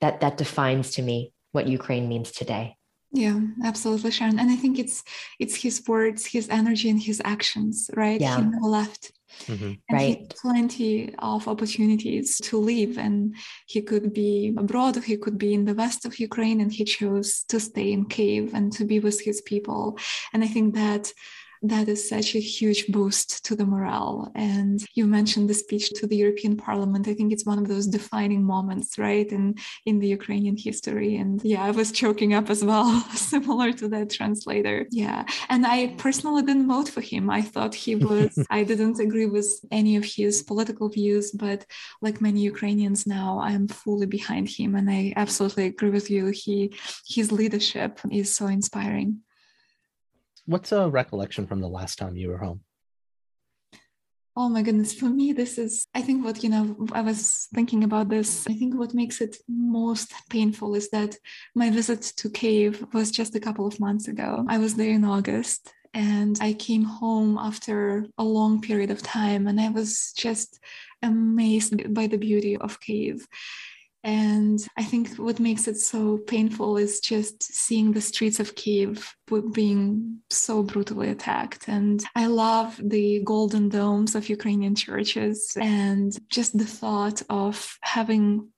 that 0.00 0.20
that 0.20 0.36
defines 0.36 0.92
to 0.92 1.02
me 1.02 1.32
what 1.52 1.66
ukraine 1.66 2.08
means 2.08 2.30
today 2.30 2.76
yeah 3.12 3.38
absolutely 3.64 4.10
sharon. 4.10 4.38
And 4.38 4.50
i 4.50 4.56
think 4.56 4.78
it's 4.78 5.04
it's 5.38 5.54
his 5.54 5.82
words 5.86 6.26
his 6.26 6.48
energy 6.48 6.88
and 6.90 7.00
his 7.00 7.20
actions 7.24 7.90
right? 7.94 8.20
Yeah. 8.20 8.36
he 8.36 8.42
never 8.42 8.66
left. 8.66 9.12
Mm-hmm. 9.46 9.64
and 9.64 9.80
right. 9.90 10.34
plenty 10.42 11.14
of 11.18 11.48
opportunities 11.48 12.36
to 12.36 12.58
leave 12.58 12.98
and 12.98 13.34
he 13.66 13.80
could 13.80 14.12
be 14.12 14.54
abroad 14.58 15.02
he 15.02 15.16
could 15.16 15.38
be 15.38 15.54
in 15.54 15.64
the 15.64 15.74
west 15.74 16.04
of 16.04 16.18
ukraine 16.18 16.60
and 16.60 16.70
he 16.70 16.84
chose 16.84 17.42
to 17.48 17.58
stay 17.58 17.92
in 17.92 18.04
kiev 18.04 18.52
and 18.52 18.70
to 18.74 18.84
be 18.84 19.00
with 19.00 19.22
his 19.22 19.40
people. 19.40 19.98
And 20.34 20.44
i 20.44 20.46
think 20.46 20.74
that 20.74 21.12
that 21.62 21.88
is 21.88 22.08
such 22.08 22.34
a 22.34 22.40
huge 22.40 22.88
boost 22.88 23.44
to 23.44 23.54
the 23.54 23.64
morale. 23.64 24.32
And 24.34 24.84
you 24.94 25.06
mentioned 25.06 25.48
the 25.48 25.54
speech 25.54 25.90
to 25.90 26.06
the 26.06 26.16
European 26.16 26.56
Parliament. 26.56 27.06
I 27.06 27.14
think 27.14 27.32
it's 27.32 27.46
one 27.46 27.58
of 27.58 27.68
those 27.68 27.86
defining 27.86 28.42
moments, 28.42 28.98
right, 28.98 29.30
in, 29.30 29.54
in 29.86 30.00
the 30.00 30.08
Ukrainian 30.08 30.56
history. 30.56 31.16
And 31.16 31.40
yeah, 31.44 31.62
I 31.62 31.70
was 31.70 31.92
choking 31.92 32.34
up 32.34 32.50
as 32.50 32.64
well, 32.64 33.00
similar 33.14 33.72
to 33.74 33.88
that 33.88 34.10
translator. 34.10 34.86
Yeah. 34.90 35.24
And 35.48 35.64
I 35.64 35.94
personally 35.98 36.42
didn't 36.42 36.68
vote 36.68 36.88
for 36.88 37.00
him. 37.00 37.30
I 37.30 37.42
thought 37.42 37.74
he 37.74 37.94
was, 38.10 38.44
I 38.50 38.64
didn't 38.64 38.98
agree 38.98 39.26
with 39.26 39.48
any 39.70 39.96
of 39.96 40.04
his 40.04 40.42
political 40.42 40.88
views, 40.88 41.30
but 41.30 41.64
like 42.00 42.20
many 42.20 42.40
Ukrainians 42.40 43.06
now, 43.06 43.38
I 43.38 43.52
am 43.52 43.68
fully 43.68 44.06
behind 44.06 44.48
him. 44.48 44.74
And 44.74 44.90
I 44.90 45.12
absolutely 45.16 45.66
agree 45.66 45.90
with 45.90 46.10
you. 46.10 46.26
He 46.28 46.72
his 47.06 47.30
leadership 47.30 48.00
is 48.10 48.34
so 48.34 48.46
inspiring. 48.46 49.20
What's 50.46 50.72
a 50.72 50.88
recollection 50.88 51.46
from 51.46 51.60
the 51.60 51.68
last 51.68 51.98
time 51.98 52.16
you 52.16 52.28
were 52.28 52.38
home? 52.38 52.62
Oh 54.34 54.48
my 54.48 54.62
goodness, 54.62 54.94
for 54.94 55.10
me, 55.10 55.32
this 55.34 55.58
is, 55.58 55.86
I 55.94 56.00
think 56.00 56.24
what, 56.24 56.42
you 56.42 56.48
know, 56.48 56.86
I 56.92 57.02
was 57.02 57.48
thinking 57.54 57.84
about 57.84 58.08
this. 58.08 58.46
I 58.48 58.54
think 58.54 58.74
what 58.74 58.94
makes 58.94 59.20
it 59.20 59.36
most 59.46 60.10
painful 60.30 60.74
is 60.74 60.88
that 60.90 61.16
my 61.54 61.68
visit 61.68 62.00
to 62.16 62.30
Kyiv 62.30 62.94
was 62.94 63.10
just 63.10 63.36
a 63.36 63.40
couple 63.40 63.66
of 63.66 63.78
months 63.78 64.08
ago. 64.08 64.44
I 64.48 64.56
was 64.56 64.74
there 64.74 64.90
in 64.90 65.04
August 65.04 65.74
and 65.92 66.38
I 66.40 66.54
came 66.54 66.84
home 66.84 67.36
after 67.36 68.06
a 68.16 68.24
long 68.24 68.62
period 68.62 68.90
of 68.90 69.02
time 69.02 69.46
and 69.46 69.60
I 69.60 69.68
was 69.68 70.14
just 70.16 70.58
amazed 71.02 71.92
by 71.92 72.06
the 72.06 72.16
beauty 72.16 72.56
of 72.56 72.80
Kiev. 72.80 73.26
And 74.04 74.64
I 74.76 74.82
think 74.82 75.16
what 75.16 75.38
makes 75.38 75.68
it 75.68 75.76
so 75.76 76.18
painful 76.18 76.76
is 76.76 77.00
just 77.00 77.42
seeing 77.42 77.92
the 77.92 78.00
streets 78.00 78.40
of 78.40 78.54
Kiev 78.54 79.14
being 79.52 80.18
so 80.30 80.62
brutally 80.62 81.08
attacked. 81.10 81.68
And 81.68 82.02
I 82.16 82.26
love 82.26 82.80
the 82.82 83.22
golden 83.24 83.68
domes 83.68 84.14
of 84.14 84.28
Ukrainian 84.28 84.74
churches 84.74 85.56
and 85.60 86.16
just 86.28 86.58
the 86.58 86.66
thought 86.66 87.22
of 87.30 87.78
having 87.82 88.48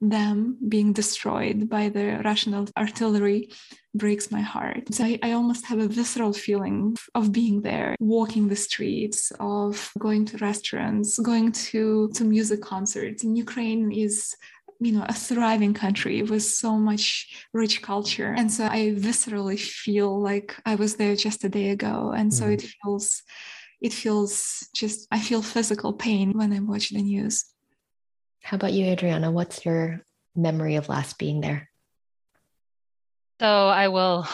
them 0.00 0.58
being 0.68 0.92
destroyed 0.92 1.68
by 1.68 1.88
the 1.88 2.20
Russian 2.24 2.68
artillery 2.76 3.50
breaks 3.94 4.30
my 4.30 4.42
heart. 4.42 4.92
So 4.92 5.04
I, 5.04 5.18
I, 5.22 5.32
almost 5.32 5.64
have 5.66 5.78
a 5.78 5.88
visceral 5.88 6.34
feeling 6.34 6.96
of 7.14 7.32
being 7.32 7.62
there, 7.62 7.96
walking 7.98 8.48
the 8.48 8.56
streets, 8.56 9.32
of 9.40 9.90
going 9.98 10.26
to 10.26 10.38
restaurants, 10.38 11.18
going 11.18 11.52
to, 11.52 12.10
to 12.14 12.24
music 12.24 12.60
concerts. 12.60 13.24
And 13.24 13.38
Ukraine 13.38 13.90
is 13.90 14.36
you 14.80 14.92
know 14.92 15.04
a 15.08 15.12
thriving 15.12 15.74
country 15.74 16.22
with 16.22 16.42
so 16.42 16.76
much 16.76 17.28
rich 17.52 17.82
culture. 17.82 18.34
And 18.36 18.50
so 18.50 18.66
i 18.66 18.94
viscerally 18.96 19.58
feel 19.58 20.20
like 20.20 20.56
i 20.64 20.74
was 20.74 20.96
there 20.96 21.16
just 21.16 21.44
a 21.44 21.48
day 21.48 21.70
ago. 21.70 22.12
And 22.16 22.32
so 22.32 22.44
mm. 22.44 22.54
it 22.54 22.62
feels 22.62 23.22
it 23.80 23.92
feels 23.92 24.68
just 24.74 25.06
i 25.10 25.18
feel 25.18 25.42
physical 25.42 25.92
pain 25.92 26.32
when 26.32 26.52
i 26.52 26.60
watch 26.60 26.90
the 26.90 27.02
news. 27.02 27.44
How 28.42 28.56
about 28.56 28.72
you 28.72 28.86
adrianna? 28.86 29.32
What's 29.32 29.64
your 29.64 30.02
memory 30.34 30.76
of 30.76 30.88
last 30.88 31.18
being 31.18 31.40
there? 31.40 31.68
So 33.40 33.68
i 33.68 33.88
will 33.88 34.26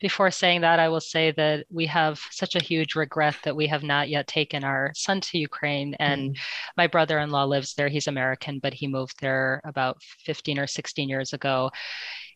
before 0.00 0.30
saying 0.30 0.60
that, 0.62 0.78
I 0.78 0.88
will 0.88 1.00
say 1.00 1.30
that 1.32 1.66
we 1.70 1.86
have 1.86 2.20
such 2.30 2.54
a 2.54 2.62
huge 2.62 2.94
regret 2.94 3.36
that 3.44 3.56
we 3.56 3.66
have 3.68 3.82
not 3.82 4.08
yet 4.08 4.26
taken 4.26 4.64
our 4.64 4.92
son 4.94 5.20
to 5.22 5.38
Ukraine. 5.38 5.94
And 5.94 6.34
mm. 6.34 6.38
my 6.76 6.86
brother 6.86 7.18
in 7.18 7.30
law 7.30 7.44
lives 7.44 7.74
there. 7.74 7.88
He's 7.88 8.08
American, 8.08 8.58
but 8.58 8.74
he 8.74 8.86
moved 8.86 9.20
there 9.20 9.60
about 9.64 10.02
15 10.24 10.58
or 10.58 10.66
16 10.66 11.08
years 11.08 11.32
ago. 11.32 11.70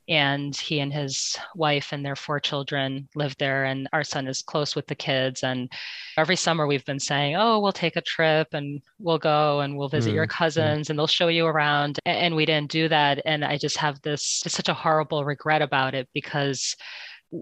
And 0.09 0.57
he 0.57 0.81
and 0.81 0.93
his 0.93 1.39
wife 1.55 1.93
and 1.93 2.05
their 2.05 2.17
four 2.17 2.41
children 2.41 3.09
live 3.15 3.37
there. 3.39 3.65
And 3.65 3.89
our 3.93 4.03
son 4.03 4.27
is 4.27 4.43
close 4.43 4.75
with 4.75 4.89
the 4.89 4.95
kids. 4.97 5.45
And 5.45 5.71
every 6.17 6.35
summer 6.35 6.67
we've 6.67 6.85
been 6.85 6.99
saying, 6.99 7.37
Oh, 7.37 7.61
we'll 7.61 7.71
take 7.71 7.95
a 7.95 8.01
trip 8.01 8.49
and 8.53 8.81
we'll 8.99 9.19
go 9.19 9.61
and 9.61 9.77
we'll 9.77 9.89
visit 9.89 10.11
mm. 10.11 10.15
your 10.15 10.27
cousins 10.27 10.87
mm. 10.87 10.91
and 10.91 10.99
they'll 10.99 11.07
show 11.07 11.29
you 11.29 11.47
around. 11.47 12.01
And 12.07 12.35
we 12.35 12.45
didn't 12.45 12.73
do 12.73 12.89
that. 12.89 13.23
And 13.25 13.45
I 13.45 13.57
just 13.57 13.77
have 13.77 14.01
this 14.03 14.43
such 14.49 14.69
a 14.69 14.75
horrible 14.75 15.25
regret 15.25 15.63
about 15.63 15.95
it 15.95 16.09
because 16.13 16.75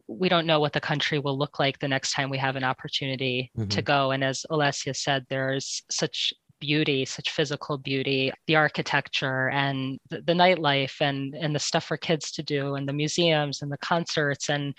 we 0.07 0.29
don't 0.29 0.47
know 0.47 0.61
what 0.61 0.73
the 0.73 0.81
country 0.81 1.19
will 1.19 1.39
look 1.39 1.59
like 1.59 1.79
the 1.79 1.89
next 1.89 2.13
time 2.13 2.31
we 2.31 2.39
have 2.39 2.57
an 2.57 2.65
opportunity 2.65 3.51
mm-hmm. 3.57 3.69
to 3.69 3.83
go. 3.83 4.11
And 4.11 4.23
as 4.23 4.45
Olesya 4.51 4.95
said, 4.95 5.27
there's 5.29 5.83
such 5.91 6.33
beauty, 6.61 7.05
such 7.05 7.31
physical 7.31 7.79
beauty, 7.79 8.33
the 8.47 8.57
architecture 8.57 9.49
and 9.51 9.99
the, 10.11 10.21
the 10.23 10.33
nightlife 10.33 11.01
and 11.01 11.35
and 11.35 11.55
the 11.55 11.61
stuff 11.61 11.85
for 11.85 11.97
kids 11.97 12.33
to 12.33 12.43
do 12.43 12.75
and 12.75 12.89
the 12.89 12.93
museums 12.93 13.63
and 13.63 13.71
the 13.71 13.79
concerts 13.79 14.51
and 14.51 14.75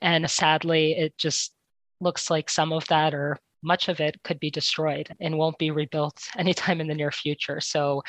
and 0.00 0.30
sadly 0.30 0.92
it 0.92 1.16
just 1.18 1.52
looks 2.00 2.30
like 2.30 2.48
some 2.48 2.72
of 2.72 2.86
that 2.88 3.14
or 3.14 3.38
much 3.62 3.88
of 3.88 4.00
it 4.00 4.22
could 4.22 4.38
be 4.38 4.50
destroyed 4.50 5.08
and 5.20 5.36
won't 5.36 5.58
be 5.58 5.70
rebuilt 5.70 6.18
anytime 6.38 6.80
in 6.80 6.86
the 6.86 6.94
near 6.94 7.10
future. 7.10 7.60
So 7.60 8.02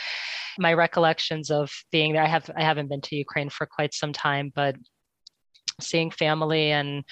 my 0.60 0.74
recollections 0.74 1.52
of 1.52 1.72
being 1.92 2.14
there, 2.14 2.24
I 2.24 2.28
have 2.28 2.50
I 2.56 2.64
haven't 2.64 2.90
been 2.90 3.02
to 3.02 3.16
Ukraine 3.16 3.50
for 3.50 3.66
quite 3.66 3.94
some 3.94 4.14
time, 4.14 4.52
but 4.56 4.76
seeing 5.80 6.12
family 6.12 6.72
and 6.72 7.04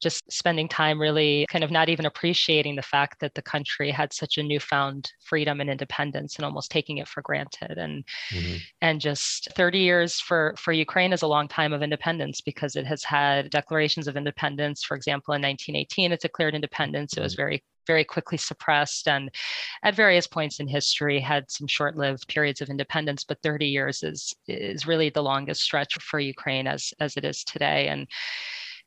just 0.00 0.22
spending 0.32 0.66
time 0.66 0.98
really 0.98 1.46
kind 1.50 1.62
of 1.62 1.70
not 1.70 1.88
even 1.88 2.06
appreciating 2.06 2.74
the 2.74 2.82
fact 2.82 3.20
that 3.20 3.34
the 3.34 3.42
country 3.42 3.90
had 3.90 4.12
such 4.12 4.38
a 4.38 4.42
newfound 4.42 5.12
freedom 5.20 5.60
and 5.60 5.68
independence 5.68 6.36
and 6.36 6.44
almost 6.44 6.70
taking 6.70 6.98
it 6.98 7.06
for 7.06 7.22
granted 7.22 7.76
and 7.76 8.04
mm-hmm. 8.32 8.56
and 8.80 9.00
just 9.00 9.48
30 9.52 9.78
years 9.78 10.18
for 10.18 10.54
for 10.58 10.72
Ukraine 10.72 11.12
is 11.12 11.22
a 11.22 11.26
long 11.26 11.48
time 11.48 11.72
of 11.72 11.82
independence 11.82 12.40
because 12.40 12.76
it 12.76 12.86
has 12.86 13.04
had 13.04 13.50
declarations 13.50 14.08
of 14.08 14.16
independence 14.16 14.82
for 14.82 14.96
example 14.96 15.34
in 15.34 15.42
1918 15.42 16.12
it 16.12 16.20
declared 16.20 16.54
independence 16.54 17.16
it 17.16 17.22
was 17.22 17.34
mm-hmm. 17.34 17.42
very 17.42 17.64
very 17.90 18.04
quickly 18.04 18.38
suppressed 18.38 19.08
and 19.08 19.24
at 19.82 19.96
various 19.96 20.28
points 20.28 20.60
in 20.60 20.68
history 20.68 21.18
had 21.18 21.50
some 21.50 21.66
short-lived 21.66 22.24
periods 22.28 22.60
of 22.60 22.68
independence 22.68 23.24
but 23.24 23.42
30 23.42 23.66
years 23.66 24.04
is 24.04 24.32
is 24.46 24.86
really 24.86 25.10
the 25.10 25.28
longest 25.32 25.60
stretch 25.62 25.92
for 26.00 26.20
Ukraine 26.20 26.68
as 26.68 26.82
as 27.00 27.16
it 27.16 27.24
is 27.24 27.42
today. 27.42 27.88
And 27.88 28.06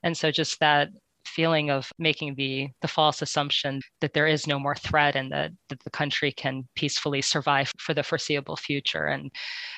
and 0.04 0.16
so 0.16 0.32
just 0.32 0.58
that 0.62 0.88
feeling 1.26 1.68
of 1.70 1.92
making 2.00 2.36
the 2.36 2.70
the 2.82 2.88
false 2.88 3.22
assumption 3.22 3.82
that 4.00 4.14
there 4.14 4.30
is 4.36 4.48
no 4.48 4.58
more 4.58 4.76
threat 4.76 5.18
and 5.20 5.30
that, 5.34 5.52
that 5.68 5.82
the 5.84 5.98
country 6.02 6.32
can 6.44 6.56
peacefully 6.76 7.22
survive 7.22 7.70
for 7.86 7.94
the 7.94 8.04
foreseeable 8.04 8.56
future. 8.56 9.06
And 9.14 9.32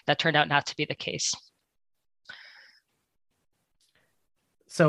that 0.05 0.19
turned 0.19 0.37
out 0.37 0.49
not 0.55 0.67
to 0.67 0.75
be 0.75 0.85
the 0.85 1.01
case. 1.07 1.33
So 4.67 4.85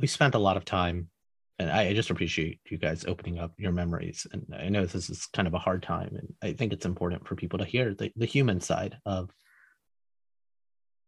we 0.00 0.08
spent 0.08 0.34
a 0.34 0.44
lot 0.48 0.56
of 0.56 0.64
time 0.64 1.10
and 1.58 1.70
I 1.70 1.92
just 1.92 2.10
appreciate 2.10 2.60
you 2.70 2.78
guys 2.78 3.04
opening 3.04 3.38
up 3.38 3.52
your 3.58 3.72
memories. 3.72 4.26
And 4.32 4.46
I 4.56 4.68
know 4.68 4.86
this 4.86 5.10
is 5.10 5.26
kind 5.26 5.48
of 5.48 5.54
a 5.54 5.58
hard 5.58 5.82
time, 5.82 6.14
and 6.14 6.34
I 6.42 6.52
think 6.52 6.72
it's 6.72 6.86
important 6.86 7.26
for 7.26 7.34
people 7.34 7.58
to 7.58 7.64
hear 7.64 7.94
the, 7.94 8.12
the 8.16 8.26
human 8.26 8.60
side 8.60 8.96
of 9.04 9.30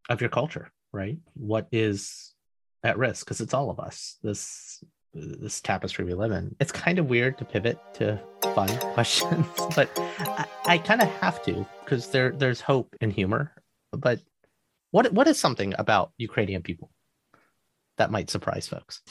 of 0.08 0.20
your 0.20 0.30
culture, 0.30 0.72
right? 0.92 1.18
What 1.34 1.68
is 1.70 2.34
at 2.82 2.98
risk? 2.98 3.24
Because 3.24 3.40
it's 3.40 3.54
all 3.54 3.70
of 3.70 3.78
us. 3.78 4.16
This 4.22 4.82
this 5.12 5.60
tapestry 5.60 6.04
we 6.04 6.14
live 6.14 6.32
in. 6.32 6.54
It's 6.60 6.72
kind 6.72 6.98
of 6.98 7.06
weird 7.06 7.38
to 7.38 7.44
pivot 7.44 7.78
to 7.94 8.20
fun 8.54 8.68
questions, 8.94 9.46
but 9.76 9.90
I, 9.96 10.46
I 10.66 10.78
kind 10.78 11.00
of 11.00 11.08
have 11.08 11.42
to 11.44 11.66
because 11.84 12.08
there 12.08 12.32
there's 12.32 12.60
hope 12.60 12.96
and 13.00 13.12
humor. 13.12 13.52
But 13.92 14.20
what 14.90 15.12
what 15.12 15.28
is 15.28 15.38
something 15.38 15.74
about 15.78 16.12
Ukrainian 16.18 16.62
people 16.62 16.90
that 17.98 18.10
might 18.10 18.30
surprise 18.30 18.66
folks? 18.66 19.02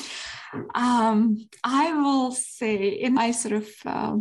Um, 0.75 1.47
I 1.63 1.93
will 1.93 2.31
say, 2.31 2.87
in 2.89 3.17
I 3.17 3.31
sort 3.31 3.53
of 3.53 3.69
uh, 3.85 4.17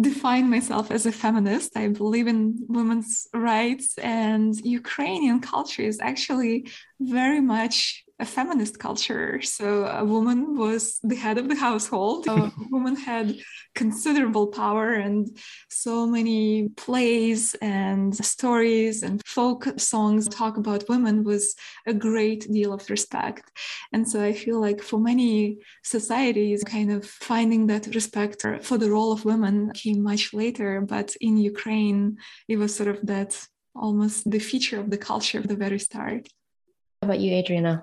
define 0.00 0.50
myself 0.50 0.90
as 0.90 1.06
a 1.06 1.12
feminist. 1.12 1.76
I 1.76 1.88
believe 1.88 2.26
in 2.26 2.64
women's 2.68 3.28
rights, 3.34 3.98
and 3.98 4.54
Ukrainian 4.64 5.40
culture 5.40 5.82
is 5.82 6.00
actually 6.00 6.68
very 7.00 7.40
much 7.40 8.04
a 8.22 8.24
feminist 8.24 8.78
culture. 8.78 9.42
So 9.42 9.66
a 10.02 10.04
woman 10.04 10.56
was 10.56 10.82
the 11.02 11.18
head 11.24 11.38
of 11.38 11.48
the 11.48 11.60
household. 11.68 12.20
Oh. 12.28 12.52
A 12.64 12.68
woman 12.70 12.96
had 12.96 13.26
considerable 13.74 14.46
power, 14.46 14.88
and 15.06 15.20
so 15.68 16.06
many 16.06 16.68
plays 16.84 17.40
and 17.60 18.14
stories 18.34 19.02
and 19.02 19.20
folk 19.26 19.60
songs 19.76 20.22
talk 20.28 20.54
about 20.56 20.88
women 20.88 21.24
with 21.24 21.46
a 21.92 21.94
great 22.08 22.42
deal 22.56 22.72
of 22.72 22.88
respect. 22.96 23.44
And 23.92 24.08
so 24.10 24.22
I 24.22 24.32
feel 24.32 24.60
like 24.60 24.80
for 24.82 24.98
many 25.12 25.58
societies, 25.82 26.62
kind 26.64 26.90
of 26.96 27.04
finding 27.04 27.66
that 27.66 27.94
respect 28.00 28.38
for 28.68 28.76
the 28.78 28.90
role 28.90 29.12
of 29.12 29.24
women 29.32 29.72
came 29.82 30.00
much 30.10 30.24
later. 30.32 30.70
But 30.94 31.08
in 31.20 31.34
Ukraine, 31.52 32.18
it 32.52 32.56
was 32.62 32.70
sort 32.78 32.90
of 32.94 32.98
that 33.12 33.30
almost 33.74 34.30
the 34.30 34.38
feature 34.38 34.78
of 34.78 34.90
the 34.90 35.02
culture 35.10 35.38
at 35.40 35.48
the 35.48 35.56
very 35.56 35.80
start. 35.88 36.28
How 37.00 37.08
about 37.08 37.20
you, 37.20 37.32
Adrianna? 37.32 37.82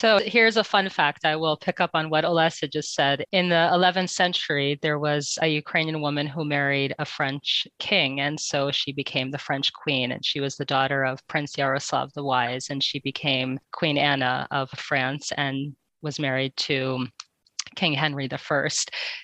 So 0.00 0.20
here's 0.24 0.56
a 0.56 0.62
fun 0.62 0.88
fact. 0.90 1.24
I 1.24 1.34
will 1.34 1.56
pick 1.56 1.80
up 1.80 1.90
on 1.94 2.08
what 2.08 2.24
Olesya 2.24 2.70
just 2.70 2.94
said. 2.94 3.24
In 3.32 3.48
the 3.48 3.68
11th 3.72 4.10
century, 4.10 4.78
there 4.80 4.98
was 5.00 5.36
a 5.42 5.48
Ukrainian 5.48 6.00
woman 6.00 6.28
who 6.28 6.44
married 6.44 6.94
a 7.00 7.04
French 7.04 7.66
king. 7.80 8.20
And 8.20 8.38
so 8.38 8.70
she 8.70 8.92
became 8.92 9.32
the 9.32 9.38
French 9.38 9.72
queen. 9.72 10.12
And 10.12 10.24
she 10.24 10.38
was 10.38 10.56
the 10.56 10.64
daughter 10.64 11.04
of 11.04 11.26
Prince 11.26 11.58
Yaroslav 11.58 12.12
the 12.14 12.22
Wise. 12.22 12.68
And 12.70 12.82
she 12.82 13.00
became 13.00 13.58
Queen 13.72 13.98
Anna 13.98 14.46
of 14.52 14.70
France 14.70 15.32
and 15.36 15.74
was 16.00 16.20
married 16.20 16.56
to 16.56 17.08
King 17.76 17.92
Henry 17.94 18.28
I. 18.30 18.68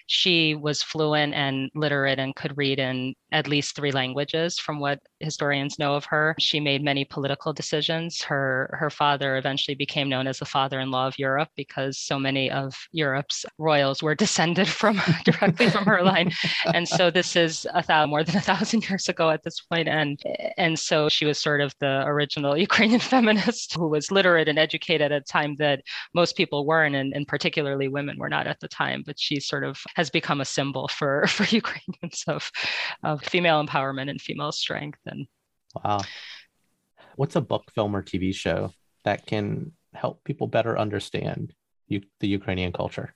She 0.07 0.55
was 0.55 0.83
fluent 0.83 1.35
and 1.35 1.71
literate 1.75 2.19
and 2.19 2.35
could 2.35 2.57
read 2.57 2.79
in 2.79 3.15
at 3.33 3.49
least 3.49 3.75
three 3.75 3.93
languages 3.93 4.59
from 4.59 4.79
what 4.79 5.01
historians 5.21 5.79
know 5.79 5.95
of 5.95 6.05
her. 6.05 6.35
She 6.39 6.61
made 6.61 6.83
many 6.83 7.05
political 7.05 7.53
decisions. 7.53 8.23
Her 8.23 8.77
her 8.79 8.91
father 8.91 9.37
eventually 9.37 9.75
became 9.75 10.09
known 10.09 10.27
as 10.27 10.39
the 10.39 10.45
father-in-law 10.45 11.07
of 11.09 11.19
Europe 11.19 11.49
because 11.57 11.99
so 11.99 12.19
many 12.19 12.51
of 12.51 12.75
Europe's 12.93 13.45
royals 13.59 14.03
were 14.03 14.15
descended 14.25 14.69
from 14.69 15.01
directly 15.25 15.71
from 15.71 15.85
her 15.85 16.03
line. 16.03 16.31
And 16.73 16.87
so 16.89 17.11
this 17.11 17.37
is 17.37 17.67
a 17.75 17.83
thousand 17.83 18.11
more 18.11 18.25
than 18.25 18.37
a 18.37 18.41
thousand 18.41 18.81
years 18.89 19.09
ago 19.09 19.31
at 19.31 19.43
this 19.43 19.61
point. 19.61 19.89
And 19.89 20.21
and 20.57 20.79
so 20.79 21.09
she 21.09 21.25
was 21.25 21.39
sort 21.41 21.61
of 21.61 21.75
the 21.81 22.05
original 22.07 22.57
Ukrainian 22.69 23.01
feminist 23.01 23.75
who 23.75 23.89
was 23.89 24.11
literate 24.11 24.49
and 24.49 24.59
educated 24.59 25.13
at 25.13 25.13
a 25.13 25.21
time 25.21 25.57
that 25.57 25.83
most 26.15 26.37
people 26.37 26.67
weren't, 26.67 26.95
and, 26.95 27.13
and 27.15 27.27
particularly 27.27 27.89
women 27.89 28.19
were 28.19 28.29
not 28.29 28.34
at 28.43 28.61
the 28.61 28.69
time. 28.69 29.03
But 29.05 29.19
she 29.19 29.41
sort 29.41 29.65
of 29.65 29.81
has 29.95 30.11
become 30.11 30.41
a 30.41 30.45
symbol 30.45 30.89
for 30.89 31.27
for 31.29 31.45
Ukrainians 31.45 32.25
of 32.27 32.51
of 33.03 33.23
female 33.23 33.65
empowerment 33.65 34.11
and 34.11 34.21
female 34.21 34.53
strength. 34.53 35.01
And 35.07 35.27
wow, 35.83 36.01
what's 37.17 37.37
a 37.37 37.41
book, 37.41 37.71
film, 37.75 37.95
or 37.95 38.03
TV 38.03 38.35
show 38.35 38.73
that 39.05 39.27
can 39.27 39.73
help 39.93 40.25
people 40.25 40.47
better 40.47 40.79
understand 40.79 41.53
the 41.89 42.29
Ukrainian 42.29 42.73
culture? 42.73 43.15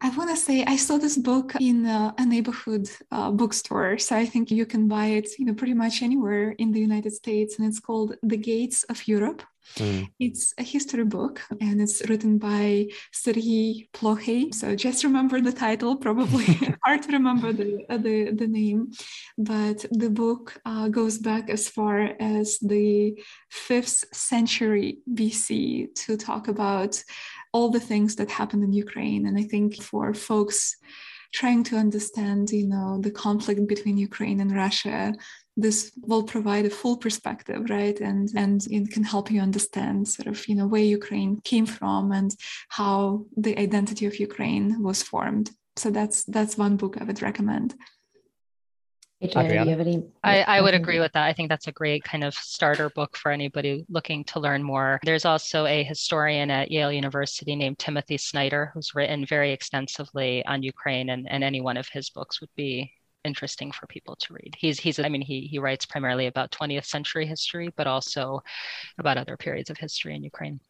I 0.00 0.10
want 0.10 0.30
to 0.30 0.36
say 0.36 0.64
I 0.64 0.76
saw 0.76 0.96
this 0.98 1.16
book 1.16 1.54
in 1.60 1.86
a, 1.86 2.14
a 2.18 2.24
neighborhood 2.24 2.88
uh, 3.10 3.30
bookstore, 3.30 3.98
so 3.98 4.16
I 4.16 4.26
think 4.26 4.50
you 4.50 4.64
can 4.64 4.86
buy 4.86 5.06
it, 5.06 5.38
you 5.38 5.44
know, 5.44 5.54
pretty 5.54 5.74
much 5.74 6.02
anywhere 6.02 6.50
in 6.52 6.72
the 6.72 6.80
United 6.80 7.12
States, 7.12 7.58
and 7.58 7.66
it's 7.66 7.80
called 7.80 8.14
"The 8.22 8.36
Gates 8.36 8.84
of 8.84 9.08
Europe." 9.08 9.42
Mm. 9.76 10.08
It's 10.18 10.54
a 10.58 10.62
history 10.62 11.04
book, 11.04 11.42
and 11.60 11.80
it's 11.80 12.08
written 12.08 12.38
by 12.38 12.88
Serhiy 13.12 13.90
Plokhy. 13.92 14.54
So 14.54 14.74
just 14.74 15.04
remember 15.04 15.40
the 15.40 15.52
title. 15.52 15.96
Probably 15.96 16.44
hard 16.84 17.02
to 17.02 17.12
remember 17.12 17.52
the 17.52 17.84
uh, 17.88 17.98
the, 17.98 18.30
the 18.32 18.46
name, 18.46 18.92
but 19.36 19.84
the 19.90 20.10
book 20.10 20.60
uh, 20.64 20.88
goes 20.88 21.18
back 21.18 21.50
as 21.50 21.68
far 21.68 22.14
as 22.20 22.58
the 22.60 23.20
fifth 23.50 24.04
century 24.12 24.98
BC 25.12 25.94
to 26.06 26.16
talk 26.16 26.48
about 26.48 27.02
all 27.52 27.70
the 27.70 27.80
things 27.80 28.16
that 28.16 28.30
happened 28.30 28.64
in 28.64 28.72
Ukraine. 28.72 29.26
And 29.26 29.38
I 29.38 29.42
think 29.42 29.82
for 29.82 30.14
folks 30.14 30.76
trying 31.32 31.62
to 31.64 31.76
understand, 31.76 32.50
you 32.50 32.66
know, 32.66 32.98
the 33.00 33.10
conflict 33.10 33.66
between 33.66 33.98
Ukraine 33.98 34.40
and 34.40 34.54
Russia, 34.54 35.14
this 35.56 35.92
will 36.02 36.22
provide 36.22 36.64
a 36.66 36.70
full 36.70 36.96
perspective, 36.96 37.68
right? 37.68 37.98
And 38.00 38.28
and 38.36 38.64
it 38.70 38.90
can 38.90 39.04
help 39.04 39.30
you 39.30 39.40
understand 39.40 40.08
sort 40.08 40.28
of, 40.28 40.46
you 40.48 40.54
know, 40.54 40.66
where 40.66 40.82
Ukraine 40.82 41.40
came 41.44 41.66
from 41.66 42.12
and 42.12 42.30
how 42.68 43.26
the 43.36 43.58
identity 43.58 44.06
of 44.06 44.20
Ukraine 44.20 44.82
was 44.82 45.02
formed. 45.02 45.50
So 45.76 45.90
that's 45.90 46.24
that's 46.24 46.58
one 46.58 46.76
book 46.76 46.96
I 47.00 47.04
would 47.04 47.22
recommend. 47.22 47.74
Adrianna, 49.22 49.48
do 49.48 49.64
you 49.64 49.70
have 49.70 49.80
any? 49.80 50.04
I, 50.22 50.42
I 50.42 50.60
would 50.60 50.74
agree 50.74 51.00
with 51.00 51.12
that. 51.12 51.24
I 51.24 51.32
think 51.32 51.48
that's 51.48 51.66
a 51.66 51.72
great 51.72 52.04
kind 52.04 52.22
of 52.22 52.34
starter 52.34 52.88
book 52.90 53.16
for 53.16 53.32
anybody 53.32 53.84
looking 53.88 54.22
to 54.24 54.38
learn 54.38 54.62
more. 54.62 55.00
There's 55.02 55.24
also 55.24 55.66
a 55.66 55.82
historian 55.82 56.52
at 56.52 56.70
Yale 56.70 56.92
University 56.92 57.56
named 57.56 57.80
Timothy 57.80 58.16
Snyder 58.16 58.70
who's 58.72 58.94
written 58.94 59.26
very 59.26 59.52
extensively 59.52 60.44
on 60.46 60.62
Ukraine, 60.62 61.10
and, 61.10 61.28
and 61.28 61.42
any 61.42 61.60
one 61.60 61.76
of 61.76 61.88
his 61.88 62.10
books 62.10 62.40
would 62.40 62.54
be 62.54 62.92
interesting 63.24 63.72
for 63.72 63.88
people 63.88 64.14
to 64.16 64.34
read. 64.34 64.54
He's 64.56 64.78
he's 64.78 65.00
I 65.00 65.08
mean 65.08 65.22
he 65.22 65.40
he 65.40 65.58
writes 65.58 65.84
primarily 65.84 66.26
about 66.26 66.52
20th 66.52 66.86
century 66.86 67.26
history, 67.26 67.72
but 67.76 67.88
also 67.88 68.40
about 68.98 69.18
other 69.18 69.36
periods 69.36 69.68
of 69.68 69.78
history 69.78 70.14
in 70.14 70.22
Ukraine. 70.22 70.60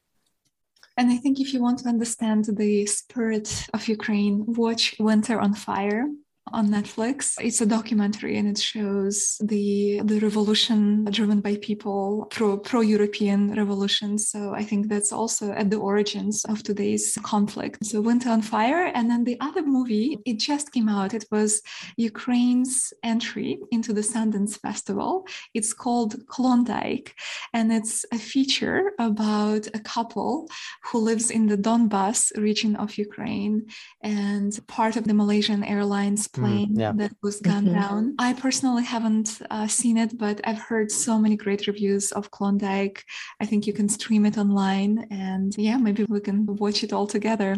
And 0.96 1.10
I 1.12 1.18
think 1.18 1.38
if 1.38 1.52
you 1.52 1.60
want 1.60 1.80
to 1.80 1.88
understand 1.88 2.46
the 2.46 2.86
spirit 2.86 3.66
of 3.74 3.86
Ukraine, 3.88 4.44
watch 4.46 4.96
Winter 4.98 5.38
on 5.38 5.52
Fire 5.52 6.06
on 6.52 6.68
Netflix. 6.68 7.34
It's 7.40 7.60
a 7.60 7.66
documentary 7.66 8.36
and 8.38 8.48
it 8.48 8.58
shows 8.58 9.36
the 9.42 10.00
the 10.04 10.20
revolution 10.20 11.04
driven 11.10 11.40
by 11.40 11.56
people, 11.56 12.26
pro 12.30 12.58
pro 12.58 12.80
European 12.80 13.54
revolution. 13.54 14.18
So 14.18 14.54
I 14.54 14.64
think 14.64 14.88
that's 14.88 15.12
also 15.12 15.52
at 15.52 15.70
the 15.70 15.78
origins 15.78 16.44
of 16.44 16.62
today's 16.62 17.18
conflict. 17.22 17.84
So 17.84 18.00
Winter 18.00 18.30
on 18.30 18.42
Fire, 18.42 18.90
and 18.94 19.10
then 19.10 19.24
the 19.24 19.38
other 19.40 19.62
movie 19.62 20.18
it 20.24 20.38
just 20.38 20.72
came 20.72 20.88
out. 20.88 21.14
It 21.14 21.26
was 21.30 21.62
Ukraine's 21.96 22.92
entry 23.02 23.58
into 23.70 23.92
the 23.92 24.02
Sundance 24.12 24.58
Festival. 24.60 25.26
It's 25.54 25.72
called 25.72 26.26
Klondike, 26.26 27.14
and 27.52 27.72
it's 27.72 28.04
a 28.12 28.18
feature 28.18 28.92
about 28.98 29.66
a 29.74 29.80
couple 29.80 30.48
who 30.84 30.98
lives 30.98 31.30
in 31.30 31.46
the 31.46 31.56
Donbas 31.56 32.20
region 32.36 32.76
of 32.76 32.98
Ukraine 32.98 33.66
and 34.02 34.58
part 34.66 34.96
of 34.96 35.04
the 35.04 35.14
Malaysian 35.14 35.62
Airlines 35.64 36.28
plane 36.40 36.74
yeah. 36.74 36.92
that 36.96 37.12
was 37.22 37.40
gunned 37.40 37.68
Mhm. 37.68 37.80
down. 37.80 38.14
I 38.18 38.32
personally 38.32 38.84
haven't 38.84 39.40
uh, 39.50 39.66
seen 39.66 39.96
it, 39.98 40.16
but 40.18 40.40
I've 40.44 40.58
heard 40.70 40.90
so 40.90 41.18
many 41.18 41.36
great 41.36 41.66
reviews 41.66 42.12
of 42.12 42.30
Klondike. 42.30 43.04
I 43.40 43.46
think 43.46 43.66
you 43.66 43.72
can 43.72 43.88
stream 43.88 44.24
it 44.26 44.38
online, 44.38 45.06
and 45.10 45.56
yeah, 45.56 45.76
maybe 45.76 46.04
we 46.04 46.20
can 46.20 46.46
watch 46.46 46.82
it 46.84 46.92
all 46.92 47.06
together. 47.06 47.56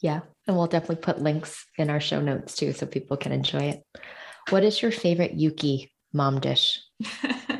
Yeah. 0.00 0.20
And 0.46 0.56
we'll 0.56 0.66
definitely 0.66 0.96
put 0.96 1.22
links 1.22 1.64
in 1.78 1.88
our 1.88 2.00
show 2.00 2.20
notes 2.20 2.56
too 2.56 2.72
so 2.72 2.86
people 2.86 3.16
can 3.16 3.30
enjoy 3.32 3.64
it. 3.72 3.80
What 4.50 4.64
is 4.64 4.82
your 4.82 4.90
favorite 4.90 5.38
Ukie 5.38 5.90
mom 6.12 6.40
dish? 6.40 6.80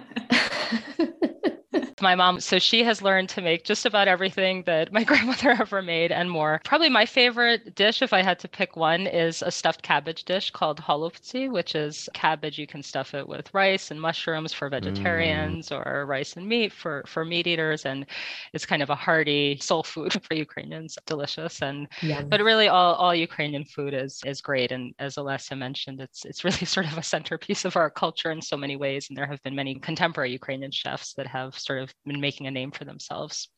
my 2.02 2.14
mom. 2.14 2.40
So 2.40 2.58
she 2.58 2.84
has 2.84 3.00
learned 3.00 3.28
to 3.30 3.42
make 3.42 3.64
just 3.64 3.86
about 3.86 4.08
everything 4.08 4.64
that 4.64 4.92
my 4.92 5.04
grandmother 5.10 5.50
ever 5.50 5.82
made 5.82 6.12
and 6.12 6.30
more. 6.30 6.60
Probably 6.64 6.88
my 6.88 7.06
favorite 7.06 7.74
dish 7.74 8.02
if 8.02 8.12
i 8.12 8.22
had 8.22 8.38
to 8.40 8.48
pick 8.48 8.76
one 8.76 9.06
is 9.06 9.42
a 9.42 9.50
stuffed 9.50 9.82
cabbage 9.82 10.24
dish 10.24 10.50
called 10.50 10.80
holubtsi 10.80 11.50
which 11.50 11.74
is 11.74 12.08
cabbage 12.14 12.58
you 12.58 12.66
can 12.66 12.82
stuff 12.82 13.14
it 13.14 13.26
with 13.26 13.52
rice 13.54 13.90
and 13.90 14.00
mushrooms 14.00 14.52
for 14.52 14.68
mm. 14.68 14.72
vegetarians 14.72 15.70
or 15.70 16.04
rice 16.06 16.36
and 16.36 16.46
meat 16.46 16.72
for 16.72 17.02
for 17.06 17.24
meat 17.24 17.46
eaters. 17.46 17.84
And 17.84 18.06
it's 18.52 18.66
kind 18.66 18.82
of 18.82 18.90
a 18.90 18.94
hearty 18.94 19.58
soul 19.60 19.82
food 19.82 20.12
for 20.24 20.34
ukrainians. 20.34 20.98
Delicious. 21.06 21.62
And 21.62 21.88
Yum. 22.00 22.28
but 22.28 22.40
really 22.40 22.68
all, 22.68 22.94
all 22.94 23.14
ukrainian 23.14 23.64
food 23.64 23.94
is 23.94 24.20
is 24.24 24.40
great. 24.40 24.72
And 24.72 24.94
as 24.98 25.16
Olesya 25.16 25.56
mentioned 25.56 26.00
it's 26.00 26.24
it's 26.24 26.44
really 26.48 26.66
sort 26.66 26.86
of 26.86 26.98
a 26.98 27.02
centerpiece 27.02 27.64
of 27.64 27.76
our 27.76 27.90
culture 27.90 28.30
in 28.30 28.42
so 28.42 28.56
many 28.56 28.76
ways. 28.76 29.08
And 29.08 29.16
there 29.16 29.26
have 29.26 29.42
been 29.42 29.54
many 29.54 29.74
contemporary 29.76 30.32
ukrainian 30.32 30.70
chefs 30.70 31.14
that 31.14 31.26
have 31.26 31.58
sort 31.58 31.80
of 31.80 31.91
been 32.06 32.20
making 32.20 32.46
a 32.46 32.50
name 32.50 32.70
for 32.70 32.84
themselves 32.84 33.48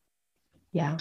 yeah. 0.74 0.96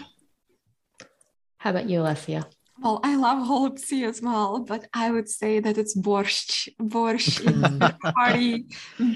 How 1.58 1.72
about 1.72 1.90
you, 1.90 2.00
Olesya? 2.02 2.46
Well, 2.82 3.00
I 3.04 3.16
love 3.16 3.48
holubtsi 3.48 4.06
as 4.08 4.22
well, 4.22 4.60
but 4.60 4.88
I 4.94 5.12
would 5.12 5.30
say 5.30 5.60
that 5.60 5.78
it's 5.78 5.96
borscht. 5.96 6.70
Borscht 6.82 7.40
is 7.40 7.62
hearty 8.18 8.66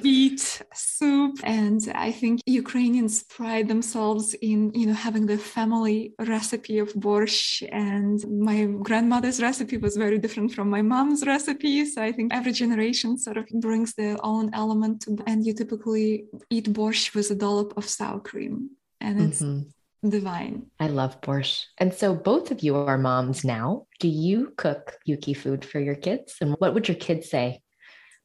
beet 0.03 0.62
soup, 0.74 1.39
and 1.43 1.82
I 1.95 2.12
think 2.12 2.41
Ukrainians 2.45 3.24
pride 3.24 3.68
themselves 3.68 4.36
in 4.36 4.72
you 4.74 4.86
know 4.88 4.93
having 4.93 5.26
the 5.26 5.38
family 5.38 6.14
recipe 6.20 6.78
of 6.80 6.93
borscht. 6.93 7.68
And 7.72 8.24
my 8.39 8.66
grandmother's 8.66 9.41
recipe 9.41 9.78
was 9.78 9.97
very 9.97 10.20
different 10.20 10.53
from 10.53 10.70
my 10.70 10.82
mom's 10.82 11.26
recipe, 11.26 11.84
so 11.86 12.01
I 12.03 12.12
think 12.12 12.34
every 12.34 12.53
generation 12.53 13.18
sort 13.18 13.38
of 13.38 13.47
brings 13.60 13.93
their 13.95 14.18
own 14.24 14.51
element. 14.53 15.01
To, 15.01 15.18
and 15.26 15.45
you 15.45 15.53
typically 15.53 16.26
eat 16.49 16.72
borscht 16.72 17.16
with 17.16 17.32
a 17.32 17.36
dollop 17.36 17.76
of 17.76 17.86
sour 17.89 18.20
cream, 18.20 18.70
and 19.01 19.20
it's 19.20 19.41
Mhm. 19.41 19.66
Divine. 20.10 20.68
I 20.80 20.88
love 20.88 21.22
borscht. 21.22 21.66
And 21.78 21.93
so 21.93 22.16
both 22.16 22.51
of 22.51 22.62
you 22.62 22.76
are 22.76 22.97
moms 22.97 23.43
now. 23.43 23.88
Do 23.99 24.08
you 24.08 24.53
cook 24.58 24.97
Ukie 25.08 25.36
food 25.36 25.66
for 25.66 25.80
your 25.80 25.95
kids? 25.95 26.36
And 26.41 26.55
what 26.60 26.74
would 26.74 26.88
your 26.88 26.97
kids 26.97 27.30
say 27.30 27.62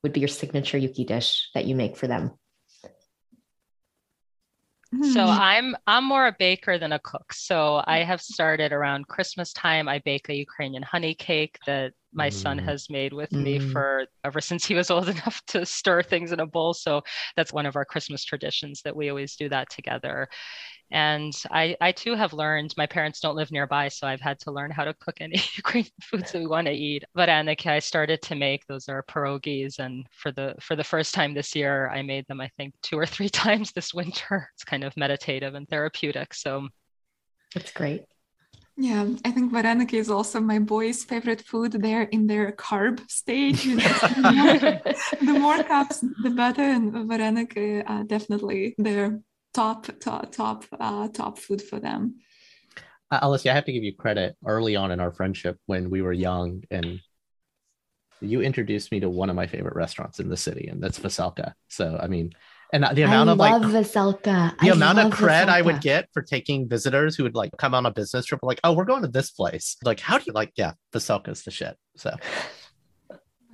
would 0.03 0.13
be 0.13 0.21
your 0.21 0.29
signature 0.29 0.79
Ukie 0.79 1.07
dish 1.07 1.49
that 1.55 1.65
you 1.67 1.75
make 1.75 1.97
for 1.97 2.07
them? 2.07 2.33
So 5.01 5.25
Hmm. 5.25 5.31
I'm 5.31 5.77
I'm 5.87 6.05
more 6.05 6.27
a 6.27 6.37
baker 6.39 6.79
than 6.79 6.93
a 6.93 6.99
cook. 6.99 7.33
So 7.33 7.83
I 7.87 7.99
have 7.99 8.21
started 8.21 8.73
around 8.73 9.09
Christmas 9.09 9.53
time. 9.55 9.89
I 9.89 10.01
bake 10.01 10.29
a 10.29 10.37
Ukrainian 10.37 10.83
honey 10.83 11.15
cake 11.15 11.59
that 11.67 11.95
my 12.13 12.29
son 12.29 12.59
Mm. 12.59 12.65
has 12.65 12.91
made 12.91 13.13
with 13.13 13.33
me 13.33 13.59
Mm. 13.59 13.73
for 13.73 14.07
ever 14.25 14.41
since 14.41 14.65
he 14.67 14.75
was 14.75 14.91
old 14.91 15.09
enough 15.17 15.41
to 15.49 15.65
stir 15.67 16.03
things 16.03 16.33
in 16.33 16.41
a 16.41 16.47
bowl. 16.47 16.75
So 16.75 17.03
that's 17.37 17.53
one 17.53 17.67
of 17.67 17.77
our 17.77 17.85
Christmas 17.85 18.25
traditions 18.25 18.83
that 18.83 18.95
we 18.97 19.09
always 19.09 19.37
do 19.37 19.49
that 19.49 19.71
together. 19.71 20.29
And 20.91 21.33
I, 21.51 21.75
I 21.81 21.93
too 21.93 22.15
have 22.15 22.35
learned, 22.35 22.75
my 22.77 22.87
parents 22.87 23.21
don't 23.21 23.35
live 23.35 23.51
nearby, 23.51 23.89
so 23.89 24.07
I've 24.07 24.21
had 24.21 24.39
to 24.41 24.53
learn 24.53 24.71
how 24.71 24.85
to 24.85 24.93
cook 24.95 25.17
any 25.21 25.37
Ukrainian 25.57 25.91
foods 26.03 26.33
that 26.33 26.39
we 26.39 26.47
want 26.47 26.67
to 26.67 26.73
eat. 26.73 27.03
But 27.15 27.31
Annika, 27.31 27.69
I 27.69 27.79
started 27.79 28.21
to 28.23 28.35
make 28.35 28.67
those 28.67 28.89
are 28.91 29.03
pierogies. 29.05 29.79
And 29.79 30.07
for 30.13 30.33
the 30.33 30.55
for 30.61 30.77
the 30.77 30.85
first 30.85 31.15
time 31.15 31.33
this 31.33 31.55
year, 31.57 31.89
I 31.89 32.03
made 32.03 32.27
them, 32.29 32.43
I 32.43 32.49
think, 32.59 32.75
two 32.83 32.99
or 32.99 33.07
three 33.07 33.29
times 33.45 33.73
this 33.73 33.95
winter. 33.95 34.51
It's 34.55 34.65
kind 34.65 34.85
of 34.85 34.95
meditative 34.97 35.55
and 35.55 35.67
therapeutic. 35.69 36.35
So 36.35 36.69
That's 37.55 37.73
great. 37.73 38.05
Yeah, 38.77 39.07
I 39.25 39.31
think 39.31 39.53
vareniki 39.53 39.95
is 39.95 40.11
also 40.11 40.41
my 40.41 40.59
boys' 40.59 41.05
favorite 41.05 41.43
food. 41.43 41.73
They're 41.73 42.05
in 42.05 42.27
their 42.27 42.53
carb 42.53 43.09
stage. 43.11 43.65
You 43.67 43.77
know, 43.77 43.83
the, 44.17 44.33
more, 44.35 44.59
the 45.33 45.39
more 45.39 45.59
carbs, 45.59 46.01
the 46.23 46.31
better. 46.31 46.63
And 46.63 46.93
vareniki 46.93 47.85
are 47.87 48.05
definitely 48.05 48.75
their 48.79 49.21
top, 49.53 49.89
top, 50.01 50.33
top, 50.33 50.65
uh, 50.81 51.09
top 51.09 51.39
food 51.39 51.61
for 51.61 51.81
them. 51.81 52.17
Uh, 53.11 53.21
Olesya, 53.21 53.51
I 53.51 53.55
have 53.55 53.67
to 53.67 53.73
give 53.73 53.85
you 53.85 53.95
credit 53.95 54.37
early 54.47 54.75
on 54.75 54.91
in 54.91 55.01
our 55.01 55.13
friendship 55.13 55.59
when 55.67 55.91
we 55.91 56.01
were 56.01 56.15
young 56.15 56.65
and 56.71 57.01
you 58.23 58.41
introduced 58.41 58.93
me 58.93 59.01
to 59.01 59.11
one 59.11 59.29
of 59.29 59.37
my 59.37 59.47
favorite 59.47 59.75
restaurants 59.75 60.21
in 60.21 60.29
the 60.29 60.37
city, 60.37 60.69
and 60.69 60.83
that's 60.83 60.99
Veselka. 60.99 61.55
So, 61.69 61.99
I 62.01 62.07
mean, 62.07 62.33
and 62.73 62.85
the 62.95 63.03
amount 63.03 63.29
I 63.29 63.33
of 63.33 63.39
love 63.39 63.73
like 63.73 63.85
Veselka. 63.85 64.59
the 64.59 64.71
I 64.71 64.73
amount 64.73 64.99
of 64.99 65.05
love 65.05 65.15
cred 65.15 65.49
I 65.49 65.61
would 65.61 65.81
get 65.81 66.09
for 66.13 66.23
taking 66.23 66.69
visitors 66.69 67.17
who 67.17 67.25
would 67.25 67.35
like 67.35 67.51
come 67.59 67.75
on 67.75 67.85
a 67.85 67.91
business 67.91 68.25
trip, 68.27 68.41
like, 68.43 68.61
oh, 68.65 68.73
we're 68.73 68.87
going 68.87 69.03
to 69.03 69.09
this 69.09 69.31
place. 69.31 69.77
Like, 69.85 70.01
how 70.01 70.19
do 70.19 70.25
you 70.27 70.33
like, 70.33 70.53
yeah, 70.57 70.73
Veselka's 70.95 71.43
the 71.43 71.51
shit. 71.51 71.77
So, 71.97 72.17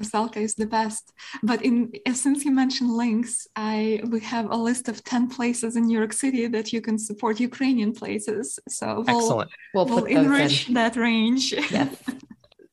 Veselka 0.00 0.36
is 0.36 0.54
the 0.54 0.66
best. 0.66 1.12
But 1.42 1.62
in 1.62 1.92
uh, 2.06 2.12
since 2.12 2.44
you 2.44 2.52
mentioned 2.52 2.90
links, 2.90 3.48
I 3.56 4.00
we 4.08 4.20
have 4.20 4.50
a 4.50 4.56
list 4.56 4.88
of 4.88 5.02
10 5.02 5.28
places 5.30 5.76
in 5.76 5.86
New 5.86 5.98
York 5.98 6.12
City 6.12 6.46
that 6.46 6.72
you 6.72 6.80
can 6.80 6.98
support 6.98 7.40
Ukrainian 7.40 7.92
places. 7.92 8.58
So 8.68 9.04
we'll, 9.06 9.18
excellent. 9.18 9.50
We'll 9.74 9.86
we'll 9.86 10.04
enrich 10.04 10.68
in. 10.68 10.74
that 10.74 10.96
range. 10.96 11.52
Yes. 11.52 11.94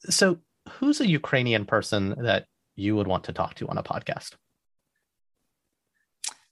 So, 0.08 0.38
who's 0.70 1.02
a 1.02 1.08
Ukrainian 1.08 1.66
person 1.66 2.14
that 2.26 2.46
you 2.76 2.96
would 2.96 3.08
want 3.08 3.24
to 3.24 3.34
talk 3.34 3.56
to 3.56 3.68
on 3.68 3.80
a 3.80 3.82
podcast? 3.82 4.36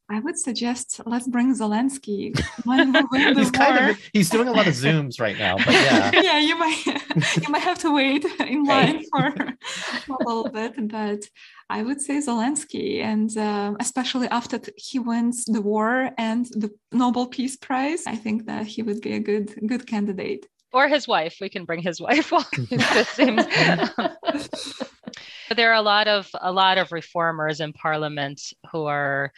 I 0.09 0.19
would 0.19 0.37
suggest 0.37 0.99
let's 1.05 1.27
bring 1.27 1.55
Zelensky. 1.55 2.37
One 2.65 2.93
who 2.93 3.07
win 3.11 3.33
the 3.33 3.39
he's 3.39 3.51
kind 3.51 3.79
war. 3.79 3.89
of 3.91 3.97
he's 4.11 4.29
doing 4.29 4.47
a 4.47 4.51
lot 4.51 4.67
of 4.67 4.73
zooms 4.73 5.19
right 5.19 5.37
now, 5.37 5.55
but 5.57 5.73
yeah. 5.73 6.11
yeah, 6.21 6.39
you 6.39 6.57
might 6.57 6.85
you 6.85 7.49
might 7.49 7.61
have 7.63 7.79
to 7.79 7.91
wait 7.93 8.25
in 8.41 8.63
line 8.65 9.03
for 9.11 9.27
a 9.27 10.23
little 10.25 10.49
bit, 10.49 10.73
but 10.89 11.21
I 11.69 11.81
would 11.83 12.01
say 12.01 12.15
Zelensky, 12.19 13.01
and 13.01 13.35
uh, 13.37 13.73
especially 13.79 14.27
after 14.27 14.59
t- 14.59 14.73
he 14.75 14.99
wins 14.99 15.45
the 15.45 15.61
war 15.61 16.11
and 16.17 16.45
the 16.47 16.69
Nobel 16.91 17.27
Peace 17.27 17.55
Prize, 17.57 18.03
I 18.05 18.15
think 18.15 18.45
that 18.45 18.67
he 18.67 18.83
would 18.83 19.01
be 19.01 19.13
a 19.13 19.19
good 19.19 19.55
good 19.65 19.87
candidate. 19.87 20.45
or 20.73 20.87
his 20.89 21.07
wife. 21.07 21.37
We 21.39 21.49
can 21.49 21.65
bring 21.65 21.81
his 21.81 22.01
wife 22.01 22.31
while 22.31 22.45
there 25.55 25.69
are 25.71 25.75
a 25.75 25.81
lot 25.81 26.07
of 26.07 26.29
a 26.41 26.51
lot 26.51 26.77
of 26.77 26.91
reformers 26.91 27.59
in 27.59 27.73
parliament 27.73 28.41
who 28.71 28.85
are 28.85 29.31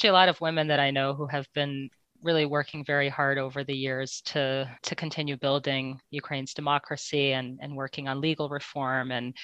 actually 0.00 0.08
a 0.08 0.14
lot 0.14 0.30
of 0.30 0.40
women 0.40 0.68
that 0.68 0.80
I 0.80 0.90
know 0.90 1.12
who 1.12 1.26
have 1.26 1.46
been 1.52 1.90
really 2.22 2.46
working 2.46 2.82
very 2.82 3.10
hard 3.10 3.36
over 3.36 3.64
the 3.64 3.76
years 3.76 4.22
to 4.24 4.66
to 4.82 4.94
continue 4.94 5.36
building 5.36 6.00
Ukraine's 6.10 6.54
democracy 6.54 7.32
and 7.32 7.58
and 7.60 7.76
working 7.76 8.08
on 8.08 8.22
legal 8.22 8.48
reform 8.48 9.10
and 9.12 9.36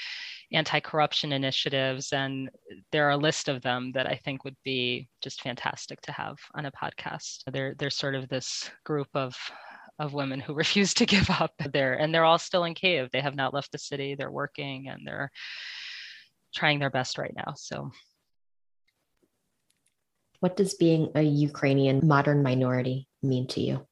anti-corruption 0.52 1.30
initiatives 1.30 2.10
and 2.14 2.48
there 2.90 3.06
are 3.06 3.10
a 3.10 3.26
list 3.28 3.50
of 3.50 3.60
them 3.60 3.92
that 3.92 4.06
I 4.06 4.18
think 4.24 4.44
would 4.44 4.56
be 4.64 5.10
just 5.22 5.42
fantastic 5.42 6.00
to 6.02 6.12
have 6.12 6.38
on 6.54 6.64
a 6.64 6.72
podcast. 6.72 7.42
They're 7.52 7.90
sort 7.90 8.14
of 8.14 8.26
this 8.30 8.70
group 8.82 9.08
of 9.12 9.36
of 9.98 10.14
women 10.14 10.40
who 10.40 10.54
refuse 10.64 10.94
to 10.94 11.04
give 11.04 11.28
up 11.28 11.52
there 11.70 11.94
and 12.00 12.14
they're 12.14 12.24
all 12.24 12.38
still 12.38 12.64
in 12.64 12.72
Kiev. 12.74 13.10
They 13.12 13.20
have 13.20 13.36
not 13.36 13.52
left 13.52 13.72
the 13.72 13.78
city. 13.78 14.14
They're 14.14 14.30
working 14.30 14.88
and 14.88 15.06
they're 15.06 15.30
trying 16.54 16.78
their 16.78 16.96
best 16.98 17.18
right 17.18 17.34
now. 17.36 17.52
So 17.56 17.90
What 20.40 20.56
does 20.56 20.74
being 20.74 21.10
a 21.14 21.22
Ukrainian 21.22 22.06
modern 22.06 22.42
minority 22.42 23.08
mean 23.22 23.46
to 23.48 23.60
you? 23.60 23.86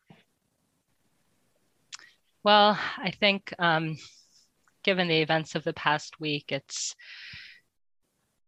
Well, 2.43 2.79
I 2.99 3.11
think 3.11 3.53
um, 3.59 3.97
given 4.83 5.09
the 5.09 5.23
events 5.23 5.55
of 5.55 5.65
the 5.65 5.73
past 5.73 6.21
week, 6.21 6.53
it's 6.53 6.95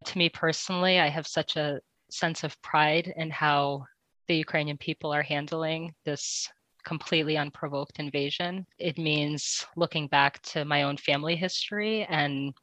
to 0.04 0.18
me 0.18 0.28
personally, 0.28 1.00
I 1.00 1.08
have 1.08 1.26
such 1.26 1.56
a 1.56 1.80
sense 2.10 2.44
of 2.44 2.60
pride 2.62 3.12
in 3.16 3.30
how 3.30 3.86
the 4.28 4.36
Ukrainian 4.36 4.76
people 4.76 5.12
are 5.12 5.22
handling 5.22 5.94
this 6.04 6.48
completely 6.84 7.36
unprovoked 7.36 7.98
invasion. 7.98 8.66
It 8.78 8.98
means 8.98 9.66
looking 9.76 10.06
back 10.06 10.40
to 10.42 10.64
my 10.64 10.84
own 10.84 10.96
family 10.96 11.34
history 11.34 12.04
and 12.04 12.54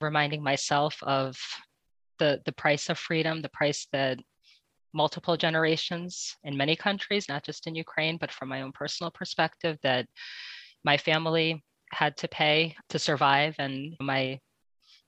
reminding 0.00 0.42
myself 0.42 1.02
of 1.02 1.36
the, 2.18 2.42
the 2.44 2.52
price 2.52 2.90
of 2.90 2.98
freedom, 2.98 3.40
the 3.40 3.48
price 3.48 3.86
that 3.92 4.18
multiple 4.92 5.36
generations 5.36 6.36
in 6.44 6.56
many 6.56 6.76
countries, 6.76 7.28
not 7.28 7.44
just 7.44 7.66
in 7.66 7.74
Ukraine, 7.74 8.18
but 8.18 8.32
from 8.32 8.48
my 8.48 8.62
own 8.62 8.72
personal 8.72 9.10
perspective, 9.10 9.78
that 9.82 10.06
my 10.84 10.96
family 10.96 11.62
had 11.92 12.16
to 12.18 12.28
pay 12.28 12.74
to 12.88 12.98
survive 12.98 13.54
and 13.58 13.96
my 14.00 14.38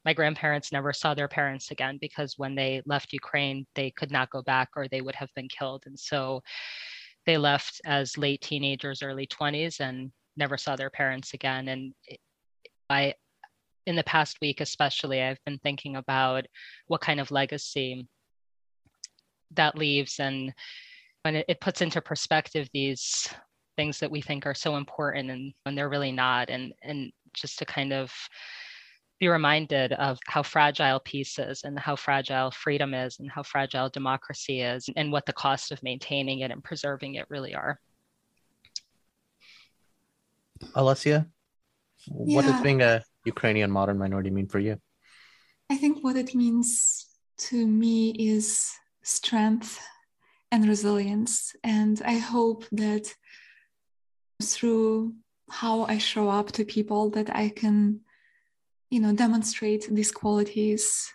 my 0.05 0.13
grandparents 0.13 0.73
never 0.73 0.93
saw 0.93 1.15
their 1.15 1.29
parents 1.29 1.71
again 1.71 1.97
because 2.01 2.35
when 2.37 2.57
they 2.57 2.83
left 2.87 3.13
Ukraine 3.13 3.65
they 3.77 3.91
could 3.93 4.11
not 4.11 4.31
go 4.31 4.43
back 4.43 4.71
or 4.75 4.89
they 4.89 5.01
would 5.01 5.15
have 5.15 5.31
been 5.37 5.49
killed. 5.49 5.85
And 5.87 5.99
so 5.99 6.43
they 7.25 7.39
left 7.39 7.81
as 7.87 8.19
late 8.19 8.41
teenagers 8.41 9.03
early 9.03 9.29
20s 9.29 9.79
and 9.79 10.11
never 10.37 10.57
saw 10.59 10.75
their 10.75 10.91
parents 10.91 11.35
again. 11.35 11.69
And 11.69 11.95
I 12.91 13.15
in 13.87 13.97
the 13.97 14.05
past 14.05 14.39
week, 14.41 14.61
especially, 14.61 15.23
I've 15.23 15.45
been 15.45 15.59
thinking 15.59 15.97
about 15.97 16.47
what 16.87 17.01
kind 17.01 17.21
of 17.21 17.31
legacy 17.31 18.07
that 19.55 19.77
leaves 19.77 20.19
and 20.19 20.53
when 21.23 21.37
it, 21.37 21.45
it 21.49 21.61
puts 21.61 21.81
into 21.81 22.01
perspective 22.01 22.69
these 22.73 23.29
things 23.77 23.99
that 23.99 24.11
we 24.11 24.21
think 24.21 24.47
are 24.47 24.55
so 24.55 24.77
important 24.77 25.31
and 25.31 25.53
when 25.65 25.75
they're 25.75 25.89
really 25.89 26.13
not 26.13 26.51
and 26.51 26.73
and 26.83 27.13
just 27.33 27.59
to 27.59 27.65
kind 27.65 27.93
of 27.93 28.13
be 29.23 29.29
reminded 29.29 29.93
of 29.93 30.19
how 30.27 30.43
fragile 30.43 30.99
peace 30.99 31.39
is 31.39 31.63
and 31.63 31.79
how 31.79 31.95
fragile 31.95 32.51
freedom 32.51 32.93
is 32.93 33.21
and 33.21 33.31
how 33.31 33.41
fragile 33.41 33.89
democracy 33.89 34.63
is 34.63 34.91
and 34.97 35.13
what 35.13 35.25
the 35.27 35.33
cost 35.33 35.71
of 35.71 35.81
maintaining 35.83 36.41
it 36.41 36.51
and 36.51 36.65
preserving 36.65 37.15
it 37.15 37.25
really 37.29 37.55
are. 37.55 37.79
Olesya, 40.75 41.29
what 42.09 42.45
does 42.45 42.61
being 42.63 42.83
a 42.83 43.03
Ukrainian 43.25 43.71
modern 43.71 43.97
minority 43.97 44.31
mean 44.31 44.49
for 44.49 44.59
you? 44.59 44.79
I 45.71 45.77
think 45.77 46.03
what 46.03 46.17
it 46.17 46.35
means 46.35 47.07
to 47.49 47.65
me 47.65 48.11
is 48.11 48.73
strength 49.03 49.81
and 50.51 50.69
resilience. 50.69 51.55
And 51.65 52.01
I 52.05 52.19
hope 52.19 52.65
that 52.73 53.15
through 54.43 55.15
how 55.51 55.85
I 55.85 55.99
show 55.99 56.29
up 56.29 56.53
to 56.53 56.65
people 56.65 57.11
that 57.11 57.35
I 57.35 57.49
can, 57.49 58.01
you 58.91 59.01
know, 59.01 59.15
demonstrate 59.15 59.89
these 59.91 60.13
qualities 60.13 61.13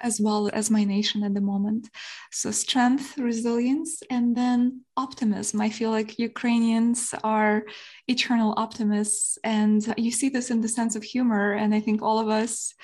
as 0.00 0.20
well 0.20 0.50
as 0.52 0.70
my 0.70 0.84
nation 0.84 1.22
at 1.22 1.34
the 1.34 1.40
moment. 1.40 1.88
So, 2.30 2.50
strength, 2.50 3.18
resilience, 3.18 4.02
and 4.10 4.36
then 4.36 4.82
optimism. 4.96 5.60
I 5.60 5.70
feel 5.70 5.90
like 5.90 6.18
Ukrainians 6.18 7.14
are 7.24 7.64
eternal 8.06 8.54
optimists. 8.56 9.38
And 9.44 9.82
you 9.96 10.10
see 10.10 10.28
this 10.28 10.50
in 10.50 10.60
the 10.60 10.68
sense 10.68 10.96
of 10.96 11.02
humor. 11.02 11.52
And 11.52 11.74
I 11.74 11.80
think 11.80 12.02
all 12.02 12.18
of 12.18 12.28
us 12.28 12.74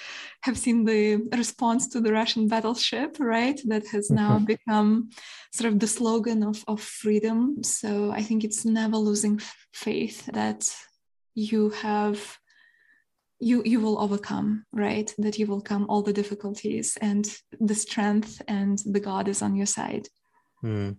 have 0.43 0.59
seen 0.59 0.85
the 0.85 1.17
response 1.37 1.89
to 1.89 2.01
the 2.01 2.13
Russian 2.13 2.49
battleship, 2.49 3.17
right? 3.19 3.61
That 3.67 3.87
has 3.89 4.11
now 4.11 4.37
mm-hmm. 4.37 4.45
become 4.45 5.11
sort 5.53 5.73
of 5.73 5.79
the 5.81 5.87
slogan 5.87 6.43
of, 6.43 6.65
of 6.67 6.81
freedom. 6.81 7.63
So, 7.63 8.11
I 8.11 8.23
think 8.23 8.45
it's 8.45 8.65
never 8.65 8.97
losing 8.97 9.41
faith 9.73 10.27
that 10.27 10.75
you 11.35 11.71
have 11.71 12.39
you 13.45 13.63
you 13.65 13.79
will 13.85 13.99
overcome 14.05 14.65
right 14.73 15.15
that 15.19 15.39
you 15.39 15.47
will 15.47 15.61
come 15.61 15.85
all 15.89 16.03
the 16.03 16.19
difficulties 16.21 16.97
and 17.01 17.25
the 17.61 17.75
strength 17.75 18.41
and 18.49 18.79
the 18.95 19.01
god 19.01 19.29
is 19.29 19.43
on 19.43 19.55
your 19.55 19.71
side 19.79 20.07
hmm. 20.63 20.93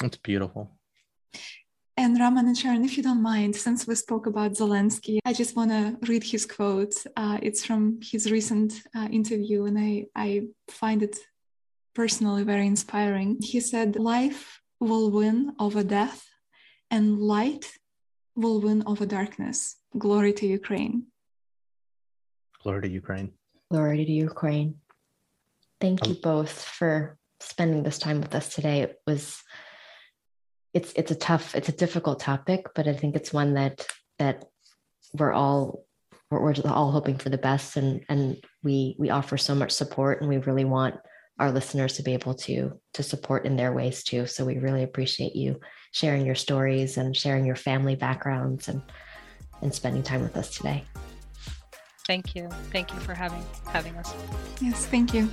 that's 0.00 0.18
beautiful 0.18 0.64
and 1.96 2.18
Raman 2.18 2.48
and 2.48 2.58
Sharon, 2.58 2.84
if 2.84 2.96
you 2.96 3.04
don't 3.04 3.22
mind, 3.22 3.54
since 3.54 3.86
we 3.86 3.94
spoke 3.94 4.26
about 4.26 4.54
Zelensky, 4.54 5.20
I 5.24 5.32
just 5.32 5.54
want 5.54 5.70
to 5.70 5.96
read 6.08 6.24
his 6.24 6.44
quote. 6.44 6.96
Uh, 7.16 7.38
it's 7.40 7.64
from 7.64 8.00
his 8.02 8.32
recent 8.32 8.82
uh, 8.96 9.06
interview, 9.12 9.66
and 9.66 9.78
I, 9.78 10.06
I 10.16 10.48
find 10.68 11.04
it 11.04 11.16
personally 11.94 12.42
very 12.42 12.66
inspiring. 12.66 13.36
He 13.40 13.60
said, 13.60 13.94
Life 13.94 14.60
will 14.80 15.12
win 15.12 15.54
over 15.60 15.84
death, 15.84 16.26
and 16.90 17.20
light 17.20 17.70
will 18.36 18.60
win 18.60 18.82
over 18.86 19.06
darkness. 19.06 19.76
Glory 19.96 20.32
to 20.34 20.46
Ukraine. 20.46 21.06
Glory 22.62 22.82
to 22.82 22.88
Ukraine. 22.88 23.32
Glory 23.70 24.04
to 24.04 24.12
Ukraine. 24.12 24.76
Thank 25.80 26.06
you 26.06 26.14
um, 26.14 26.20
both 26.22 26.62
for 26.62 27.18
spending 27.40 27.82
this 27.82 27.98
time 27.98 28.20
with 28.20 28.34
us 28.34 28.54
today. 28.54 28.80
It 28.82 29.00
was 29.06 29.42
it's 30.72 30.92
it's 30.96 31.10
a 31.10 31.16
tough, 31.16 31.54
it's 31.54 31.68
a 31.68 31.72
difficult 31.72 32.20
topic, 32.20 32.66
but 32.74 32.88
I 32.88 32.94
think 32.94 33.14
it's 33.14 33.32
one 33.32 33.54
that 33.54 33.86
that 34.18 34.44
we're 35.12 35.32
all 35.32 35.84
we're, 36.30 36.40
we're 36.40 36.54
all 36.66 36.90
hoping 36.90 37.18
for 37.18 37.28
the 37.28 37.38
best 37.38 37.76
and 37.76 38.04
and 38.08 38.42
we 38.62 38.96
we 38.98 39.10
offer 39.10 39.36
so 39.36 39.54
much 39.54 39.70
support 39.70 40.20
and 40.20 40.28
we 40.28 40.38
really 40.38 40.64
want 40.64 40.96
our 41.38 41.50
listeners 41.50 41.94
to 41.94 42.02
be 42.02 42.12
able 42.14 42.34
to 42.34 42.72
to 42.94 43.02
support 43.02 43.44
in 43.44 43.56
their 43.56 43.72
ways 43.72 44.04
too. 44.04 44.26
So 44.26 44.44
we 44.44 44.58
really 44.58 44.82
appreciate 44.82 45.34
you 45.34 45.60
sharing 45.92 46.24
your 46.24 46.34
stories 46.34 46.96
and 46.96 47.16
sharing 47.16 47.44
your 47.44 47.56
family 47.56 47.96
backgrounds 47.96 48.68
and 48.68 48.82
and 49.62 49.74
spending 49.74 50.02
time 50.02 50.22
with 50.22 50.36
us 50.36 50.56
today. 50.56 50.84
Thank 52.06 52.34
you. 52.34 52.48
Thank 52.70 52.92
you 52.92 53.00
for 53.00 53.14
having 53.14 53.44
having 53.66 53.96
us. 53.96 54.14
Yes, 54.60 54.86
thank 54.86 55.14
you. 55.14 55.28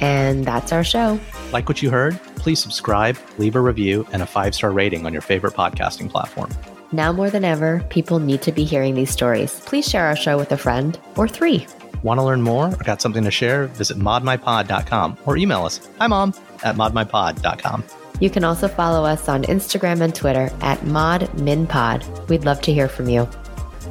And 0.00 0.44
that's 0.44 0.72
our 0.72 0.84
show. 0.84 1.18
Like 1.52 1.68
what 1.68 1.82
you 1.82 1.90
heard? 1.90 2.18
Please 2.36 2.60
subscribe, 2.60 3.18
leave 3.36 3.56
a 3.56 3.60
review, 3.60 4.06
and 4.12 4.22
a 4.22 4.26
five 4.26 4.54
star 4.54 4.70
rating 4.70 5.06
on 5.06 5.12
your 5.12 5.22
favorite 5.22 5.54
podcasting 5.54 6.10
platform. 6.10 6.50
Now 6.92 7.12
more 7.12 7.28
than 7.28 7.44
ever, 7.44 7.84
people 7.90 8.18
need 8.18 8.40
to 8.42 8.52
be 8.52 8.64
hearing 8.64 8.94
these 8.94 9.10
stories. 9.10 9.60
Please 9.66 9.86
share 9.86 10.06
our 10.06 10.16
show 10.16 10.38
with 10.38 10.52
a 10.52 10.56
friend 10.56 10.98
or 11.16 11.28
three. 11.28 11.66
Want 12.02 12.18
to 12.18 12.24
learn 12.24 12.42
more 12.42 12.66
or 12.66 12.84
got 12.84 13.02
something 13.02 13.24
to 13.24 13.30
share? 13.30 13.66
Visit 13.68 13.98
modminpod.com 13.98 15.18
or 15.26 15.36
email 15.36 15.64
us. 15.64 15.80
Hi, 15.98 16.06
mom, 16.06 16.34
at 16.62 16.76
modminpod.com. 16.76 17.84
You 18.20 18.30
can 18.30 18.44
also 18.44 18.66
follow 18.68 19.04
us 19.04 19.28
on 19.28 19.44
Instagram 19.44 20.00
and 20.00 20.14
Twitter 20.14 20.50
at 20.60 20.78
modminpod. 20.80 22.28
We'd 22.28 22.44
love 22.44 22.60
to 22.62 22.72
hear 22.72 22.88
from 22.88 23.08
you. 23.08 23.28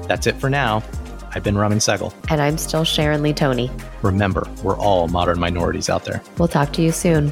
That's 0.08 0.28
it 0.28 0.36
for 0.36 0.50
now. 0.50 0.84
I've 1.34 1.44
been 1.44 1.58
Raman 1.58 1.80
Segal. 1.80 2.14
And 2.30 2.42
I'm 2.42 2.58
still 2.58 2.84
Sharon 2.84 3.22
Lee 3.22 3.34
Tony. 3.34 3.70
Remember, 4.02 4.48
we're 4.64 4.78
all 4.78 5.08
modern 5.08 5.40
minorities 5.40 5.90
out 5.90 6.06
there. 6.06 6.22
We'll 6.38 6.48
talk 6.48 6.74
to 6.74 6.82
you 6.82 6.92
soon. 6.92 7.32